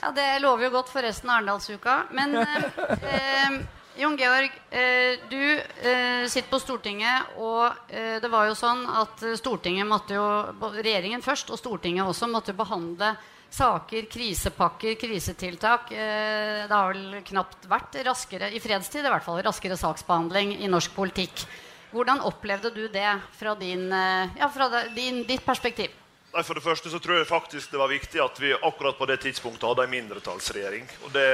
Ja, 0.00 0.12
Det 0.14 0.28
lover 0.44 0.68
jo 0.68 0.70
godt 0.78 0.92
for 0.92 1.02
resten 1.02 1.30
av 1.30 1.40
Arendalsuka. 1.40 1.96
Men 2.14 2.38
eh, 2.44 3.58
Jon 4.00 4.16
Georg, 4.16 4.50
eh, 4.70 5.18
du 5.28 5.58
eh, 5.58 6.24
sitter 6.28 6.48
på 6.48 6.58
Stortinget, 6.58 7.34
og 7.36 7.92
eh, 7.92 8.16
det 8.22 8.30
var 8.32 8.46
jo 8.48 8.54
sånn 8.56 8.86
at 8.88 9.20
Stortinget 9.36 9.84
måtte 9.84 10.16
jo, 10.16 10.24
regjeringen 10.78 11.20
først 11.20 11.52
og 11.52 11.60
Stortinget 11.60 12.08
også 12.08 12.30
måtte 12.32 12.56
behandle 12.56 13.12
saker, 13.52 14.08
krisepakker, 14.08 14.94
krisetiltak. 14.96 15.90
det 15.90 16.70
har 16.70 16.92
vel 16.94 17.20
knapt 17.26 17.66
vært 17.68 17.98
raskere 18.06 18.48
i 18.54 18.62
fredstid 18.62 19.04
i 19.04 19.10
hvert 19.10 19.26
fall, 19.26 19.42
raskere 19.44 19.76
saksbehandling 19.76 20.54
i 20.62 20.70
norsk 20.70 20.94
politikk. 20.96 21.42
Hvordan 21.90 22.22
opplevde 22.24 22.70
du 22.70 22.84
det 22.88 23.10
fra, 23.36 23.56
din, 23.58 23.90
ja, 23.90 24.48
fra 24.54 24.70
din, 24.94 25.24
ditt 25.26 25.42
perspektiv? 25.44 25.90
Nei, 26.30 26.44
For 26.46 26.54
det 26.54 26.62
første 26.62 26.92
så 26.94 27.02
tror 27.02 27.18
jeg 27.18 27.26
faktisk 27.26 27.74
det 27.74 27.82
var 27.82 27.90
viktig 27.90 28.22
at 28.22 28.38
vi 28.38 28.54
akkurat 28.54 28.96
på 28.96 29.10
det 29.10 29.18
tidspunktet 29.26 29.66
hadde 29.66 29.88
en 29.88 29.96
mindretallsregjering. 29.98 30.86
Og 31.02 31.12
det 31.18 31.26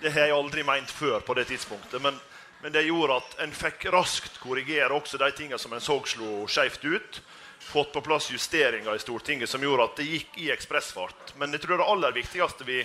det 0.00 0.12
har 0.14 0.28
jeg 0.28 0.36
aldri 0.36 0.64
meint 0.66 0.90
før 0.90 1.20
på 1.26 1.34
det 1.38 1.48
tidspunktet. 1.50 2.00
Men, 2.02 2.18
men, 2.62 2.72
det 2.74 2.86
gjorde 2.86 3.18
at 3.20 3.36
en 3.44 3.54
fikk 3.54 3.88
raskt 3.94 4.38
korrigere 4.42 4.94
også 4.94 5.20
de 5.20 5.30
tingene 5.36 5.58
som 5.60 5.74
en 5.74 5.84
så 5.84 5.98
slo 6.06 6.46
skjevt 6.50 6.84
ut. 6.84 7.20
Fått 7.68 7.92
på 7.92 8.02
plass 8.06 8.30
justeringer 8.30 8.94
i 8.94 9.02
Stortinget 9.02 9.50
som 9.50 9.62
gjorde 9.62 9.88
at 9.88 9.98
det 9.98 10.08
gikk 10.08 10.38
i 10.40 10.50
ekspressfart. 10.54 11.34
Men 11.36 11.52
jeg 11.52 11.64
tror 11.64 11.80
det 11.80 11.88
aller 11.90 12.14
viktigste 12.16 12.66
vi 12.68 12.82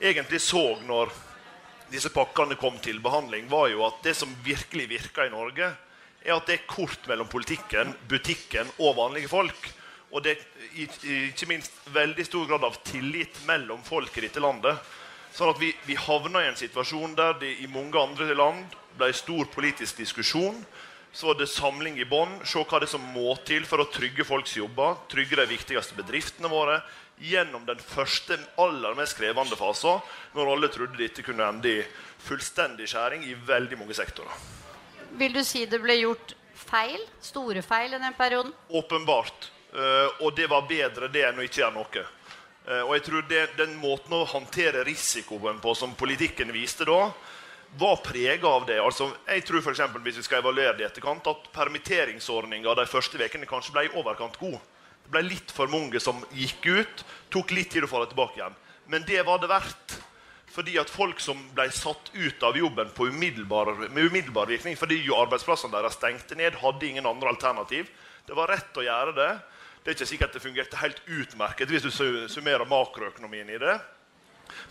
egentlig 0.00 0.40
så 0.42 0.78
når 0.86 1.12
disse 1.92 2.10
pakkene 2.10 2.56
kom 2.58 2.78
til 2.82 3.00
behandling, 3.02 3.48
var 3.50 3.68
jo 3.70 3.84
at 3.86 4.00
det 4.06 4.14
som 4.16 4.32
virkelig 4.44 4.88
virka 4.90 5.26
i 5.26 5.32
Norge, 5.32 5.74
er 6.24 6.32
at 6.32 6.46
det 6.48 6.56
er 6.56 6.68
kort 6.70 7.04
mellom 7.10 7.28
politikken, 7.28 7.92
butikken 8.08 8.70
og 8.78 8.96
vanlige 8.96 9.28
folk. 9.28 9.68
Og 10.14 10.22
det 10.24 10.36
er 10.36 11.26
ikke 11.28 11.48
minst 11.50 11.74
veldig 11.92 12.24
stor 12.26 12.46
grad 12.48 12.64
av 12.64 12.78
tillit 12.86 13.40
mellom 13.48 13.82
folk 13.84 14.14
i 14.16 14.24
dette 14.24 14.40
landet. 14.42 14.78
Sånn 15.34 15.50
at 15.50 15.58
vi, 15.58 15.72
vi 15.86 15.96
havna 15.98 16.44
i 16.44 16.48
en 16.52 16.58
situasjon 16.58 17.16
der 17.18 17.34
det 17.40 17.56
i 17.64 17.70
mange 17.70 17.98
andre 17.98 18.36
land 18.38 18.74
ble 18.94 19.10
stor 19.16 19.48
politisk 19.50 19.98
diskusjon. 19.98 20.60
Så 21.14 21.28
var 21.28 21.38
det 21.38 21.48
samling 21.50 21.98
i 21.98 22.06
bånn. 22.06 22.40
Se 22.46 22.62
hva 22.62 22.78
det 22.78 22.88
er 22.88 22.94
som 22.94 23.02
må 23.14 23.34
til 23.46 23.66
for 23.66 23.82
å 23.82 23.88
trygge 23.90 24.26
folks 24.26 24.54
jobber. 24.58 24.96
Trygge 25.10 25.38
de 25.38 25.46
viktigste 25.50 25.98
bedriftene 25.98 26.50
våre. 26.50 26.80
Gjennom 27.22 27.66
den 27.66 27.78
første, 27.78 28.38
aller 28.58 28.94
mest 28.98 29.18
krevende 29.18 29.58
fasen, 29.58 30.02
når 30.34 30.50
alle 30.54 30.70
trodde 30.74 30.98
dette 30.98 31.22
kunne 31.22 31.46
ende 31.46 31.70
i 31.70 31.84
fullstendig 32.26 32.88
skjæring 32.90 33.22
i 33.26 33.36
veldig 33.46 33.78
mange 33.78 33.94
sektorer. 33.94 34.34
Vil 35.18 35.34
du 35.34 35.42
si 35.46 35.62
det 35.70 35.78
ble 35.82 35.98
gjort 36.00 36.34
feil? 36.58 36.98
Store 37.22 37.62
feil 37.62 37.94
i 37.94 38.02
den 38.02 38.18
perioden? 38.18 38.54
Åpenbart. 38.70 39.50
Uh, 39.74 40.10
og 40.22 40.34
det 40.38 40.46
var 40.50 40.66
bedre 40.70 41.10
det 41.10 41.26
enn 41.26 41.38
å 41.38 41.46
ikke 41.46 41.62
gjøre 41.62 41.78
noe. 41.78 42.06
Eh, 42.64 42.80
og 42.80 42.94
jeg 42.96 43.04
tror 43.08 43.24
det, 43.28 43.44
Den 43.58 43.76
måten 43.76 44.14
å 44.16 44.24
håndtere 44.24 44.84
risikoen 44.86 45.60
på 45.60 45.74
som 45.76 45.96
politikken 45.98 46.52
viste 46.54 46.86
da, 46.88 47.12
var 47.76 47.96
prega 48.06 48.48
av 48.48 48.66
det. 48.68 48.78
Altså, 48.80 49.10
jeg 49.26 49.44
tror 49.44 49.64
for 49.64 49.74
eksempel, 49.74 50.02
hvis 50.04 50.20
vi 50.20 50.26
skal 50.28 50.40
evaluere 50.40 50.76
det 50.78 50.86
etterkant, 50.88 51.26
at 51.26 51.50
permitteringsordninga 51.52 52.76
de 52.78 52.86
første 52.86 53.18
ukene 53.18 53.50
kanskje 53.50 53.74
ble 53.74 53.88
i 53.88 53.94
overkant 53.98 54.38
god. 54.38 54.60
Det 55.04 55.12
ble 55.12 55.24
litt 55.26 55.50
for 55.52 55.68
mange 55.68 56.00
som 56.00 56.22
gikk 56.32 56.68
ut. 56.70 57.04
Tok 57.34 57.50
litt 57.52 57.72
tid 57.74 57.84
å 57.84 57.90
få 57.90 58.04
det 58.04 58.12
tilbake 58.14 58.38
igjen. 58.38 58.56
Men 58.86 59.04
det 59.08 59.24
var 59.26 59.42
det 59.42 59.50
verdt. 59.50 59.98
Fordi 60.54 60.76
at 60.78 60.92
folk 60.92 61.18
som 61.18 61.40
ble 61.54 61.66
satt 61.74 62.12
ut 62.14 62.44
av 62.46 62.56
jobben 62.56 62.92
umiddelbar, 62.94 63.72
med 63.90 64.06
umiddelbar 64.06 64.46
virkning 64.46 64.76
fordi 64.78 65.00
arbeidsplassene 65.10 65.74
deres 65.74 65.98
stengte 65.98 66.38
ned, 66.38 66.54
hadde 66.62 66.86
ingen 66.86 67.06
andre 67.10 67.32
alternativ. 67.34 67.90
Det 68.24 68.36
var 68.38 68.52
rett 68.54 68.78
å 68.78 68.84
gjøre 68.86 69.16
det. 69.18 69.32
Det 69.84 69.92
er 69.92 69.98
ikke 69.98 70.08
sikkert 70.08 70.32
det 70.32 70.40
fungerte 70.40 70.78
helt 70.80 71.00
utmerket 71.12 71.68
hvis 71.68 71.84
du 71.84 71.90
summerer 72.32 72.64
makroøkonomien 72.64 73.50
i 73.52 73.58
det. 73.60 73.74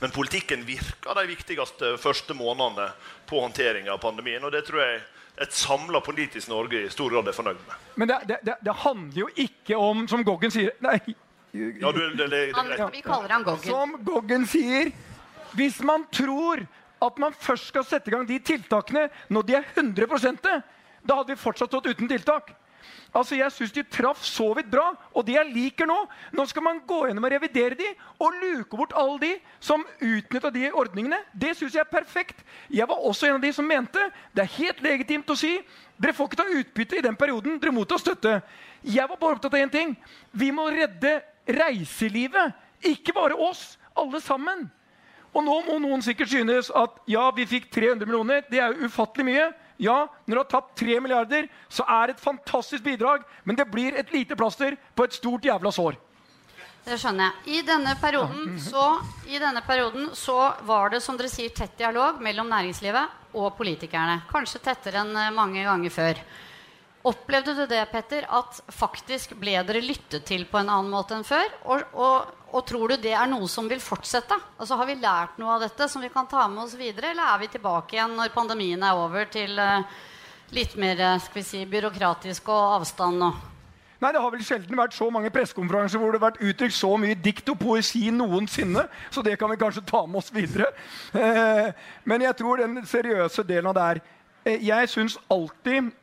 Men 0.01 0.11
politikken 0.11 0.63
virka 0.65 1.13
de 1.13 1.27
viktigste 1.29 1.91
første 2.01 2.33
månedene 2.33 2.87
på 3.29 3.41
håndtering 3.43 3.89
av 3.93 3.99
pandemien. 4.01 4.41
Og 4.41 4.51
det 4.53 4.63
tror 4.65 4.81
jeg 4.81 5.03
et 5.43 5.53
samla 5.53 6.01
politisk 6.01 6.49
Norge 6.49 6.81
i 6.81 6.89
stor 6.93 7.13
grad 7.13 7.29
er 7.29 7.37
fornøyd 7.37 7.61
med. 7.61 7.85
Men 8.01 8.09
det, 8.09 8.39
det, 8.41 8.57
det 8.65 8.75
handler 8.83 9.19
jo 9.21 9.29
ikke 9.45 9.77
om, 9.77 10.07
som 10.09 10.25
Goggen 10.25 10.53
sier 10.53 10.73
Nei. 10.81 10.97
Ja, 11.53 11.91
du, 11.93 12.01
det, 12.17 12.41
han, 12.57 12.73
vi 12.93 13.03
kaller 13.05 13.29
han 13.35 13.45
Goggen. 13.45 13.69
Som 13.69 13.97
Goggen 14.01 14.47
sier 14.49 14.89
Hvis 15.53 15.77
man 15.85 16.07
tror 16.09 16.65
at 17.03 17.19
man 17.21 17.35
først 17.37 17.69
skal 17.69 17.85
sette 17.85 18.09
i 18.09 18.15
gang 18.15 18.25
de 18.25 18.39
tiltakene 18.41 19.09
når 19.29 19.45
de 19.45 19.57
er 19.59 19.73
100% 19.77 20.49
da 21.03 21.17
hadde 21.19 21.33
vi 21.33 21.39
fortsatt 21.39 21.69
stått 21.69 21.89
uten 21.91 22.07
tiltak. 22.07 22.53
Altså, 23.13 23.35
Jeg 23.35 23.51
syns 23.51 23.71
de 23.71 23.83
traff 23.83 24.23
så 24.25 24.53
vidt 24.57 24.71
bra. 24.71 24.93
Og 25.13 25.25
det 25.25 25.35
jeg 25.35 25.53
liker 25.53 25.85
nå 25.89 25.97
Nå 26.33 26.45
skal 26.49 26.63
man 26.63 26.81
gå 26.87 27.05
gjennom 27.07 27.23
og 27.23 27.31
revidere 27.31 27.77
de 27.77 27.87
og 28.19 28.37
luke 28.41 28.77
bort 28.77 28.93
alle 28.95 29.19
de 29.19 29.31
som 29.59 29.85
utnytta 30.01 30.49
de 30.53 30.71
ordningene. 30.71 31.19
Det 31.33 31.55
syns 31.57 31.75
jeg 31.75 31.83
er 31.83 31.91
perfekt. 31.91 32.43
Jeg 32.69 32.87
var 32.89 33.01
også 33.03 33.27
en 33.27 33.37
av 33.37 33.41
de 33.41 33.53
som 33.53 33.67
mente 33.67 34.09
det 34.33 34.43
er 34.43 34.55
helt 34.57 34.81
legitimt 34.81 35.29
å 35.29 35.37
si 35.37 35.57
dere 35.97 36.15
får 36.15 36.29
ikke 36.29 36.41
ta 36.41 36.59
utbytte 36.59 36.97
i 36.97 37.05
den 37.05 37.15
perioden 37.15 37.59
dere 37.61 37.73
mottar 37.75 38.01
støtte. 38.01 38.41
Jeg 38.83 39.07
var 39.09 39.19
bare 39.19 39.37
opptatt 39.37 39.53
av 39.53 39.61
én 39.61 39.71
ting. 39.71 39.95
Vi 40.31 40.51
må 40.51 40.67
redde 40.73 41.21
reiselivet. 41.47 42.55
Ikke 42.83 43.13
bare 43.15 43.37
oss. 43.37 43.77
Alle 43.95 44.19
sammen. 44.21 44.65
Og 45.33 45.43
nå 45.45 45.55
må 45.65 45.79
noen 45.81 46.01
sikkert 46.05 46.29
synes 46.29 46.69
at 46.77 46.97
ja, 47.09 47.27
vi 47.33 47.45
fikk 47.49 47.69
300 47.73 48.05
millioner. 48.09 48.43
Det 48.49 48.59
er 48.61 48.73
jo 48.73 48.89
ufattelig 48.89 49.25
mye. 49.29 49.45
Ja, 49.81 50.07
når 50.25 50.35
du 50.35 50.41
har 50.41 50.49
tapt 50.51 50.75
3 50.79 50.99
milliarder, 51.01 51.47
så 51.69 51.85
er 51.89 52.07
det 52.07 52.17
et 52.17 52.23
fantastisk 52.23 52.83
bidrag, 52.85 53.23
men 53.43 53.57
det 53.57 53.69
blir 53.71 53.97
et 53.97 54.11
lite 54.13 54.37
plaster 54.37 54.77
på 54.95 55.07
et 55.07 55.15
stort 55.17 55.45
jævla 55.45 55.71
sår. 55.73 55.97
Det 56.83 56.97
skjønner 56.99 57.29
jeg. 57.29 57.55
I 57.55 57.65
denne, 57.65 57.95
perioden, 57.99 58.57
så, 58.59 58.97
I 59.31 59.39
denne 59.39 59.61
perioden 59.63 60.09
så 60.19 60.37
var 60.67 60.91
det 60.91 60.99
som 61.03 61.15
dere 61.19 61.31
sier, 61.31 61.53
tett 61.55 61.77
dialog 61.79 62.19
mellom 62.23 62.49
næringslivet 62.51 63.37
og 63.39 63.53
politikerne. 63.55 64.19
Kanskje 64.31 64.59
tettere 64.65 64.99
enn 65.03 65.15
eh, 65.15 65.31
mange 65.33 65.63
ganger 65.63 65.93
før. 65.93 66.19
Opplevde 67.07 67.55
du 67.55 67.63
det, 67.67 67.81
Petter, 67.91 68.27
at 68.31 68.59
faktisk 68.71 69.33
ble 69.39 69.55
dere 69.67 69.83
lyttet 69.83 70.27
til 70.27 70.45
på 70.47 70.59
en 70.59 70.71
annen 70.71 70.91
måte 70.91 71.15
enn 71.15 71.25
før? 71.27 71.47
Og, 71.63 71.87
og, 71.95 72.42
og 72.53 72.65
tror 72.69 72.93
du 72.93 73.01
det 73.01 73.15
er 73.17 73.29
noe 73.29 73.47
som 73.49 73.65
vil 73.69 73.81
fortsette? 73.81 74.37
Altså 74.59 74.77
Har 74.77 74.89
vi 74.89 74.99
lært 75.01 75.39
noe 75.41 75.55
av 75.55 75.63
dette 75.65 75.87
som 75.89 76.03
vi 76.03 76.11
kan 76.13 76.27
ta 76.29 76.45
med 76.47 76.63
oss 76.63 76.75
videre, 76.77 77.11
eller 77.11 77.31
er 77.33 77.39
vi 77.41 77.53
tilbake 77.55 77.97
igjen 77.97 78.13
når 78.17 78.35
pandemien 78.35 78.83
er 78.85 78.99
over, 78.99 79.25
til 79.33 79.57
uh, 79.57 79.81
litt 80.53 80.77
mer 80.77 81.01
uh, 81.01 81.15
skal 81.23 81.41
vi 81.41 81.47
si, 81.47 81.63
byråkratisk 81.69 82.53
og 82.53 82.77
avstand? 82.77 83.25
og 83.25 83.49
Nei, 84.03 84.11
Det 84.11 84.21
har 84.21 84.33
vel 84.33 84.43
sjelden 84.43 84.75
vært 84.77 84.95
så 84.97 85.05
mange 85.13 85.31
pressekonferanser 85.31 86.01
hvor 86.01 86.11
det 86.11 86.19
har 86.19 86.25
vært 86.25 86.41
uttrykt 86.43 86.75
så 86.75 86.89
mye 86.99 87.15
dikt 87.15 87.47
og 87.53 87.59
poesi 87.61 88.09
noensinne. 88.11 88.83
Så 89.13 89.23
det 89.23 89.37
kan 89.39 89.51
vi 89.53 89.59
kanskje 89.61 89.85
ta 89.87 90.01
med 90.05 90.19
oss 90.19 90.33
videre. 90.35 90.73
Eh, 91.15 91.69
men 92.03 92.25
jeg 92.25 92.35
tror 92.35 92.59
den 92.59 92.81
seriøse 92.89 93.45
delen 93.47 93.69
av 93.71 93.77
det 93.77 93.85
er 93.85 94.01
eh, 94.43 94.65
Jeg 94.67 94.89
syns 94.91 95.15
alltid 95.31 95.93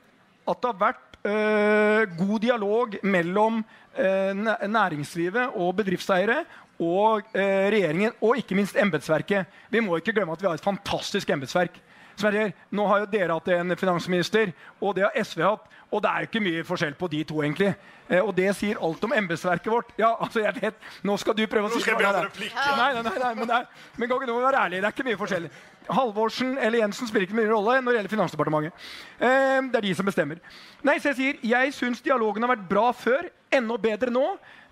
at 0.49 0.63
det 0.63 0.71
har 0.71 0.81
vært 0.81 1.21
eh, 1.29 2.17
god 2.17 2.41
dialog 2.41 2.97
mellom 3.05 3.61
eh, 3.61 3.80
næringslivet 3.99 5.57
og 5.59 5.75
bedriftseiere 5.81 6.45
og 6.81 7.29
eh, 7.37 7.69
regjeringen, 7.75 8.13
og 8.25 8.39
ikke 8.41 8.57
minst 8.57 8.77
embetsverket. 8.81 9.47
Vi 9.71 9.83
må 9.85 9.99
ikke 10.01 10.15
glemme 10.17 10.33
at 10.33 10.43
vi 10.43 10.49
har 10.49 10.57
et 10.57 10.65
fantastisk 10.65 11.31
embetsverk. 11.31 11.77
Nå 12.21 12.85
har 12.89 13.01
jo 13.01 13.09
dere 13.09 13.37
hatt 13.37 13.49
en 13.55 13.77
finansminister, 13.81 14.53
og 14.81 14.97
det 14.97 15.07
har 15.07 15.25
SV 15.25 15.45
hatt. 15.45 15.69
Og 15.91 16.03
det 16.05 16.11
er 16.11 16.23
jo 16.23 16.29
ikke 16.29 16.43
mye 16.45 16.65
forskjell 16.67 16.93
på 16.95 17.09
de 17.11 17.23
to, 17.27 17.41
egentlig. 17.43 17.73
Eh, 18.07 18.21
og 18.21 18.31
det 18.37 18.53
sier 18.55 18.79
alt 18.79 19.03
om 19.09 19.15
embetsverket 19.17 19.73
vårt. 19.73 19.91
Ja, 19.99 20.13
altså 20.23 20.45
jeg 20.45 20.55
vet, 20.61 20.77
Nå 21.03 21.17
skal 21.19 21.35
du 21.35 21.43
prøve 21.51 21.67
å 21.67 21.73
si 21.75 21.83
noe. 21.83 22.03
Ja. 22.05 22.77
Nei, 22.79 22.93
nei, 22.95 23.03
nei, 23.03 23.17
nei, 23.25 23.33
men, 23.41 23.49
det 23.51 23.57
er, 23.57 23.89
men 23.97 24.11
kan 24.11 24.21
ikke 24.21 24.31
noe 24.31 24.45
være 24.45 24.65
ærlig, 24.69 24.81
det 24.85 24.91
er 24.91 24.95
ikke 24.95 25.09
mye 25.09 25.21
forskjell. 25.21 25.49
Halvorsen 25.91 26.57
eller 26.59 26.83
Jensen 26.85 27.09
spiller 27.09 27.27
ikke 27.27 27.39
mye 27.39 27.51
rolle 27.51 27.81
når 27.81 27.91
det 27.91 27.99
gjelder 27.99 28.15
Finansdepartementet. 28.15 28.87
Eh, 29.19 29.59
det 29.71 29.81
er 29.81 29.89
de 29.89 29.97
som 29.99 30.09
bestemmer. 30.09 30.41
Nei, 30.87 30.99
så 30.99 31.13
Jeg 31.13 31.19
sier, 31.19 31.43
jeg 31.43 31.75
syns 31.77 32.03
dialogen 32.05 32.47
har 32.47 32.55
vært 32.55 32.69
bra 32.71 32.91
før. 32.97 33.29
Enda 33.51 33.77
bedre 33.83 34.15
nå. 34.15 34.25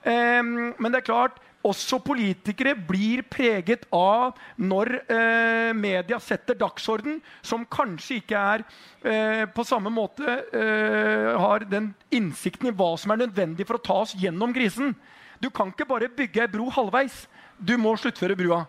Eh, 0.07 0.43
men 0.43 0.91
det 0.93 1.03
er 1.03 1.09
klart, 1.11 1.41
også 1.67 1.99
politikere 2.03 2.75
blir 2.89 3.25
preget 3.27 3.87
av 3.95 4.37
når 4.63 4.93
eh, 5.11 5.71
media 5.75 6.21
setter 6.23 6.57
dagsorden, 6.59 7.19
som 7.43 7.67
kanskje 7.67 8.21
ikke 8.21 8.39
er 8.55 8.65
eh, 9.03 9.45
på 9.51 9.67
samme 9.67 9.91
måte 9.91 10.39
eh, 10.55 11.35
har 11.35 11.67
den 11.69 11.91
innsikten 12.15 12.71
i 12.71 12.75
hva 12.79 12.93
som 13.01 13.13
er 13.15 13.25
nødvendig 13.25 13.67
for 13.67 13.79
å 13.79 13.85
ta 13.91 13.99
oss 14.05 14.15
gjennom 14.19 14.55
krisen. 14.55 14.95
Du 15.43 15.51
kan 15.55 15.73
ikke 15.73 15.89
bare 15.89 16.11
bygge 16.11 16.47
ei 16.47 16.51
bro 16.51 16.71
halvveis. 16.75 17.27
Du 17.59 17.75
må 17.81 17.97
sluttføre 17.99 18.39
brua. 18.39 18.65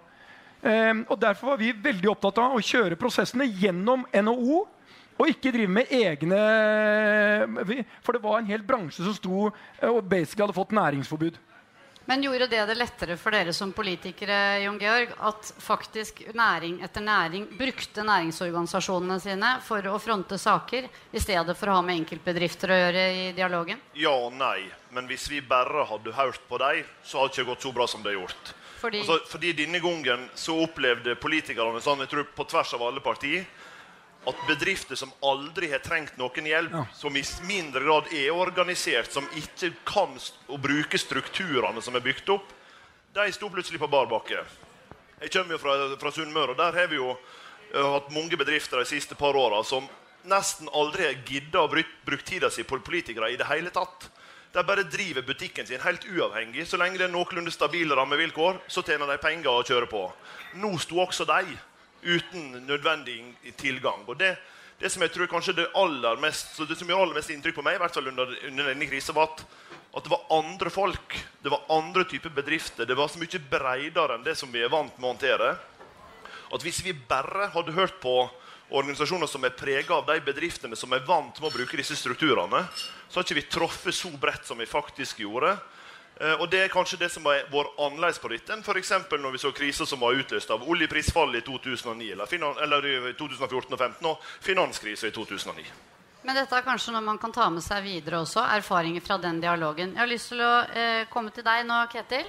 Eh, 0.61 0.93
og 1.07 1.15
Derfor 1.19 1.53
var 1.53 1.61
vi 1.61 1.71
veldig 1.71 2.11
opptatt 2.11 2.41
av 2.43 2.57
å 2.57 2.63
kjøre 2.63 2.99
prosessene 2.99 3.47
gjennom 3.47 4.05
NHO. 4.13 4.65
Og 5.19 5.27
ikke 5.33 5.51
drive 5.51 5.71
med 5.75 5.89
egne 5.91 6.37
For 8.05 8.15
det 8.15 8.21
var 8.23 8.37
en 8.39 8.47
hel 8.47 8.63
bransje 8.63 9.03
som 9.03 9.15
sto 9.17 9.49
eh, 9.49 9.89
og 9.89 10.05
basically 10.07 10.47
hadde 10.47 10.55
fått 10.55 10.75
næringsforbud. 10.75 11.39
Men 12.09 12.23
gjorde 12.25 12.47
det 12.49 12.63
det 12.65 12.73
lettere 12.73 13.15
for 13.21 13.35
dere 13.37 13.51
som 13.53 13.69
politikere 13.69 14.63
Jon 14.63 14.79
Georg, 14.81 15.11
at 15.29 15.51
faktisk 15.61 16.23
næring 16.33 16.79
etter 16.81 17.03
næring 17.05 17.43
brukte 17.53 18.01
næringsorganisasjonene 18.01 19.19
sine 19.21 19.51
for 19.61 19.85
å 19.85 19.99
fronte 20.01 20.39
saker, 20.41 20.87
i 20.89 21.21
stedet 21.21 21.53
for 21.59 21.69
å 21.69 21.75
ha 21.77 21.83
med 21.85 21.99
enkeltbedrifter 21.99 22.73
å 22.73 22.79
gjøre 22.79 23.03
i 23.13 23.27
dialogen? 23.37 23.83
Ja 23.93 24.15
og 24.15 24.33
nei. 24.39 24.63
Men 24.89 25.05
hvis 25.05 25.27
vi 25.29 25.43
bare 25.45 25.85
hadde 25.85 26.15
hørt 26.17 26.41
på 26.49 26.57
dem, 26.57 26.81
så 27.05 27.21
hadde 27.21 27.35
det 27.35 27.43
ikke 27.43 27.51
gått 27.51 27.67
så 27.67 27.75
bra 27.77 27.85
som 27.93 28.01
det 28.01 28.15
har 28.15 28.23
gjort. 28.23 28.55
Fordi, 28.79 29.01
altså, 29.03 29.19
fordi 29.27 29.53
denne 29.57 29.81
gangen 29.83 30.29
så 30.39 30.55
opplevde 30.63 31.17
politikerne 31.19 31.81
sånn, 31.83 32.05
jeg 32.05 32.13
tror 32.13 32.29
på 32.35 32.47
tvers 32.47 32.75
av 32.77 32.85
alle 32.87 33.03
partier 33.03 33.43
at 34.27 34.39
bedrifter 34.47 34.95
som 34.99 35.11
aldri 35.23 35.69
har 35.71 35.81
trengt 35.83 36.17
noen 36.19 36.47
hjelp, 36.47 36.73
ja. 36.75 36.85
som 36.95 37.15
i 37.15 37.23
mindre 37.47 37.83
grad 37.85 38.09
er 38.13 38.35
organisert, 38.35 39.11
som 39.13 39.27
ikke 39.39 39.71
kan 39.87 40.15
bruke 40.59 40.99
strukturene 40.99 41.81
som 41.81 41.95
er 41.95 42.03
bygd 42.03 42.33
opp, 42.35 42.51
de 43.15 43.29
sto 43.33 43.49
plutselig 43.49 43.79
på 43.81 43.89
bar 43.91 44.09
bakke. 44.11 44.43
Jeg 45.19 45.31
kommer 45.33 45.55
jo 45.55 45.61
fra, 45.63 45.77
fra 45.99 46.11
Sunnmøre, 46.15 46.53
og 46.53 46.59
der 46.59 46.75
har 46.75 46.91
vi 46.91 46.99
jo 46.99 47.13
uh, 47.15 47.87
hatt 47.95 48.11
mange 48.15 48.37
bedrifter 48.39 48.79
de 48.79 48.87
siste 48.91 49.17
par 49.19 49.35
åra 49.39 49.63
som 49.67 49.87
nesten 50.29 50.69
aldri 50.75 51.07
har 51.07 51.19
gidda 51.25 51.63
å 51.63 51.71
bruke 51.71 52.25
tida 52.27 52.51
si 52.51 52.65
på 52.67 52.79
politikere 52.83 53.31
i 53.31 53.39
det 53.39 53.47
hele 53.49 53.71
tatt. 53.73 54.09
De 54.53 54.63
bare 54.65 54.83
driver 54.83 55.21
butikken 55.21 55.67
sin 55.67 55.81
helt 55.81 56.05
uavhengig. 56.09 56.65
Så 56.67 56.77
lenge 56.77 56.97
det 56.97 57.05
er 57.05 57.13
noenlunde 57.13 57.53
stabile 57.53 57.97
rammevilkår, 57.97 58.63
så 58.67 58.81
tjener 58.85 59.11
de 59.11 59.19
penger 59.21 59.51
og 59.51 59.67
kjører 59.67 59.89
på. 59.89 60.07
Nå 60.57 60.71
sto 60.81 61.01
også 61.03 61.27
de 61.29 61.57
uten 62.01 62.65
nødvendig 62.65 63.19
tilgang. 63.59 64.07
Og 64.07 64.17
det, 64.17 64.33
det 64.81 64.89
som 64.89 65.03
jeg 65.05 65.13
tror 65.13 65.29
kanskje 65.29 65.57
det 65.59 65.69
aller 65.77 66.21
mest, 66.23 66.55
så 66.55 66.65
det 66.65 66.79
som 66.79 66.89
gjør 66.89 67.03
aller 67.05 67.19
mest 67.19 67.33
inntrykk 67.33 67.59
på 67.59 67.65
meg, 67.67 67.77
i 67.77 67.83
hvert 67.83 67.93
fall 67.93 68.09
under, 68.09 68.33
under 68.49 68.71
denne 68.71 68.89
krisen, 68.89 69.17
var 69.17 69.29
at, 69.29 69.45
at, 69.93 70.03
det 70.03 70.13
var 70.15 70.25
andre 70.39 70.73
folk. 70.73 71.17
Det 71.43 71.53
var 71.53 71.69
andre 71.75 72.07
typer 72.09 72.33
bedrifter. 72.33 72.89
Det 72.89 72.97
var 72.97 73.11
så 73.11 73.21
mye 73.21 73.45
bredere 73.51 74.17
enn 74.17 74.25
det 74.25 74.37
som 74.39 74.49
vi 74.53 74.63
er 74.65 74.73
vant 74.73 74.97
med 74.97 75.09
å 75.09 75.13
håndtere. 75.13 75.53
At 76.49 76.65
hvis 76.65 76.81
vi 76.81 76.97
bare 76.97 77.51
hadde 77.53 77.77
hørt 77.77 77.99
på 78.01 78.23
organisasjoner 78.69 79.27
som 79.27 79.43
er 79.45 79.55
prega 79.57 79.97
av 79.97 80.05
de 80.07 80.19
bedriftene 80.21 80.77
som 80.77 80.93
er 80.93 81.03
vant 81.07 81.41
med 81.41 81.49
å 81.49 81.53
bruke 81.53 81.77
disse 81.77 81.97
strukturene, 81.97 82.63
så 83.09 83.19
har 83.19 83.25
ikke 83.25 83.39
vi 83.39 83.49
truffet 83.49 83.95
så 83.95 84.11
bredt 84.21 84.45
som 84.45 84.61
vi 84.61 84.69
faktisk 84.69 85.23
gjorde. 85.25 85.55
Eh, 86.19 86.35
og 86.41 86.49
Det 86.51 86.63
er 86.63 86.73
kanskje 86.73 86.99
det 86.99 87.11
som 87.11 87.25
har 87.25 87.45
vært 87.51 87.77
annerledes 87.79 88.19
på 88.19 88.29
dette 88.29 88.53
enn 88.53 88.63
f.eks. 88.65 88.91
når 89.11 89.31
vi 89.31 89.41
så 89.41 89.51
krisa 89.55 89.85
som 89.85 89.99
var 89.99 90.17
utløst 90.19 90.51
av 90.51 90.67
oljeprisfallet 90.67 91.41
i 91.41 91.45
2009, 91.47 92.11
eller, 92.11 92.27
eller 92.63 93.13
2014 93.13 93.73
og 93.73 93.79
2015, 93.79 94.09
og 94.11 94.27
finanskrisa 94.43 95.07
i 95.07 95.15
2009. 95.15 95.88
Men 96.27 96.35
dette 96.35 96.57
er 96.57 96.65
kanskje 96.65 96.91
noe 96.91 97.03
man 97.05 97.19
kan 97.21 97.31
ta 97.31 97.45
med 97.53 97.63
seg 97.63 97.85
videre 97.85 98.19
også, 98.25 98.41
erfaringer 98.57 99.03
fra 99.03 99.15
den 99.21 99.39
dialogen. 99.39 99.93
Jeg 99.95 100.01
har 100.01 100.09
lyst 100.09 100.33
til 100.33 100.41
å 100.43 100.51
eh, 100.67 101.05
komme 101.11 101.31
til 101.31 101.45
deg 101.47 101.63
nå, 101.67 101.77
Ketil. 101.91 102.27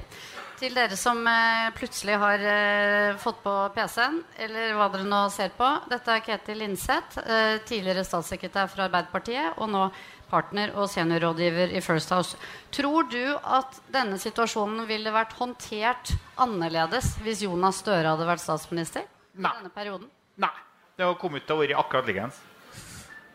Til 0.61 0.77
dere 0.77 0.97
som 1.01 1.25
eh, 1.27 1.73
plutselig 1.75 2.19
har 2.21 2.45
eh, 2.53 3.19
fått 3.19 3.41
på 3.43 3.55
PC-en, 3.75 4.21
eller 4.45 4.77
hva 4.79 4.87
dere 4.93 5.09
nå 5.09 5.25
ser 5.35 5.51
på. 5.57 5.69
Dette 5.91 6.15
er 6.15 6.23
Ketil 6.23 6.63
Lindseth, 6.63 7.19
eh, 7.25 7.59
tidligere 7.67 8.07
statssekretær 8.07 8.71
fra 8.71 8.87
Arbeiderpartiet, 8.87 9.59
og 9.59 9.73
nå 9.73 9.87
partner 10.31 10.71
og 10.79 10.87
seniorrådgiver 10.93 11.75
i 11.75 11.83
First 11.83 12.13
House. 12.15 12.39
Tror 12.71 13.09
du 13.11 13.25
at 13.43 13.81
denne 13.91 14.21
situasjonen 14.23 14.87
ville 14.87 15.11
vært 15.15 15.35
håndtert 15.41 16.15
annerledes 16.41 17.17
hvis 17.25 17.43
Jonas 17.49 17.83
Støre 17.83 18.15
hadde 18.15 18.29
vært 18.29 18.45
statsminister? 18.45 19.09
Nei. 19.35 19.51
denne 19.59 19.75
perioden? 19.75 20.11
Nei. 20.39 20.55
Det 20.95 21.07
har 21.09 21.19
kommet 21.19 21.47
til 21.49 21.57
å 21.57 21.63
være 21.65 21.79
akkurat 21.81 22.07
likeens. 22.07 22.39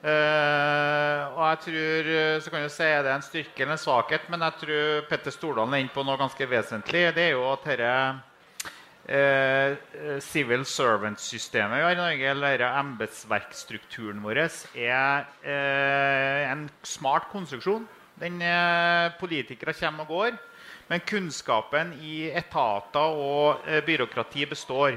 Uh, 0.06 1.34
og 1.34 1.42
jeg 1.50 1.60
tror, 1.64 2.10
så 2.46 2.52
kan 2.54 2.62
du 2.62 2.70
si 2.70 2.86
er 2.86 3.02
det 3.02 3.14
en 3.16 3.26
styrke 3.26 3.64
eller 3.64 3.74
en 3.74 3.82
svakhet, 3.82 4.28
men 4.30 4.46
jeg 4.46 4.60
tror 4.62 5.08
Petter 5.10 5.34
Stordalen 5.34 5.74
er 5.74 5.82
inne 5.82 5.96
på 5.96 6.06
noe 6.06 6.20
ganske 6.22 6.46
vesentlig. 6.52 7.08
Det 7.16 7.24
er 7.24 7.34
jo 7.34 7.48
at 7.50 7.66
dette 7.66 7.90
uh, 9.10 10.20
civil 10.22 10.62
servant-systemet 10.70 11.82
vi 11.82 11.88
har 11.88 11.98
i 11.98 12.02
Norge, 12.04 12.32
eller 12.36 12.68
embetsverkstrukturen 12.70 14.22
vår, 14.22 14.46
er 14.78 15.26
uh, 15.42 16.52
en 16.54 16.68
smart 16.86 17.32
konstruksjon. 17.34 17.90
Den 18.20 18.40
eh, 18.42 19.12
Politikere 19.20 19.74
kommer 19.76 20.06
og 20.06 20.08
går, 20.08 20.38
men 20.88 21.04
kunnskapen 21.08 21.94
i 22.00 22.30
etater 22.32 23.18
og 23.20 23.66
eh, 23.68 23.82
byråkrati 23.84 24.46
består. 24.48 24.96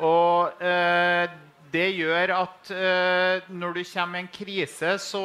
Og 0.00 0.62
eh, 0.64 1.28
det 1.72 1.88
gjør 1.96 2.34
at 2.36 2.70
uh, 2.74 3.50
når 3.52 3.76
du 3.76 3.82
kommer 3.92 4.20
i 4.20 4.24
en 4.24 4.32
krise, 4.34 4.96
så 5.02 5.22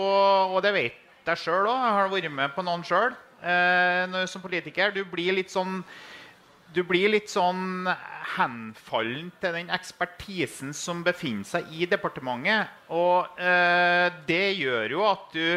Og 0.51 0.61
det 0.63 0.73
vet 0.75 1.01
jeg 1.25 1.41
sjøl 1.41 1.65
òg, 1.65 1.79
jeg 1.81 1.95
har 1.97 2.11
vært 2.11 2.31
med 2.31 2.51
på 2.53 2.61
noen 2.61 2.83
sjøl 2.85 3.15
som 4.29 4.41
politiker. 4.41 4.93
Du 4.93 5.03
blir 5.09 5.33
litt 5.37 5.51
sånn 5.53 5.79
du 6.75 6.81
blir 6.83 7.11
litt 7.13 7.31
sånn 7.31 7.87
henfallen 8.35 9.29
til 9.39 9.53
den 9.55 9.71
ekspertisen 9.73 10.73
som 10.75 11.03
befinner 11.05 11.47
seg 11.47 11.69
i 11.71 11.87
departementet. 11.87 12.71
Og 12.91 13.39
eh, 13.39 14.09
det 14.27 14.57
gjør 14.59 14.97
jo 14.97 15.05
at 15.07 15.29
du 15.35 15.47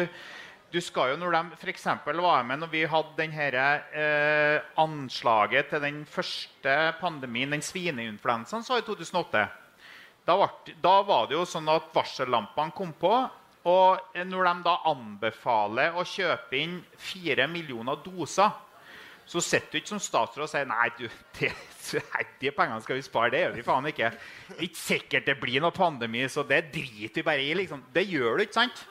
du 0.69 0.77
skal 0.85 1.15
jo 1.15 1.17
når 1.17 1.33
de 1.33 1.57
f.eks. 1.57 1.87
var 2.05 2.43
med 2.45 2.59
når 2.61 2.69
vi 2.69 2.83
hadde 2.85 3.15
denne, 3.17 3.69
eh, 3.89 4.59
anslaget 4.77 5.71
til 5.71 5.81
den 5.81 6.03
første 6.05 6.75
pandemien, 6.99 7.49
den 7.49 7.65
svineinfluensaen, 7.65 8.61
så 8.61 8.77
i 8.77 8.85
2008. 8.85 9.47
Da 10.27 10.35
var, 10.37 10.55
da 10.83 10.95
var, 11.07 11.27
det 11.29 11.37
jo 11.37 11.45
sånn 11.47 11.69
at 11.71 11.91
varsellampene 11.95 12.75
kom 12.75 12.91
på. 12.97 13.13
Og 13.69 14.17
når 14.25 14.49
de 14.49 14.65
da 14.65 14.75
anbefaler 14.91 15.97
å 15.99 16.05
kjøpe 16.07 16.57
inn 16.57 16.79
fire 16.97 17.47
millioner 17.51 17.99
doser 18.03 18.53
så 19.29 19.41
sitter 19.45 19.75
du 19.75 19.77
ikke 19.77 19.91
som 19.91 20.01
statsråd 20.01 20.47
og 20.47 20.49
sier 20.49 20.65
nei, 20.65 20.87
du, 20.97 21.05
det, 21.37 21.51
de 22.41 22.49
pengene 22.55 22.81
skal 22.81 22.97
vi 22.97 23.05
spare. 23.05 23.29
Det 23.33 23.43
gjør 23.43 23.57
vi 23.59 23.65
faen 23.67 23.89
ikke. 23.91 24.07
Det 24.47 24.55
er 24.55 24.65
ikke 24.65 24.81
sikkert 24.81 25.27
det 25.29 25.35
blir 25.37 25.61
noe 25.61 25.75
pandemi, 25.75 26.23
så 26.33 26.41
det 26.49 26.63
driter 26.73 27.21
vi 27.21 27.25
bare 27.27 27.43
i. 27.45 27.51
Liksom. 27.59 27.83
Det 27.93 28.07
gjør 28.09 28.39
du, 28.39 28.45
ikke 28.47 28.57
sant? 28.57 28.81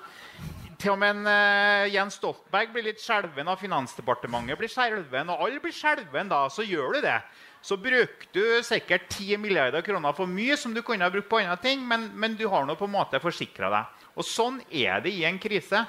Til 0.79 0.93
og 0.93 1.01
med 1.03 1.17
en, 1.17 1.27
uh, 1.27 1.91
Jens 1.91 2.21
Stoltenberg 2.21 2.71
blir 2.71 2.87
litt 2.87 3.03
skjelven, 3.03 3.51
og 3.51 3.59
Finansdepartementet 3.59 4.61
blir 4.61 4.71
skjelven, 4.71 5.33
og 5.35 5.43
alle 5.43 5.63
blir 5.65 5.75
skjelven 5.75 6.31
da. 6.31 6.45
Så 6.55 6.63
gjør 6.69 6.95
du 6.95 7.01
det. 7.09 7.19
Så 7.65 7.77
bruker 7.81 8.29
du 8.33 8.63
sikkert 8.65 9.09
10 9.11 9.41
milliarder 9.43 9.83
kroner 9.85 10.15
for 10.17 10.31
mye 10.31 10.57
som 10.57 10.75
du 10.75 10.83
kunne 10.87 11.05
ha 11.05 11.13
brukt 11.13 11.29
på 11.31 11.41
andre 11.43 11.59
ting, 11.63 11.83
men, 11.87 12.09
men 12.15 12.37
du 12.39 12.47
har 12.49 12.67
nå 12.67 12.77
på 12.79 12.87
en 12.87 12.95
måte 12.95 13.21
forsikra 13.23 13.71
deg. 13.73 14.05
Og 14.19 14.27
sånn 14.27 14.61
er 14.71 15.03
det 15.05 15.13
i 15.15 15.25
en 15.27 15.39
krise. 15.43 15.85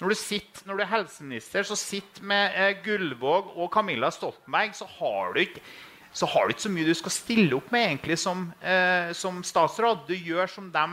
Når 0.00 0.12
du, 0.12 0.16
sitter, 0.16 0.64
når 0.68 0.80
du 0.80 0.82
er 0.84 0.92
helseminister, 0.94 1.64
så 1.68 1.76
sitter 1.76 2.24
med 2.24 2.56
eh, 2.56 2.74
Gullvåg 2.84 3.52
og 3.56 3.70
Camilla 3.72 4.08
Stoltenberg, 4.12 4.72
så 4.76 4.88
har 4.98 5.36
du 5.36 5.44
ikke 5.44 5.62
så 6.10 6.26
har 6.26 6.48
du 6.48 6.54
ikke 6.54 6.64
så 6.64 6.72
mye 6.74 6.88
du 6.88 6.96
skal 6.98 7.12
stille 7.14 7.54
opp 7.54 7.68
med 7.70 7.84
egentlig 7.84 8.16
som, 8.18 8.48
eh, 8.66 9.12
som 9.14 9.44
statsråd. 9.46 10.08
Du 10.08 10.16
gjør 10.16 10.50
som 10.50 10.66
de 10.74 10.86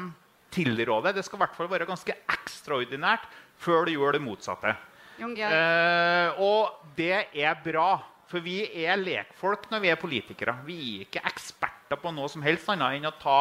tilråder. 0.53 1.15
Det 1.17 1.23
skal 1.25 1.39
i 1.39 1.41
hvert 1.41 1.55
fall 1.57 1.71
være 1.71 1.87
ganske 1.89 2.13
ekstraordinært 2.29 3.25
før 3.57 3.87
du 3.87 3.95
gjør 3.95 4.17
det 4.17 4.21
motsatte. 4.21 4.75
Eh, 5.49 6.37
og 6.37 6.93
det 6.97 7.25
er 7.33 7.57
bra. 7.63 7.89
For 8.27 8.43
vi 8.43 8.59
er 8.83 8.99
lekfolk 8.99 9.69
når 9.71 9.83
vi 9.83 9.91
er 9.93 9.99
politikere. 10.01 10.57
Vi 10.67 10.77
er 10.97 11.07
ikke 11.07 11.25
eksperter 11.29 11.99
på 12.01 12.11
noe 12.15 12.29
som 12.31 12.43
helst 12.45 12.69
annet 12.73 12.99
enn 12.99 13.09
å 13.09 13.15
ta 13.21 13.39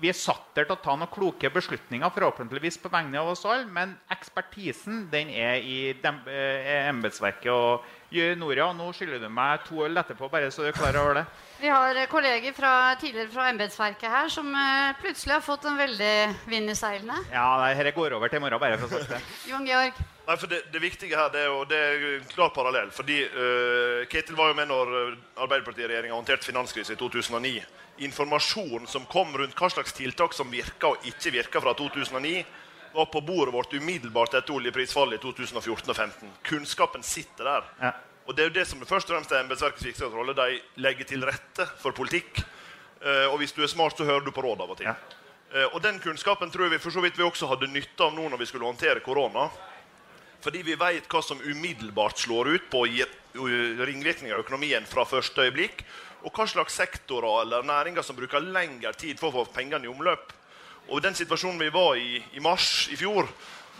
vi 0.00 0.08
er 0.08 0.16
satt 0.16 0.54
der 0.56 0.64
til 0.64 0.72
å 0.72 0.80
ta 0.80 0.94
noen 0.96 1.10
kloke 1.12 1.50
beslutninger, 1.52 2.12
forhåpentligvis 2.14 2.78
på 2.80 2.90
vegne 2.92 3.18
av 3.20 3.32
oss 3.34 3.42
alle, 3.44 3.66
men 3.68 3.92
ekspertisen 4.12 5.06
den 5.12 5.28
er 5.28 5.58
i 5.60 5.76
eh, 5.92 6.88
embetsverket. 6.88 7.50
Og 7.52 7.84
Noria, 8.40 8.70
nå 8.76 8.88
skylder 8.96 9.20
du 9.20 9.28
meg 9.32 9.66
to 9.66 9.84
øl 9.84 10.00
etterpå, 10.00 10.30
bare 10.32 10.48
så 10.52 10.64
du 10.64 10.70
er 10.70 10.76
klar 10.76 10.96
over 11.00 11.20
det. 11.20 11.26
Vi 11.60 11.68
har 11.68 12.00
kolleger 12.12 12.56
fra, 12.56 12.72
tidligere 13.00 13.32
fra 13.32 13.50
embetsverket 13.52 14.08
her 14.12 14.32
som 14.32 14.48
uh, 14.52 14.96
plutselig 15.00 15.36
har 15.38 15.44
fått 15.44 15.68
en 15.68 15.78
veldig 15.80 16.16
vind 16.48 16.72
i 16.72 16.76
seilene. 16.76 17.20
Ja, 17.32 17.46
dette 17.76 17.94
går 17.96 18.16
over 18.16 18.32
til 18.32 18.40
i 18.40 18.44
morgen, 18.46 18.60
bare 18.64 18.80
for 18.80 18.88
å 18.88 19.04
si 19.04 19.12
det. 19.12 19.22
Jon 19.52 19.68
Georg? 19.68 20.00
Nei, 20.22 20.36
for 20.38 20.46
det, 20.46 20.60
det, 20.70 20.78
viktige 20.78 21.18
her, 21.18 21.32
det 21.34 21.44
jo, 21.48 21.62
det 21.66 21.78
er 21.78 22.04
en 22.16 22.26
klar 22.30 22.52
parallell. 22.54 22.90
fordi 22.94 23.22
uh, 23.26 24.02
Ketil 24.10 24.38
var 24.38 24.52
jo 24.52 24.58
med 24.58 24.68
når 24.70 24.92
Arbeiderpartiet-regjeringa 25.42 26.14
håndterte 26.14 26.46
finanskrisen 26.46 26.94
i 26.94 27.00
2009 27.00 27.56
informasjon 28.04 28.86
som 28.86 29.04
kom 29.06 29.36
rundt 29.36 29.56
hva 29.58 29.70
slags 29.70 29.92
tiltak 29.96 30.34
som 30.34 30.50
virka 30.50 30.92
og 30.92 31.08
ikke 31.08 31.32
virka 31.34 31.60
fra 31.62 31.74
2009, 31.78 32.44
var 32.92 33.08
på 33.08 33.22
bordet 33.24 33.54
vårt 33.54 33.72
umiddelbart 33.72 34.34
etter 34.36 34.54
oljeprisfallet 34.54 35.16
i 35.16 35.22
2014 35.22 35.56
og 35.58 35.64
2015. 35.64 36.32
Kunnskapen 36.48 37.04
sitter 37.06 37.48
der. 37.48 37.70
Ja. 37.80 37.92
Og 38.26 38.36
det 38.36 38.44
er 38.44 38.50
jo 38.50 38.56
det 38.58 38.66
som 38.68 38.82
først 38.86 39.08
og 39.08 39.16
fremst 39.16 39.32
er 39.32 39.40
embetsverkets 39.42 39.86
viktigste 39.86 40.10
rolle. 40.12 40.36
De 40.36 40.60
legger 40.82 41.08
til 41.08 41.24
rette 41.26 41.66
for 41.80 41.96
politikk. 41.96 42.42
Uh, 43.02 43.32
og 43.32 43.40
hvis 43.40 43.54
du 43.56 43.62
er 43.64 43.70
smart, 43.72 43.96
så 43.98 44.06
hører 44.06 44.22
du 44.22 44.30
på 44.30 44.44
råd 44.44 44.60
av 44.62 44.74
og 44.74 44.78
til. 44.78 44.90
Ja. 44.92 44.94
Uh, 45.52 45.66
og 45.72 45.80
den 45.82 45.98
kunnskapen 46.04 46.52
tror 46.52 46.70
vi 46.70 46.78
for 46.80 46.94
så 46.94 47.02
vidt 47.02 47.18
vi 47.18 47.26
også 47.26 47.48
hadde 47.50 47.70
nytte 47.72 48.04
av 48.04 48.12
nå 48.14 48.28
når 48.28 48.44
vi 48.44 48.50
skulle 48.52 48.68
håndtere 48.68 49.02
korona. 49.04 49.48
Fordi 50.42 50.62
vi 50.66 50.74
vet 50.74 51.06
hva 51.06 51.22
som 51.22 51.40
umiddelbart 51.40 52.18
slår 52.18 52.48
ut 52.56 52.70
på 52.70 52.84
ringvirkninger 52.84 54.34
av 54.34 54.42
økonomien 54.42 54.86
fra 54.90 55.04
første 55.06 55.46
øyeblikk 55.46 55.84
og 56.22 56.34
hva 56.34 56.46
slags 56.50 56.74
sektorer 56.78 57.44
eller 57.44 57.66
næringer 57.66 58.02
som 58.06 58.18
bruker 58.18 58.42
lengre 58.42 58.92
tid 58.98 59.20
for 59.20 59.30
å 59.30 59.42
få 59.42 59.54
pengene 59.54 59.86
i 59.86 59.90
omløp. 59.90 60.32
Og 60.90 61.02
den 61.02 61.14
situasjonen 61.14 61.62
vi 61.62 61.70
var 61.74 61.94
i 61.98 62.18
i 62.34 62.42
mars 62.42 62.88
i 62.90 62.98
fjor, 62.98 63.30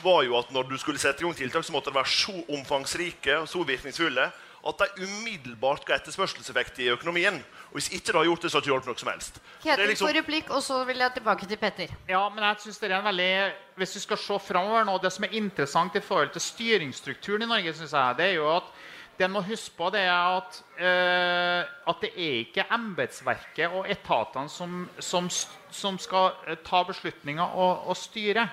var 0.03 0.23
jo 0.27 0.39
at 0.39 0.51
når 0.55 0.71
du 0.71 0.79
skulle 0.79 0.99
sette 1.03 1.23
i 1.23 1.27
gang 1.27 1.35
tiltak, 1.39 1.65
så 1.67 1.75
måtte 1.75 1.91
de 1.91 1.99
være 1.99 2.11
så 2.11 2.35
omfangsrike 2.57 3.43
og 3.43 3.51
så 3.51 3.63
virkningsfulle 3.67 4.31
at 4.63 4.79
de 4.79 5.07
umiddelbart 5.07 5.83
ga 5.87 5.97
etterspørselseffekt 5.99 6.79
i 6.85 6.91
økonomien. 6.93 7.41
Og 7.73 7.81
hvis 7.81 7.89
ikke 7.91 8.13
det 8.13 8.15
har 8.21 8.29
gjort 8.29 8.45
det, 8.45 8.51
så 8.51 8.57
har 8.57 8.63
det 8.63 8.69
ikke 8.69 8.75
hjulpet 8.77 8.91
noe 8.93 9.03
som 9.03 9.11
helst. 9.11 9.41
Kjetil 9.65 9.91
liksom... 9.91 10.07
får 10.09 10.19
replikk, 10.21 10.53
og 10.55 10.63
så 10.63 10.79
vil 10.87 11.03
jeg 11.03 11.15
tilbake 11.17 11.49
til 11.51 11.59
Petter. 11.59 11.95
Ja, 12.09 12.23
men 12.29 12.47
jeg 12.47 12.63
synes 12.63 12.79
det 12.79 12.91
er 12.91 12.97
en 13.01 13.09
veldig... 13.11 13.35
Hvis 13.83 13.97
vi 13.97 14.05
skal 14.05 14.21
se 14.23 14.39
framover 14.47 14.87
nå, 14.87 14.97
det 15.03 15.11
som 15.15 15.27
er 15.27 15.37
interessant 15.41 15.99
i 15.99 16.05
forhold 16.05 16.31
til 16.37 16.45
styringsstrukturen 16.47 17.43
i 17.43 17.51
Norge, 17.51 17.75
synes 17.75 17.97
jeg, 17.97 18.19
det 18.21 18.29
er 18.31 18.39
jo 18.39 18.49
at 18.55 18.71
det 19.19 19.27
en 19.27 19.35
må 19.35 19.43
huske 19.45 19.75
på, 19.77 19.91
det 19.93 20.07
er 20.07 20.39
at, 20.39 20.57
uh, 20.79 21.91
at 21.91 22.05
det 22.05 22.13
er 22.17 22.39
ikke 22.47 22.69
embetsverket 22.73 23.75
og 23.75 23.91
etatene 23.91 24.51
som, 24.51 24.87
som, 24.99 25.29
som, 25.71 25.99
skal 26.01 26.33
eh, 26.47 26.59
ta 26.65 26.81
beslutninger 26.89 27.45
og, 27.45 27.89
og 27.93 27.97
styre. 27.99 28.49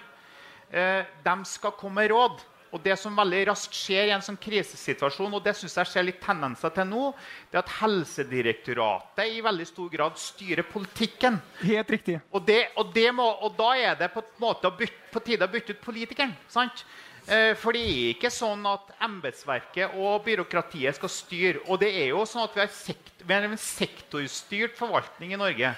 Uh, 0.74 1.05
de 1.26 1.36
skal 1.45 1.78
komme 1.78 2.01
med 2.01 2.12
råd. 2.12 2.43
Og 2.76 2.84
det 2.84 2.95
som 3.01 3.15
veldig 3.17 3.41
raskt 3.49 3.74
skjer 3.74 4.09
i 4.09 4.13
en 4.13 4.24
sånn 4.24 4.38
krisesituasjon, 4.41 5.34
og 5.34 5.43
det 5.45 5.55
synes 5.57 5.78
jeg 5.80 5.89
ser 5.89 6.05
litt 6.05 6.22
tendenser 6.22 6.74
til 6.76 6.88
nå, 6.89 7.09
det 7.49 7.57
er 7.57 7.63
at 7.63 7.76
Helsedirektoratet 7.80 9.34
i 9.34 9.43
veldig 9.45 9.67
stor 9.70 9.91
grad 9.93 10.20
styrer 10.22 10.67
politikken. 10.70 11.39
Helt 11.63 11.93
riktig. 11.95 12.20
Og, 12.30 12.43
det, 12.45 12.61
og, 12.78 12.93
det 12.95 13.09
må, 13.15 13.28
og 13.45 13.57
da 13.57 13.74
er 13.78 13.99
det 13.99 14.11
på, 14.13 14.24
bytte, 14.39 15.05
på 15.13 15.24
tide 15.26 15.47
å 15.47 15.53
bytte 15.53 15.76
ut 15.78 15.86
politikeren. 15.86 16.36
sant? 16.51 16.86
Eh, 17.30 17.53
for 17.59 17.76
det 17.76 17.84
er 17.84 18.13
ikke 18.13 18.32
sånn 18.34 18.63
at 18.70 18.93
embetsverket 19.05 19.97
og 19.99 20.24
byråkratiet 20.26 20.97
skal 20.97 21.11
styre. 21.13 21.61
Og 21.67 21.82
det 21.82 21.91
er 21.91 22.11
jo 22.13 22.24
sånn 22.30 22.47
at 22.47 22.55
vi 22.55 22.63
har, 22.63 22.72
sekt, 22.74 23.13
vi 23.22 23.36
har 23.36 23.45
en 23.45 23.59
sektorstyrt 23.59 24.78
forvaltning 24.80 25.36
i 25.36 25.41
Norge. 25.41 25.74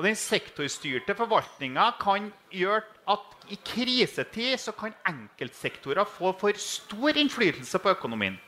Og 0.00 0.06
den 0.06 0.16
sektorstyrte 0.16 1.12
forvaltninga 1.12 1.90
kan 2.00 2.30
gjøre 2.56 2.86
at 3.12 3.34
i 3.52 3.58
krisetid 3.60 4.54
så 4.62 4.72
kan 4.72 4.94
enkeltsektorer 5.04 6.08
få 6.08 6.30
for 6.40 6.56
stor 6.56 7.18
innflytelse 7.20 7.82
på 7.84 7.92
økonomien. 7.92 8.38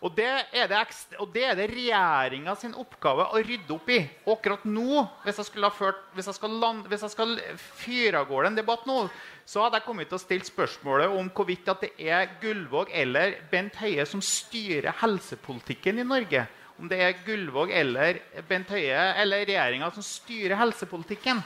Og 0.00 0.14
det 0.16 0.30
er 0.56 0.70
det, 0.72 0.80
og 1.20 1.28
det, 1.34 1.44
det 1.58 1.68
regjeringa 1.68 2.54
sin 2.56 2.72
oppgave 2.80 3.28
å 3.28 3.44
rydde 3.44 3.76
opp 3.76 3.92
i. 3.92 3.98
Akkurat 4.24 4.64
nå, 4.64 5.04
hvis 5.24 5.42
jeg, 5.42 5.50
skulle 5.50 5.68
ha 5.68 5.76
ført, 5.76 6.00
hvis 6.16 6.30
jeg 6.32 6.38
skal, 6.38 6.56
land, 6.64 6.88
hvis 6.88 7.04
jeg 7.04 7.12
skal 7.12 7.36
fyre 7.58 8.22
av 8.22 8.30
gårde 8.32 8.54
en 8.54 8.60
debatt 8.62 8.88
nå, 8.88 9.02
så 9.44 9.66
hadde 9.66 9.82
jeg 9.82 9.88
kommet 9.90 10.08
til 10.08 10.16
å 10.16 10.24
stille 10.24 10.48
spørsmålet 10.48 11.12
om 11.12 11.28
hvorvidt 11.28 11.68
det 11.82 11.92
er 12.08 12.38
Gullvåg 12.40 12.96
eller 13.04 13.36
Bent 13.52 13.76
Høie 13.82 14.08
som 14.08 14.24
styrer 14.24 14.96
helsepolitikken 15.02 16.00
i 16.00 16.08
Norge. 16.08 16.48
Om 16.76 16.90
det 16.90 16.98
er 17.00 17.16
Gullvåg 17.24 17.70
eller 17.72 18.20
Bent 18.48 18.68
Høie 18.74 19.06
eller 19.22 19.46
regjeringa 19.48 19.88
som 19.94 20.04
styrer 20.04 20.58
helsepolitikken. 20.60 21.40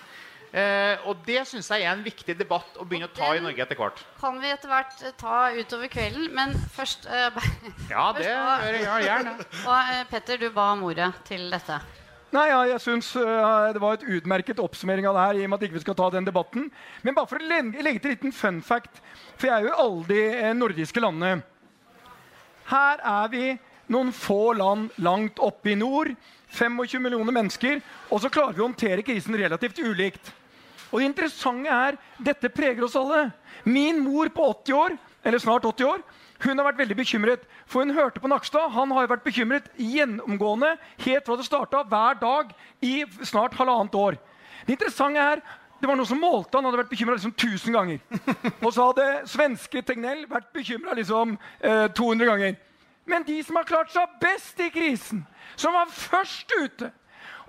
Eh, 0.51 0.99
og 1.07 1.20
det 1.22 1.45
syns 1.47 1.68
jeg 1.70 1.85
er 1.85 1.93
en 1.93 2.03
viktig 2.03 2.35
debatt 2.35 2.78
å 2.83 2.83
begynne 2.83 3.07
å 3.07 3.14
ta 3.14 3.28
i 3.37 3.43
Norge 3.43 3.62
etter 3.62 3.78
hvert. 3.78 4.01
Kan 4.18 4.41
vi 4.43 4.51
etter 4.51 4.72
hvert 4.72 5.05
eh, 5.07 5.14
ta 5.18 5.53
utover 5.55 5.91
kvelden, 5.93 6.26
men 6.35 6.57
først 6.74 7.07
eh, 7.07 7.39
Ja, 7.93 8.09
det 8.16 8.26
gjør 8.26 8.81
jeg 8.81 9.07
gjerne. 9.07 9.37
Og 9.70 9.76
eh, 9.78 10.03
Petter, 10.11 10.43
du 10.43 10.49
ba 10.55 10.72
om 10.74 10.83
ordet 10.91 11.12
til 11.28 11.47
dette. 11.55 11.78
Nei, 12.35 12.45
ja, 12.47 12.59
jeg 12.70 12.78
syns 12.83 13.09
uh, 13.18 13.72
det 13.74 13.81
var 13.83 13.97
et 13.97 14.05
utmerket 14.07 14.61
oppsummering 14.62 15.07
av 15.11 15.16
det 15.16 15.22
her. 15.24 15.39
i 15.39 15.47
og 15.47 15.51
med 15.51 15.59
at 15.59 15.64
ikke 15.66 15.78
vi 15.81 15.83
skal 15.83 15.97
ta 15.99 16.11
den 16.14 16.26
debatten. 16.28 16.68
Men 17.03 17.16
bare 17.16 17.26
for 17.26 17.43
å 17.43 17.47
legge, 17.47 17.72
til 17.74 18.12
en 18.12 18.14
liten 18.14 18.35
fun 18.35 18.61
fact, 18.62 19.01
for 19.35 19.51
jeg 19.51 19.57
er 19.57 19.66
jo 19.66 19.72
i 19.72 19.81
alle 19.83 20.05
de 20.07 20.53
nordiske 20.55 21.03
landene. 21.03 21.43
Her 22.70 23.03
er 23.03 23.33
vi 23.33 23.49
noen 23.91 24.12
få 24.14 24.53
land 24.59 24.95
langt 25.03 25.41
oppe 25.43 25.72
i 25.72 25.78
nord. 25.78 26.14
25 26.51 27.03
millioner 27.03 27.34
mennesker. 27.34 27.80
Og 28.11 28.22
så 28.22 28.30
klarer 28.32 28.57
vi 28.57 28.62
å 28.62 28.68
håndtere 28.68 29.05
krisen 29.07 29.36
relativt 29.38 29.78
ulikt. 29.82 30.32
Og 30.91 30.99
det 31.01 31.11
interessante 31.11 31.70
er 31.70 31.99
dette 32.18 32.51
preger 32.51 32.86
oss 32.86 32.99
alle. 32.99 33.28
Min 33.64 34.01
mor 34.03 34.30
på 34.34 34.49
80 34.51 34.74
år, 34.74 34.97
eller 35.22 35.43
snart 35.43 35.68
80 35.68 35.86
år, 35.86 36.03
hun 36.41 36.57
har 36.57 36.70
vært 36.70 36.80
veldig 36.80 36.97
bekymret. 36.97 37.43
For 37.68 37.84
hun 37.84 37.95
hørte 37.95 38.20
på 38.22 38.30
Nakstad. 38.30 38.72
Han 38.74 38.91
har 38.97 39.11
vært 39.11 39.26
bekymret 39.26 39.68
gjennomgående 39.76 40.72
helt 41.05 41.26
fra 41.26 41.36
det 41.36 41.47
starta, 41.47 41.84
hver 41.84 42.16
dag 42.20 42.55
i 42.82 43.03
snart 43.28 43.59
halvannet 43.59 43.95
år. 43.95 44.16
Det 44.66 44.78
interessante 44.78 45.20
er 45.20 45.43
det 45.80 45.88
var 45.88 45.97
noe 45.97 46.09
som 46.09 46.18
målte 46.20 46.59
han 46.59 46.66
hadde 46.68 46.82
vært 46.82 46.91
bekymra 46.93 47.14
liksom 47.16 47.32
1000 47.32 47.72
ganger. 47.72 48.01
Og 48.61 48.72
så 48.76 48.91
hadde 48.91 49.07
svenske 49.30 49.80
Tegnell 49.88 50.26
vært 50.28 50.51
bekymra 50.53 50.97
liksom, 50.97 51.38
eh, 51.61 51.86
200 51.97 52.28
ganger. 52.28 52.59
Men 53.11 53.27
de 53.27 53.41
som 53.43 53.59
har 53.59 53.67
klart 53.67 53.91
seg 53.91 54.19
best 54.23 54.61
i 54.63 54.71
krisen, 54.71 55.25
som 55.59 55.75
var 55.75 55.91
først 55.91 56.53
ute, 56.55 56.93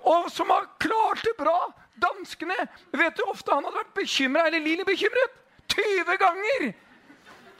og 0.02 0.26
som 0.34 0.50
har 0.50 0.66
klart 0.82 1.22
det 1.22 1.36
bra, 1.38 1.70
Danskene 2.02 2.56
Vet 2.90 3.18
du 3.18 3.22
ofte 3.30 3.52
han 3.54 3.62
hadde 3.62 3.78
vært 3.78 3.92
bekymra, 3.94 4.46
eller 4.48 4.64
Lili 4.64 4.86
bekymret? 4.88 5.36
20 5.70 6.16
ganger! 6.18 6.72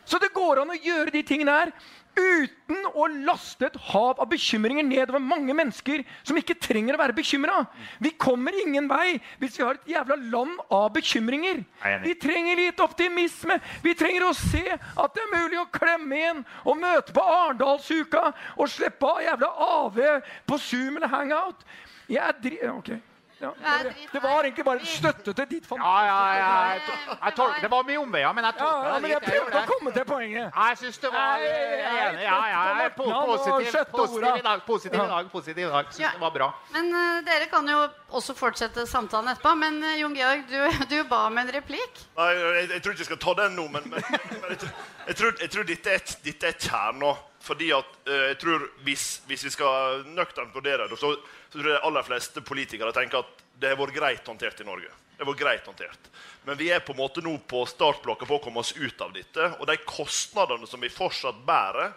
Så 0.05 0.19
det 0.19 0.33
går 0.35 0.63
an 0.63 0.73
å 0.75 0.79
gjøre 0.83 1.13
de 1.15 1.23
tingene 1.23 1.55
her 1.55 1.71
uten 2.17 2.89
å 2.93 3.07
laste 3.27 3.69
et 3.69 3.77
hav 3.91 4.21
av 4.21 4.29
bekymringer 4.31 4.85
nedover 4.87 5.23
mange 5.23 5.55
mennesker 5.57 6.03
som 6.23 6.39
ikke 6.39 6.59
trenger 6.61 6.97
å 6.97 7.01
være 7.01 7.17
bekymra. 7.17 7.63
Vi 8.03 8.15
kommer 8.21 8.57
ingen 8.63 8.89
vei 8.91 9.19
hvis 9.41 9.59
vi 9.59 9.65
har 9.67 9.79
et 9.79 9.93
jævla 9.95 10.19
land 10.33 10.59
av 10.73 10.91
bekymringer. 10.97 11.63
Vi 12.05 12.17
trenger 12.21 12.61
litt 12.61 12.83
optimisme. 12.85 13.59
Vi 13.85 13.95
trenger 13.99 14.29
å 14.29 14.35
se 14.37 14.65
at 14.73 15.15
det 15.15 15.25
er 15.25 15.33
mulig 15.37 15.61
å 15.63 15.71
klemme 15.73 16.19
igjen 16.19 16.43
og 16.65 16.83
møte 16.83 17.17
på 17.17 17.25
Arendalsuka 17.37 18.29
og 18.57 18.69
slippe 18.71 19.09
av 19.09 19.25
jævla 19.27 19.55
AV 19.69 20.03
på 20.49 20.61
Zoom 20.61 21.01
eller 21.01 21.13
Hangout. 21.13 21.65
Jeg 22.09 22.23
er 22.25 22.39
dri... 22.43 22.61
Okay. 22.73 23.01
Ja, 23.43 23.75
det, 23.83 23.93
det 24.13 24.21
var 24.23 24.45
egentlig 24.47 24.65
bare 24.65 24.79
en 24.83 24.87
støtte 24.87 25.33
til 25.35 25.47
ditt 25.51 25.67
fantastiske 25.67 26.09
ja, 26.09 26.37
ja. 26.39 26.79
Det 26.79 27.17
Jeg, 27.25 27.35
tolker, 27.37 27.61
det 27.65 27.71
var 27.73 27.87
mye 27.89 27.99
omveier, 28.03 28.33
men 28.39 28.45
jeg 28.49 28.55
Ja, 28.63 28.69
ja, 28.87 28.93
det 28.95 29.03
men 29.03 29.11
jeg 29.15 29.23
prøvde 29.27 29.63
å 29.63 29.65
komme 29.73 29.93
til 29.97 30.05
poenget. 30.09 30.47
Ja, 30.57 30.67
Jeg 30.73 30.79
syns 30.83 30.99
det 31.03 31.11
var 31.15 31.43
jeg 31.43 31.51
jeg 31.53 32.07
enig. 32.13 32.23
Ja, 32.27 32.39
ja, 32.53 32.61
jeg 32.73 32.85
er 32.87 32.95
po- 32.97 33.09
Ja, 33.09 33.19
nå 33.19 33.27
positiv, 33.33 33.81
positiv 33.93 34.37
i 34.39 34.45
dag. 34.47 34.63
Positiv 34.67 35.01
i 35.03 35.09
dag. 35.15 35.31
positiv 35.33 35.65
i 35.67 35.71
dag. 35.73 35.91
Syns 35.93 36.05
Ja. 36.05 36.11
det 36.15 36.21
var 36.23 36.31
bra. 36.37 36.49
Men 36.77 36.93
uh, 36.95 37.21
dere 37.27 37.47
kan 37.51 37.69
jo 37.69 37.81
også 38.21 38.35
fortsette 38.39 38.87
samtalen 38.87 39.33
etterpå. 39.35 39.55
Men 39.59 39.83
uh, 39.83 39.97
Jon 40.01 40.15
Georg, 40.17 40.47
du, 40.49 40.87
du 40.95 40.97
ba 41.11 41.27
om 41.27 41.39
en 41.43 41.51
replikk. 41.55 42.05
Nei, 42.17 42.31
jeg, 42.39 42.71
jeg 42.77 42.83
tror 42.83 42.93
ikke 42.97 43.05
jeg 43.07 43.11
skal 43.11 43.23
ta 43.27 43.35
den 43.43 43.57
nå, 43.59 43.67
men, 43.75 43.91
men, 43.91 44.03
men 44.43 44.51
jeg, 44.55 45.17
tror, 45.17 45.35
jeg, 45.41 45.51
tror, 45.51 45.65
dette 45.69 45.91
er, 45.99 46.17
dette 46.25 46.47
er 46.53 46.59
kjerna. 46.59 47.15
Fordi 47.43 47.73
at 47.75 47.89
uh, 48.07 48.19
jeg 48.31 48.39
tror 48.39 48.69
hvis, 48.87 49.07
hvis 49.27 49.45
vi 49.49 49.51
skal 49.51 50.05
nøkternt 50.15 50.55
vurdere 50.55 50.87
det, 50.89 50.99
så, 51.01 51.17
så 51.53 51.59
tror 51.59 51.69
jeg 51.69 51.77
de 51.77 51.87
aller 51.87 52.05
fleste 52.07 52.43
politikere 52.49 52.95
tenker 52.97 53.21
at 53.21 53.43
det 53.61 53.75
har 53.75 53.79
vært 53.79 53.95
greit 53.95 54.29
håndtert 54.29 54.63
i 54.65 54.67
Norge. 54.67 54.89
Det 55.19 55.27
vært 55.29 55.43
greit 55.43 55.67
håndtert. 55.69 56.07
Men 56.49 56.57
vi 56.59 56.71
er 56.73 56.81
på 56.81 56.95
en 56.95 57.03
måte 57.03 57.23
nå 57.23 57.35
på 57.47 57.61
startblokka 57.69 58.27
for 58.27 58.41
å 58.41 58.43
komme 58.43 58.63
oss 58.65 58.73
ut 58.73 59.05
av 59.05 59.13
dette. 59.13 59.51
Og 59.61 59.69
de 59.69 59.77
kostnadene 59.85 60.67
som 60.67 60.81
vi 60.81 60.91
fortsatt 60.91 61.45
bærer, 61.47 61.93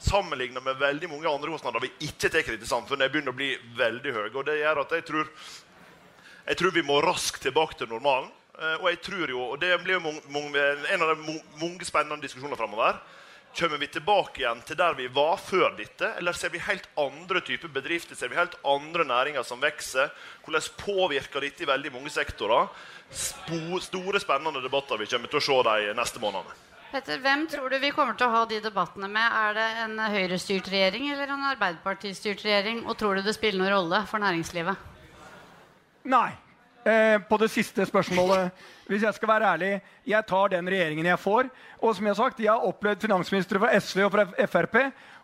sammenlignet 0.00 0.64
med 0.64 0.78
veldig 0.80 1.10
mange 1.10 1.28
andre 1.28 1.50
kostnader 1.52 1.82
vi 1.84 1.90
ikke 2.06 2.30
tar 2.32 2.46
i 2.54 2.60
samfunnet, 2.64 3.10
begynner 3.10 3.34
å 3.34 3.36
bli 3.36 3.50
veldig 3.76 4.14
høye. 4.16 4.30
Og 4.30 4.46
det 4.46 4.60
gjør 4.62 4.84
at 4.84 4.94
jeg 4.96 5.08
tror 5.10 5.34
jeg 6.46 6.56
tror 6.56 6.72
vi 6.72 6.82
må 6.86 7.02
raskt 7.04 7.42
tilbake 7.44 7.76
til 7.78 7.90
normalen. 7.90 8.30
Eh, 8.56 8.76
og 8.80 8.88
jeg 8.90 9.00
tror 9.04 9.30
jo, 9.34 9.42
og 9.52 9.60
det 9.60 9.74
blir 9.84 9.98
jo 9.98 10.14
en 10.14 11.04
av 11.04 11.12
de 11.12 11.36
mange 11.60 11.86
spennende 11.86 12.22
diskusjoner 12.24 12.58
framover. 12.58 13.02
Kommer 13.58 13.78
vi 13.82 13.88
tilbake 13.90 14.44
igjen 14.44 14.60
til 14.62 14.78
der 14.78 14.94
vi 14.94 15.08
var 15.10 15.40
før 15.42 15.74
dette, 15.76 16.12
eller 16.20 16.36
ser 16.38 16.52
vi 16.54 16.62
helt 16.62 16.86
andre 17.00 17.42
typer 17.42 17.72
bedrifter? 17.74 18.14
Ser 18.16 18.30
vi 18.30 18.38
helt 18.38 18.54
andre 18.64 19.04
næringer 19.04 19.42
som 19.46 19.60
vokser? 19.60 20.12
Hvordan 20.44 20.68
påvirker 20.78 21.42
dette 21.42 21.66
i 21.66 21.68
veldig 21.68 21.92
mange 21.96 22.12
sektorer? 22.14 22.70
Spo, 23.10 23.80
store, 23.82 24.22
spennende 24.22 24.62
debatter 24.62 25.00
vi 25.00 25.08
kommer 25.10 25.32
til 25.32 25.40
å 25.40 25.46
se 25.48 25.62
de 25.66 25.94
neste 25.98 26.22
månedene. 26.22 26.58
Petter, 26.90 27.20
hvem 27.22 27.44
tror 27.50 27.70
du 27.70 27.76
vi 27.78 27.92
kommer 27.94 28.16
til 28.18 28.26
å 28.26 28.34
ha 28.34 28.44
de 28.50 28.56
debattene 28.62 29.06
med? 29.10 29.34
Er 29.42 29.58
det 29.58 29.66
en 29.84 29.98
Høyre-styrt 30.10 30.70
regjering 30.72 31.10
eller 31.12 31.30
en 31.30 31.44
Arbeiderparti-styrt 31.52 32.42
regjering? 32.46 32.80
Og 32.86 32.96
tror 32.98 33.18
du 33.18 33.26
det 33.26 33.34
spiller 33.36 33.60
noen 33.60 33.74
rolle 33.76 34.00
for 34.10 34.22
næringslivet? 34.22 34.88
Nei. 36.10 36.30
Eh, 36.84 37.18
på 37.28 37.36
det 37.36 37.50
siste 37.52 37.84
spørsmålet, 37.84 38.50
hvis 38.88 39.02
jeg 39.04 39.14
skal 39.14 39.28
være 39.28 39.48
ærlig, 39.52 39.80
jeg 40.06 40.24
tar 40.28 40.48
den 40.48 40.68
regjeringen 40.68 41.06
jeg 41.06 41.18
får. 41.20 41.50
Og 41.78 41.96
som 41.96 42.06
jeg 42.06 42.14
har 42.14 42.22
sagt, 42.22 42.40
jeg 42.40 42.52
har 42.52 42.68
opplevd 42.68 43.02
finansministre 43.04 43.60
fra 43.60 43.72
SV 43.76 44.04
og 44.06 44.12
fra 44.14 44.24
Frp, 44.46 44.76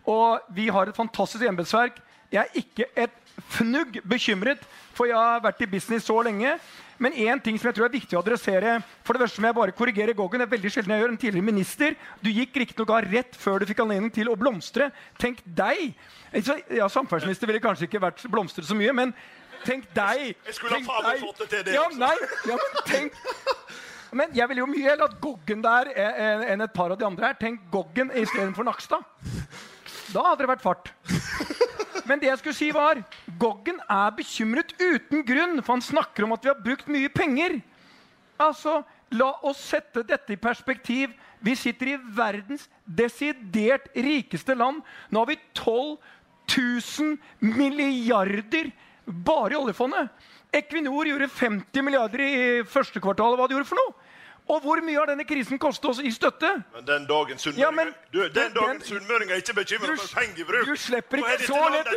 og 0.05 0.41
vi 0.53 0.69
har 0.69 0.91
et 0.91 0.97
fantastisk 0.97 1.45
embetsverk. 1.49 1.97
Jeg 2.33 2.43
er 2.45 2.61
ikke 2.61 2.85
et 2.97 3.15
fnugg 3.49 4.03
bekymret, 4.05 4.61
for 4.93 5.09
jeg 5.09 5.17
har 5.17 5.41
vært 5.41 5.63
i 5.65 5.71
business 5.71 6.05
så 6.05 6.19
lenge. 6.27 6.59
Men 6.99 7.13
én 7.13 7.41
ting 7.45 7.59
som 7.59 7.69
jeg 7.69 7.77
tror 7.77 7.87
er 7.89 7.93
viktig 7.93 8.17
å 8.17 8.23
adressere 8.23 8.79
For 9.05 9.13
det 9.13 9.27
første 9.27 9.43
må 9.45 9.51
jeg 9.51 9.57
bare 9.59 9.75
korrigere 9.77 10.15
Goggen. 10.17 10.41
Det 10.41 10.47
er 10.47 10.55
veldig 10.55 10.71
sjelden 10.73 10.95
jeg 10.95 11.03
gjør 11.03 11.13
en 11.13 11.19
tidligere 11.21 11.45
minister. 11.45 11.97
Du 12.25 12.31
gikk 12.33 12.57
riktignok 12.57 12.93
av 12.97 13.09
rett 13.13 13.37
før 13.37 13.61
du 13.61 13.67
fikk 13.69 13.83
anledning 13.85 14.13
til 14.13 14.31
å 14.33 14.37
blomstre. 14.41 14.89
Tenk 15.21 15.43
deg! 15.45 15.93
Ja, 16.33 16.89
Samferdselsminister 16.89 17.49
ville 17.49 17.61
kanskje 17.65 17.89
ikke 17.89 18.01
vært 18.01 18.25
blomstret 18.33 18.69
så 18.69 18.77
mye, 18.77 18.95
men 18.97 19.13
tenk 19.65 19.87
deg! 19.97 20.35
Jeg 20.47 20.55
skulle 20.59 20.79
ha 20.79 20.87
faen 20.87 21.07
meg 21.09 21.21
fått 21.25 21.39
det 21.45 21.49
til, 21.53 21.65
det 21.69 21.75
Ja, 21.77 21.85
også. 21.87 21.99
nei, 21.99 22.17
ja, 22.51 22.57
men 22.63 22.83
tenk 22.91 23.21
Men 24.17 24.33
jeg 24.37 24.49
ville 24.49 24.63
jo 24.63 24.67
mye 24.71 24.87
heller 24.87 25.09
hatt 25.09 25.21
Goggen 25.21 25.63
der 25.65 25.91
eh, 25.93 26.45
enn 26.53 26.63
et 26.65 26.73
par 26.73 26.93
av 26.95 26.99
de 27.01 27.05
andre 27.05 27.27
her. 27.27 27.35
Tenk 27.41 27.65
Goggen 27.73 28.13
istedenfor 28.17 28.65
Nakstad. 28.65 29.03
Da 30.15 30.23
hadde 30.29 30.45
det 30.45 30.51
vært 30.53 30.63
fart. 30.65 30.93
Men 32.07 32.21
det 32.23 32.29
jeg 32.31 32.39
skulle 32.39 32.57
si 32.57 32.69
var 32.73 33.01
Goggen 33.43 33.81
er 33.91 34.15
bekymret 34.17 34.73
uten 34.79 35.25
grunn, 35.27 35.59
for 35.63 35.75
han 35.75 35.83
snakker 35.85 36.25
om 36.25 36.33
at 36.37 36.47
vi 36.47 36.53
har 36.53 36.63
brukt 36.63 36.89
mye 36.89 37.11
penger. 37.13 37.59
Altså, 38.41 38.83
La 39.15 39.29
oss 39.47 39.61
sette 39.63 40.03
dette 40.03 40.35
i 40.35 40.39
perspektiv. 40.41 41.13
Vi 41.45 41.53
sitter 41.55 41.93
i 41.93 41.99
verdens 42.17 42.65
desidert 42.87 43.85
rikeste 43.95 44.55
land. 44.59 44.81
Nå 45.15 45.21
har 45.23 45.29
vi 45.31 45.37
12 45.55 45.99
000 46.57 47.19
milliarder 47.43 48.73
bare 49.07 49.55
i 49.55 49.57
oljefondet. 49.57 50.11
Equinor 50.55 51.07
gjorde 51.07 51.29
50 51.29 51.83
milliarder 51.83 52.21
i 52.23 52.63
første 52.67 53.01
kvartal. 53.03 53.37
Hva 53.39 53.49
de 53.49 53.57
gjorde 53.57 53.69
for 53.71 53.79
noe? 53.81 53.95
Og 54.47 54.61
hvor 54.63 54.79
mye 54.79 54.95
har 54.95 55.09
denne 55.11 55.25
krisen 55.27 55.59
kostet 55.59 55.89
oss 55.91 55.99
i 55.99 56.11
støtte? 56.15 56.47
Men 56.77 56.85
den 56.87 57.07
dagen 57.11 57.39
sunnmøringer 57.39 59.33
ja, 59.35 59.39
ikke 59.43 59.57
bekymra 59.57 59.89
Du- 59.91 59.97
for 59.99 60.21
pengebruk 60.21 60.69
Du 60.69 60.77
slipper 60.79 61.19
er 61.19 61.35
ikke 61.35 61.49
så 61.49 61.63
lett. 61.75 61.91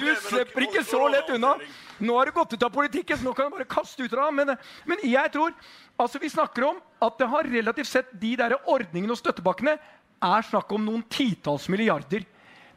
Du 0.00 0.14
slipper 0.24 0.64
ikke 0.64 0.84
så 0.84 1.02
lett 1.12 1.28
unna. 1.36 1.52
Nå 2.00 2.16
har 2.16 2.24
du 2.26 2.32
gått 2.32 2.54
ut 2.54 2.62
av 2.62 2.72
politikken, 2.72 3.18
så 3.18 3.24
nå 3.24 3.34
kan 3.36 3.50
du 3.50 3.58
bare 3.58 3.68
kaste 3.68 4.02
ut 4.02 4.12
av. 4.14 4.32
Men, 4.32 4.56
men 4.86 4.98
jeg 5.04 5.32
tror 5.32 5.52
altså 6.00 6.18
Vi 6.20 6.28
snakker 6.32 6.64
om 6.64 6.80
at 7.02 7.18
det 7.18 7.28
har 7.28 7.44
relativt 7.44 7.88
sett 7.92 8.08
de 8.20 8.36
der 8.36 8.56
ordningene 8.64 9.12
og 9.12 9.20
støttepakkene 9.20 9.76
er 9.76 10.42
snakk 10.48 10.72
om 10.72 10.84
noen 10.84 11.04
titalls 11.12 11.68
milliarder. 11.68 12.24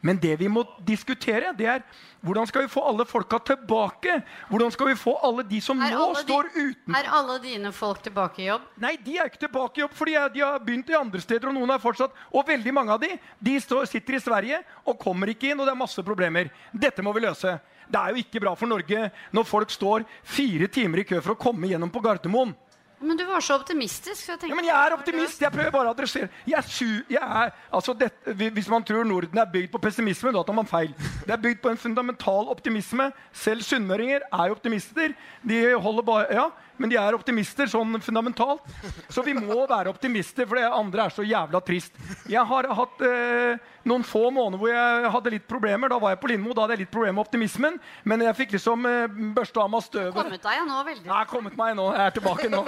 Men 0.00 0.18
det 0.20 0.36
vi 0.40 0.48
må 0.48 0.62
diskutere, 0.86 1.52
det 1.56 1.66
er 1.68 1.82
hvordan 2.24 2.48
skal 2.48 2.64
vi 2.64 2.70
få 2.72 2.82
alle 2.88 3.04
folka 3.08 3.38
tilbake? 3.50 4.18
Hvordan 4.48 4.72
skal 4.72 4.90
vi 4.90 4.96
få 5.00 5.14
alle 5.24 5.44
de 5.48 5.60
som 5.64 5.80
Er 5.80 5.92
nå 5.96 6.08
står 6.20 6.48
uten 6.56 6.96
er 6.96 7.08
alle 7.16 7.36
dine 7.40 7.72
folk 7.72 8.00
tilbake 8.04 8.42
i 8.42 8.48
jobb? 8.48 8.64
Nei, 8.80 8.94
de 9.04 9.18
er 9.20 9.28
ikke 9.28 9.42
tilbake 9.46 9.80
i 9.80 9.84
jobb, 9.84 9.96
fordi 9.96 10.16
de 10.34 10.44
har 10.44 10.60
begynt 10.64 10.92
i 10.92 10.96
andre 10.96 11.20
steder. 11.20 11.48
Og 11.48 11.56
noen 11.56 11.74
er 11.74 11.82
fortsatt, 11.82 12.16
og 12.32 12.48
veldig 12.48 12.74
mange 12.76 12.96
av 12.96 13.02
de, 13.04 13.12
de 13.40 13.58
står, 13.60 13.88
sitter 13.88 14.16
i 14.16 14.22
Sverige 14.24 14.62
og 14.84 14.98
kommer 15.00 15.32
ikke 15.32 15.52
inn, 15.52 15.60
og 15.60 15.68
det 15.68 15.74
er 15.74 15.82
masse 15.82 16.04
problemer. 16.06 16.52
Dette 16.72 17.04
må 17.04 17.12
vi 17.16 17.24
løse. 17.24 17.58
Det 17.90 18.00
er 18.00 18.14
jo 18.14 18.22
ikke 18.22 18.40
bra 18.42 18.54
for 18.56 18.70
Norge 18.70 19.08
når 19.34 19.48
folk 19.48 19.72
står 19.74 20.04
fire 20.22 20.68
timer 20.70 21.02
i 21.02 21.08
kø 21.08 21.20
for 21.20 21.34
å 21.34 21.40
komme 21.40 21.68
gjennom 21.72 21.92
på 21.92 22.02
Gardermoen. 22.04 22.54
Men 23.00 23.16
du 23.16 23.24
var 23.24 23.40
så 23.40 23.56
optimistisk. 23.56 24.20
Så 24.26 24.34
jeg 24.34 24.50
Ja, 24.50 24.54
men 24.54 24.64
jeg 24.64 24.76
er 24.76 24.92
optimist. 24.92 25.40
Jeg 25.40 25.52
prøver 25.52 25.72
bare 25.72 25.88
å 25.88 25.94
adressere. 25.94 26.28
Er 26.46 26.62
er, 27.10 27.52
altså 27.72 27.94
hvis 27.96 28.68
man 28.68 28.84
tror 28.84 29.04
Norden 29.04 29.38
er 29.38 29.48
bygd 29.48 29.70
på 29.72 29.80
pessimisme, 29.80 30.32
da 30.32 30.42
tar 30.44 30.52
man 30.54 30.66
feil. 30.68 30.92
Det 31.24 31.32
er 31.32 31.40
bygd 31.40 31.62
på 31.62 31.70
en 31.70 31.80
fundamental 31.80 32.50
optimisme. 32.52 33.10
Selv 33.32 33.64
sunnmøringer 33.64 34.20
er 34.28 34.52
optimister. 34.52 35.14
De 35.42 35.62
holder 35.80 36.02
bare, 36.02 36.26
ja, 36.30 36.50
men 36.80 36.88
de 36.88 36.96
er 36.96 37.16
optimister 37.16 37.68
sånn 37.68 37.98
fundamentalt. 38.00 38.64
Så 39.12 39.20
vi 39.26 39.34
må 39.36 39.66
være 39.68 39.92
optimister, 39.92 40.48
for 40.48 40.56
det 40.56 40.64
andre 40.64 41.04
er 41.04 41.12
så 41.12 41.24
jævla 41.26 41.60
trist. 41.64 41.98
Jeg 42.30 42.40
har 42.48 42.68
hatt 42.78 43.04
eh, 43.04 43.60
noen 43.88 44.04
få 44.06 44.30
måneder 44.32 44.62
hvor 44.62 44.72
jeg 44.72 45.12
hadde 45.16 45.32
litt 45.34 45.46
problemer. 45.50 45.92
Da 45.92 45.98
var 46.00 46.14
jeg 46.14 46.20
på 46.22 46.30
Lindmo, 46.32 46.54
da 46.56 46.64
hadde 46.64 46.78
jeg 46.78 46.84
litt 46.86 46.92
problemer 46.94 47.18
med 47.18 47.26
optimismen. 47.26 47.76
Men 48.08 48.24
jeg 48.24 48.38
fikk 48.38 48.56
liksom 48.56 48.88
eh, 48.88 49.20
børsta 49.36 49.64
av 49.66 49.72
meg 49.74 49.84
støvet. 49.84 50.16
kommet 50.16 50.46
deg 50.48 50.66
nå 50.70 50.82
veldig. 50.88 51.08
Har 51.12 51.30
kommet 51.30 51.58
meg 51.60 51.76
nå. 51.76 51.88
Jeg 51.96 52.06
er 52.06 52.16
tilbake 52.16 52.52
nå. 52.52 52.62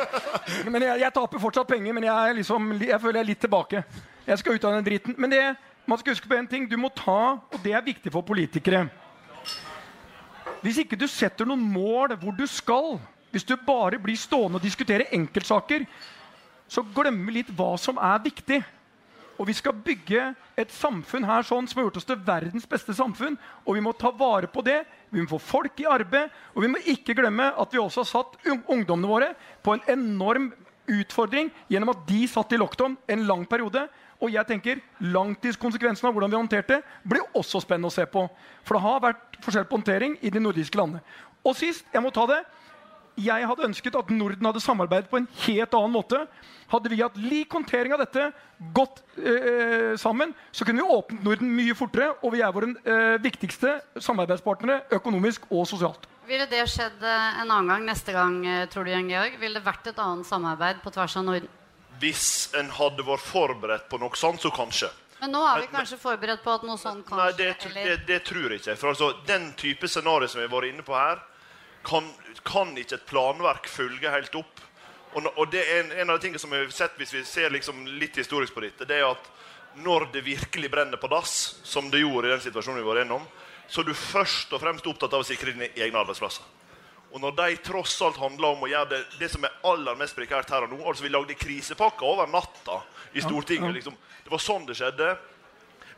Men 0.69 0.89
jeg, 0.89 1.03
jeg 1.07 1.17
taper 1.17 1.43
fortsatt 1.43 1.71
penger, 1.73 1.97
men 1.97 2.09
jeg, 2.11 2.35
liksom, 2.43 2.73
jeg 2.83 3.01
føler 3.01 3.23
jeg 3.23 3.25
er 3.25 3.31
litt 3.33 3.45
tilbake. 3.47 3.85
Jeg 4.27 4.43
skal 4.43 4.59
ut 4.59 4.67
av 4.69 4.77
den 4.77 4.87
driten. 4.91 5.17
Men 5.17 5.33
det, 5.33 5.41
man 5.89 5.99
skal 5.99 6.15
huske 6.15 6.29
på 6.29 6.37
en 6.37 6.51
ting. 6.51 6.69
Du 6.69 6.77
må 6.81 6.93
ta, 6.95 7.39
og 7.41 7.65
det 7.65 7.73
er 7.73 7.85
viktig 7.85 8.13
for 8.13 8.27
politikere 8.27 8.85
Hvis 10.63 10.79
ikke 10.85 11.01
du 11.01 11.09
setter 11.11 11.49
noen 11.49 11.65
mål 11.73 12.15
hvor 12.21 12.37
du 12.37 12.45
skal, 12.47 13.01
hvis 13.33 13.47
du 13.49 13.57
bare 13.57 14.01
blir 14.03 14.19
stående 14.21 14.61
og 14.61 14.65
diskutere 14.65 15.09
enkeltsaker, 15.17 15.87
så 16.69 16.85
glemmer 16.95 17.35
litt 17.35 17.51
hva 17.57 17.75
som 17.81 17.99
er 18.01 18.23
viktig. 18.25 18.61
Og 19.41 19.49
vi 19.49 19.55
skal 19.57 19.75
bygge 19.75 20.33
et 20.61 20.73
samfunn 20.73 21.25
her 21.27 21.45
sånn 21.47 21.67
som 21.69 21.81
har 21.81 21.89
gjort 21.89 21.99
oss 22.03 22.09
til 22.09 22.21
verdens 22.23 22.69
beste 22.69 22.95
samfunn. 22.95 23.39
Og 23.65 23.77
vi 23.77 23.85
må 23.85 23.95
ta 23.97 24.13
vare 24.15 24.47
på 24.47 24.63
det. 24.65 24.83
Vi 25.11 25.23
må 25.23 25.31
få 25.33 25.41
folk 25.43 25.81
i 25.83 25.89
arbeid. 25.89 26.31
Og 26.55 26.63
vi 26.63 26.71
må 26.71 26.83
ikke 26.93 27.17
glemme 27.19 27.49
at 27.51 27.73
vi 27.73 27.81
også 27.81 28.05
har 28.05 28.11
satt 28.11 28.37
ungdommene 28.47 29.11
våre 29.11 29.33
på 29.65 29.75
en 29.75 29.85
enorm 29.97 30.53
utfordring 30.93 31.51
gjennom 31.71 31.93
at 31.95 32.07
de 32.09 32.23
satt 32.29 32.53
i 32.53 32.61
lockdown 32.61 32.97
en 33.11 33.27
lang 33.27 33.45
periode. 33.49 33.87
Og 34.23 34.31
jeg 34.31 34.47
tenker 34.47 34.83
langtidskonsekvensen 35.03 36.07
av 36.07 36.15
hvordan 36.15 36.31
vi 36.31 36.39
håndterte 36.39 36.83
blir 37.03 37.25
også 37.35 37.65
spennende 37.65 37.91
å 37.91 37.95
se 37.95 38.07
på. 38.07 38.29
For 38.63 38.79
det 38.79 38.85
har 38.85 39.05
vært 39.09 39.41
forskjell 39.43 39.67
på 39.67 39.81
håndtering 39.81 40.19
i 40.23 40.31
de 40.31 40.43
nordiske 40.43 40.79
landene. 40.79 41.03
Og 41.43 41.57
sist, 41.59 41.89
jeg 41.91 42.05
må 42.05 42.13
ta 42.15 42.29
det, 42.31 42.45
jeg 43.17 43.47
hadde 43.47 43.67
ønsket 43.69 43.97
at 43.99 44.11
Norden 44.11 44.47
hadde 44.49 44.61
samarbeidet 44.63 45.11
på 45.11 45.19
en 45.21 45.29
helt 45.45 45.75
annen 45.75 45.93
måte. 45.95 46.23
Hadde 46.73 46.89
vi 46.89 47.03
hatt 47.03 47.17
lik 47.21 47.53
håndtering 47.53 47.93
av 47.93 48.01
dette, 48.01 48.31
gått 48.73 49.03
eh, 49.19 49.93
sammen, 50.01 50.33
så 50.53 50.65
kunne 50.65 50.81
vi 50.81 50.95
åpnet 50.97 51.25
Norden 51.27 51.51
mye 51.57 51.75
fortere. 51.77 52.15
Og 52.25 52.33
vi 52.33 52.41
er 52.41 52.55
våre 52.55 52.71
eh, 52.73 53.19
viktigste 53.21 53.75
samarbeidspartnere 54.01 54.87
økonomisk 54.97 55.45
og 55.51 55.67
sosialt. 55.69 56.09
Ville 56.29 56.47
det 56.49 56.63
skjedd 56.71 57.03
eh, 57.05 57.43
en 57.43 57.51
annen 57.51 57.69
gang 57.75 57.85
neste 57.91 58.15
gang, 58.17 58.39
eh, 58.47 58.65
tror 58.73 58.87
du, 58.89 58.93
Jan 58.95 59.11
Georg? 59.11 59.37
Ville 59.43 59.61
det 59.61 59.67
vært 59.67 59.91
et 59.93 60.01
annet 60.01 60.29
samarbeid 60.29 60.81
på 60.85 60.93
tvers 60.95 61.17
av 61.21 61.27
Norden? 61.29 61.51
Hvis 62.03 62.25
en 62.59 62.71
hadde 62.79 63.05
vært 63.07 63.23
forberedt 63.27 63.89
på 63.91 64.01
noe 64.01 64.17
sånt, 64.19 64.41
så 64.43 64.51
kanskje. 64.55 64.89
Men 65.21 65.31
nå 65.37 65.43
er 65.47 65.61
vi 65.61 65.67
Men- 65.69 65.81
kanskje 65.83 65.99
forberedt 66.03 66.43
på 66.43 66.51
at 66.55 66.65
noe 66.67 66.79
sånt 66.81 67.05
kan 67.07 67.19
Nei, 67.21 67.29
det, 67.39 67.53
det, 67.75 67.99
det 68.09 68.25
tror 68.27 68.49
jeg 68.51 68.59
ikke. 68.63 68.75
For 68.81 68.89
altså, 68.91 69.13
Den 69.27 69.53
type 69.55 69.87
scenario 69.87 70.27
som 70.27 70.41
vi 70.41 70.49
har 70.49 70.55
vært 70.57 70.73
inne 70.73 70.83
på 70.83 70.97
her, 70.97 71.21
kan, 71.87 72.09
kan 72.47 72.73
ikke 72.79 72.99
et 73.01 73.09
planverk 73.09 73.69
følge 73.71 74.11
helt 74.13 74.35
opp. 74.39 74.63
Og, 75.13 75.29
og 75.37 75.47
det 75.53 75.63
er 75.63 75.83
en, 75.83 75.93
en 75.93 76.11
av 76.11 76.19
de 76.19 76.27
tingene 76.27 76.41
som 76.41 76.53
vi 76.53 76.63
har 76.63 76.73
sett 76.73 76.97
hvis 77.01 77.13
vi 77.15 77.25
ser 77.29 77.53
liksom 77.53 77.85
litt 78.01 78.17
historisk 78.17 78.57
på 78.57 78.65
dette, 78.65 78.89
det 78.89 79.01
er 79.01 79.11
at 79.11 79.31
når 79.83 80.09
det 80.13 80.25
virkelig 80.25 80.71
brenner 80.73 81.01
på 81.01 81.09
dass, 81.09 81.61
som 81.65 81.89
det 81.93 82.03
gjorde 82.03 82.29
i 82.29 82.33
den 82.35 82.45
situasjonen 82.45 82.83
vi 82.83 82.89
var 82.89 83.01
gjennom, 83.01 83.25
så 83.69 83.81
er 83.81 83.89
du 83.89 83.95
først 83.97 84.53
og 84.53 84.61
fremst 84.61 84.89
opptatt 84.89 85.15
av 85.17 85.25
å 85.25 85.27
sikre 85.27 85.55
dine 85.55 85.71
egne 85.73 86.03
arbeidsplasser. 86.03 86.45
Og 87.13 87.21
når 87.21 87.35
de 87.37 87.57
tross 87.65 87.99
alt 88.05 88.17
handler 88.21 88.55
om 88.55 88.65
å 88.65 88.71
gjøre 88.71 88.89
det, 88.89 89.01
det 89.21 89.29
som 89.33 89.45
er 89.45 89.57
aller 89.69 89.97
mest 90.01 90.17
prekært 90.17 90.49
her 90.53 90.65
og 90.65 90.73
nå 90.73 90.79
altså 90.81 91.05
Vi 91.05 91.11
lagde 91.13 91.37
krisepakker 91.37 92.09
over 92.09 92.31
natta 92.31 92.79
i 93.13 93.21
Stortinget. 93.21 93.75
Liksom. 93.77 93.97
Det 94.25 94.33
var 94.33 94.41
sånn 94.41 94.65
det 94.69 94.79
skjedde. 94.79 95.11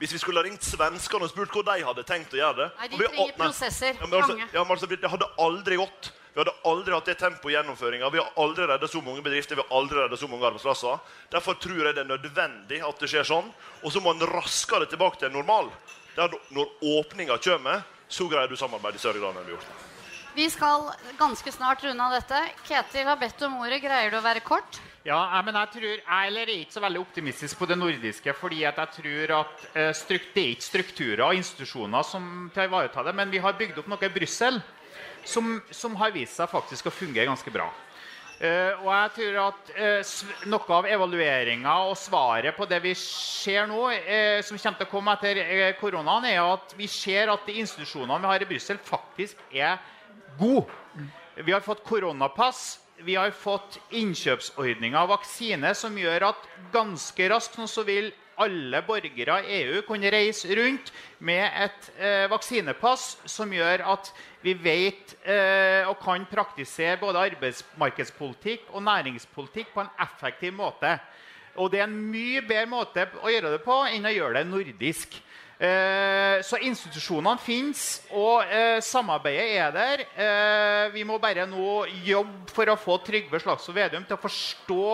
Hvis 0.01 0.13
vi 0.13 0.19
skulle 0.19 0.41
ha 0.41 0.45
ringt 0.45 0.63
svenskene 0.63 1.23
og 1.25 1.31
spurt 1.31 1.51
hvor 1.55 1.65
de 1.65 1.85
hadde 1.85 2.05
tenkt 2.05 2.33
å 2.35 2.39
gjøre 2.41 2.57
det 2.57 2.69
Nei, 2.79 2.89
de 2.89 2.97
vi- 2.99 3.07
trenger 3.07 3.23
å, 3.23 3.27
nei. 3.27 3.47
prosesser. 3.47 3.95
Ja, 4.01 4.07
men 4.07 4.21
altså, 4.21 4.37
Mange. 4.37 4.49
ja, 4.53 4.65
altså, 4.65 4.87
Det 4.87 5.11
hadde 5.11 5.29
aldri 5.39 5.77
gått. 5.77 6.11
Vi 6.35 6.41
hadde 6.43 6.55
aldri 6.67 6.93
hatt 6.95 7.05
det 7.07 7.15
tempoet 7.19 7.53
i 7.53 7.55
gjennomføringa. 7.55 8.11
Vi 8.11 8.19
har 8.19 8.31
aldri 8.37 8.67
redda 8.67 8.89
så 8.91 9.01
mange 9.05 9.23
bedrifter, 9.23 9.55
vi 9.55 9.63
har 9.63 9.79
aldri 9.79 10.01
reddet 10.03 10.19
så 10.19 10.27
mange 10.29 10.43
arbeidsplasser. 10.51 10.99
Derfor 11.31 11.55
tror 11.55 11.85
jeg 11.87 11.95
det 11.95 12.03
er 12.03 12.11
nødvendig 12.19 12.81
at 12.83 12.99
det 12.99 13.09
skjer 13.09 13.23
sånn. 13.25 13.53
Og 13.85 13.93
så 13.93 14.01
må 14.03 14.11
en 14.11 14.27
raskere 14.27 14.87
tilbake 14.91 15.19
til 15.21 15.29
en 15.29 15.33
normal. 15.39 15.71
Der 16.17 16.29
når 16.51 16.67
åpninga 16.83 17.39
kommer, 17.39 17.85
så 18.09 18.27
greier 18.29 18.49
du 18.49 18.57
samarbeid 18.57 18.95
i 18.97 18.99
større 18.99 19.21
grad 19.23 19.37
enn 19.37 19.47
vi 19.47 19.53
har 19.55 19.61
gjort. 19.61 19.91
Vi 20.35 20.49
skal 20.51 20.91
ganske 21.17 21.53
snart 21.55 21.85
runde 21.87 22.03
av 22.03 22.11
dette. 22.19 22.51
Ketil 22.67 23.07
har 23.07 23.17
bedt 23.17 23.41
om 23.47 23.55
ordet. 23.63 23.81
Greier 23.83 24.11
du 24.11 24.17
å 24.19 24.23
være 24.23 24.41
kort? 24.43 24.81
Ja, 25.05 25.19
jeg- 25.37 25.45
men 25.45 25.55
jeg 25.55 25.71
tror, 25.71 25.83
jeg 25.83 26.33
er 26.33 26.47
ikke 26.49 26.73
så 26.73 26.81
veldig 26.81 27.01
optimistisk 27.01 27.59
på 27.59 27.67
det 27.69 27.79
nordiske. 27.79 28.35
fordi 28.35 28.61
jeg 28.61 28.75
tror 28.75 29.41
at 29.41 29.97
strukt, 29.97 30.35
Det 30.35 30.43
er 30.43 30.57
ikke 30.57 30.63
strukturer 30.63 31.25
og 31.27 31.35
institusjoner 31.35 32.03
som 32.03 32.51
til 32.55 32.63
å 32.63 32.67
ivareta 32.67 33.05
det, 33.05 33.15
men 33.15 33.31
vi 33.31 33.39
har 33.39 33.53
bygd 33.53 33.79
opp 33.79 33.89
noe 33.89 34.03
i 34.03 34.09
Brussel 34.09 34.63
som, 35.25 35.63
som 35.71 35.97
har 35.97 36.13
vist 36.15 36.37
seg 36.37 36.49
faktisk 36.49 36.87
å 36.87 36.95
fungere 36.95 37.27
ganske 37.27 37.53
bra. 37.53 37.71
Uh, 38.35 38.75
og 38.83 38.89
jeg 38.91 39.11
tror 39.15 39.37
at 39.45 39.69
uh, 39.79 40.49
noe 40.51 40.77
av 40.77 40.87
evalueringa 40.91 41.75
og 41.87 41.95
svaret 41.97 42.57
på 42.57 42.67
det 42.67 42.81
vi 42.83 42.95
ser 42.99 43.69
nå, 43.71 43.79
uh, 43.95 44.41
som 44.43 44.59
kommer 44.59 44.81
til 44.81 44.89
å 44.89 44.91
komme 44.91 45.15
etter 45.15 45.39
eh, 45.45 45.75
koronaen, 45.79 46.27
er 46.27 46.41
at 46.43 46.75
vi 46.77 46.89
ser 46.91 47.31
at 47.31 47.47
de 47.47 47.61
institusjonene 47.63 48.19
vi 48.21 48.33
har 48.33 48.43
i 48.43 48.49
Brussel, 48.51 48.81
faktisk 48.83 49.39
er 49.55 49.79
gode. 50.39 50.67
Vi 51.39 51.55
har 51.55 51.63
fått 51.63 51.85
koronapass. 51.87 52.81
Vi 53.05 53.19
har 53.19 53.35
fått 53.37 53.77
innkjøpsordninger 53.93 54.97
av 54.97 55.11
vaksine 55.13 55.75
som 55.77 55.97
gjør 55.99 56.31
at 56.31 56.47
ganske 56.73 57.27
raskt 57.29 57.59
så 57.69 57.83
vil 57.85 58.09
alle 58.41 58.81
borgere 58.87 59.37
i 59.45 59.59
EU 59.61 59.83
kunne 59.87 60.11
reise 60.11 60.49
rundt 60.57 60.89
med 61.23 61.45
et 61.67 61.91
eh, 61.99 62.25
vaksinepass 62.33 63.05
som 63.31 63.53
gjør 63.53 63.85
at 63.93 64.09
vi 64.43 64.57
vet 64.57 65.13
eh, 65.21 65.85
og 65.85 65.99
kan 66.03 66.25
praktisere 66.31 66.97
både 67.03 67.27
arbeidsmarkedspolitikk 67.29 68.73
og 68.73 68.87
næringspolitikk 68.89 69.75
på 69.75 69.85
en 69.85 69.93
effektiv 70.07 70.57
måte. 70.57 70.97
Og 71.61 71.71
det 71.71 71.85
er 71.85 71.87
en 71.87 72.01
mye 72.11 72.43
bedre 72.43 72.67
måte 72.73 73.07
å 73.21 73.31
gjøre 73.31 73.53
det 73.55 73.63
på 73.67 73.79
enn 73.93 74.09
å 74.09 74.15
gjøre 74.17 74.41
det 74.41 74.49
nordisk. 74.49 75.21
Eh, 75.55 76.41
så 76.43 76.59
institusjonene 76.67 77.39
fins, 77.39 78.03
og 78.11 78.43
eh, 78.51 78.81
samarbeidet 78.83 79.47
er 79.55 79.75
der. 79.75 80.03
Eh, 80.19 80.87
vi 80.97 81.05
må 81.07 81.21
bare 81.23 81.47
nå 81.47 81.85
jobbe 82.07 82.51
for 82.51 82.73
å 82.73 82.79
få 82.81 82.99
Trygve 83.07 83.39
Slagsvold 83.43 83.79
Vedum 83.79 84.07
til 84.09 84.19
å 84.19 84.23
forstå 84.23 84.87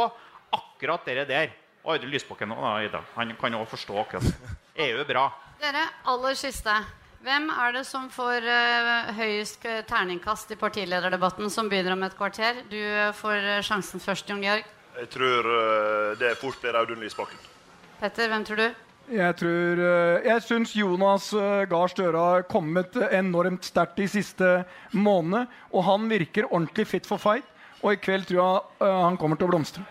akkurat 0.59 1.09
det 1.09 1.27
der. 1.31 1.55
Og 1.81 1.95
Audun 1.95 2.13
Lysbakken 2.13 2.53
nå 2.53 2.59
da, 2.61 2.75
Ida. 2.85 3.01
Han 3.17 3.33
kan 3.41 3.57
òg 3.57 3.69
forstå 3.71 4.01
akkurat 4.03 4.27
det. 4.29 4.57
EU 4.85 5.01
er 5.01 5.09
bra. 5.09 5.29
Dere, 5.61 5.87
aller 6.09 6.37
siste. 6.37 6.75
Hvem 7.21 7.51
er 7.53 7.75
det 7.77 7.83
som 7.85 8.07
får 8.13 8.47
uh, 8.49 9.11
høyest 9.13 9.67
terningkast 9.89 10.55
i 10.55 10.57
partilederdebatten, 10.61 11.51
som 11.53 11.69
begynner 11.69 11.93
om 11.93 12.05
et 12.07 12.17
kvarter? 12.17 12.63
Du 12.71 12.79
eh, 12.81 13.11
får 13.17 13.61
sjansen 13.67 14.01
først, 14.01 14.29
Jon 14.29 14.41
Georg. 14.41 14.65
Jeg 14.97 15.11
tror 15.13 15.49
uh, 15.49 16.15
det 16.21 16.33
fort 16.41 16.57
blir 16.63 16.79
Audun 16.81 17.05
Lysbakken. 17.05 17.37
Petter, 18.01 18.33
hvem 18.33 18.47
tror 18.49 18.63
du? 18.63 18.90
Jeg 19.11 19.37
tror 19.41 19.81
eh, 19.83 20.27
Jeg 20.29 20.43
syns 20.47 20.73
Jonas 20.79 21.33
eh, 21.35 21.65
Gahr 21.71 21.91
Støre 21.91 22.21
har 22.23 22.45
kommet 22.51 22.95
enormt 23.11 23.67
sterkt 23.67 23.99
de 23.99 24.07
siste 24.11 24.51
månedene. 24.95 25.49
Og 25.75 25.85
han 25.89 26.07
virker 26.11 26.47
ordentlig 26.51 26.87
fit 26.87 27.09
for 27.09 27.19
fight. 27.19 27.47
Og 27.83 27.97
i 27.97 28.03
kveld 28.03 28.29
tror 28.29 28.39
jeg 28.39 28.87
eh, 28.87 29.01
han 29.03 29.19
kommer 29.19 29.41
til 29.41 29.49
å 29.49 29.55
blomstre. 29.55 29.83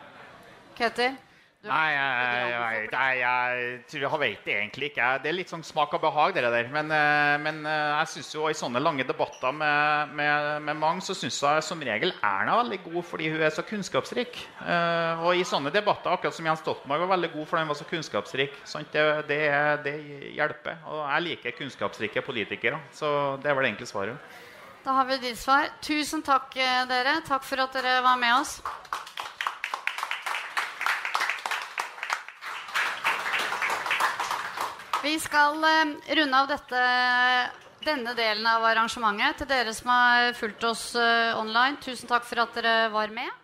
Ketil? 0.80 1.17
Nei, 1.60 1.89
jeg, 1.91 2.51
jeg, 2.88 3.16
jeg, 3.20 3.80
jeg, 3.91 4.20
vet 4.22 4.45
det 4.47 4.53
egentlig 4.53 4.88
ikke. 4.93 5.07
Det 5.20 5.28
er 5.28 5.36
litt 5.36 5.49
sånn 5.51 5.66
smak 5.68 5.91
og 5.97 5.99
behag, 6.05 6.32
det 6.38 6.45
der. 6.47 6.70
Men, 6.72 6.88
eh, 6.95 7.34
men 7.43 7.60
eh, 7.68 7.97
jeg 7.97 8.12
synes 8.14 8.30
jo 8.38 8.45
i 8.47 8.55
sånne 8.55 8.80
lange 8.80 9.03
debatter 9.03 9.51
med, 9.51 10.14
med, 10.16 10.47
med 10.64 10.80
mange, 10.80 11.03
så 11.03 11.18
syns 11.20 11.41
jeg 11.43 11.66
som 11.68 11.84
regel 11.84 12.14
Erna 12.24 12.53
er 12.53 12.62
veldig 12.62 12.80
god 12.86 13.07
fordi 13.10 13.28
hun 13.34 13.43
er 13.43 13.51
så 13.51 13.66
kunnskapsrik. 13.68 14.39
Eh, 14.64 15.26
og 15.26 15.36
i 15.36 15.43
sånne 15.43 15.74
debatter, 15.76 16.16
akkurat 16.16 16.38
som 16.38 16.47
Jens 16.47 16.64
Stoltenberg 16.64 17.03
var 17.03 17.12
veldig 17.18 17.32
god 17.36 17.51
fordi 17.51 17.66
han 17.66 17.74
var 17.74 17.82
så 17.82 17.89
kunnskapsrik, 17.91 18.55
sant? 18.64 18.95
Det, 18.95 19.28
det, 19.28 19.41
det 19.84 19.97
hjelper. 20.39 20.80
Og 20.88 21.03
jeg 21.03 21.28
liker 21.28 21.60
kunnskapsrike 21.60 22.24
politikere. 22.24 22.80
Så 22.95 23.12
det 23.43 23.51
er 23.51 23.60
vel 23.60 23.68
egentlig 23.68 23.91
svaret. 23.91 24.39
Da 24.88 24.95
har 24.95 25.12
vi 25.12 25.20
ditt 25.28 25.43
svar. 25.43 25.68
Tusen 25.84 26.24
takk, 26.24 26.55
dere. 26.55 27.20
Takk 27.28 27.43
for 27.43 27.68
at 27.68 27.76
dere 27.76 27.99
var 28.07 28.16
med 28.16 28.38
oss. 28.39 28.62
Vi 35.04 35.20
skal 35.20 35.64
eh, 35.64 36.16
runde 36.16 36.39
av 36.39 36.47
dette, 36.52 36.80
denne 37.88 38.12
delen 38.18 38.47
av 38.52 38.66
arrangementet. 38.68 39.38
Til 39.39 39.47
dere 39.47 39.72
som 39.76 39.93
har 39.93 40.34
fulgt 40.36 40.66
oss 40.68 40.89
eh, 41.00 41.32
online, 41.39 41.80
tusen 41.80 42.10
takk 42.10 42.28
for 42.28 42.43
at 42.43 42.58
dere 42.60 42.89
var 42.91 43.14
med. 43.16 43.39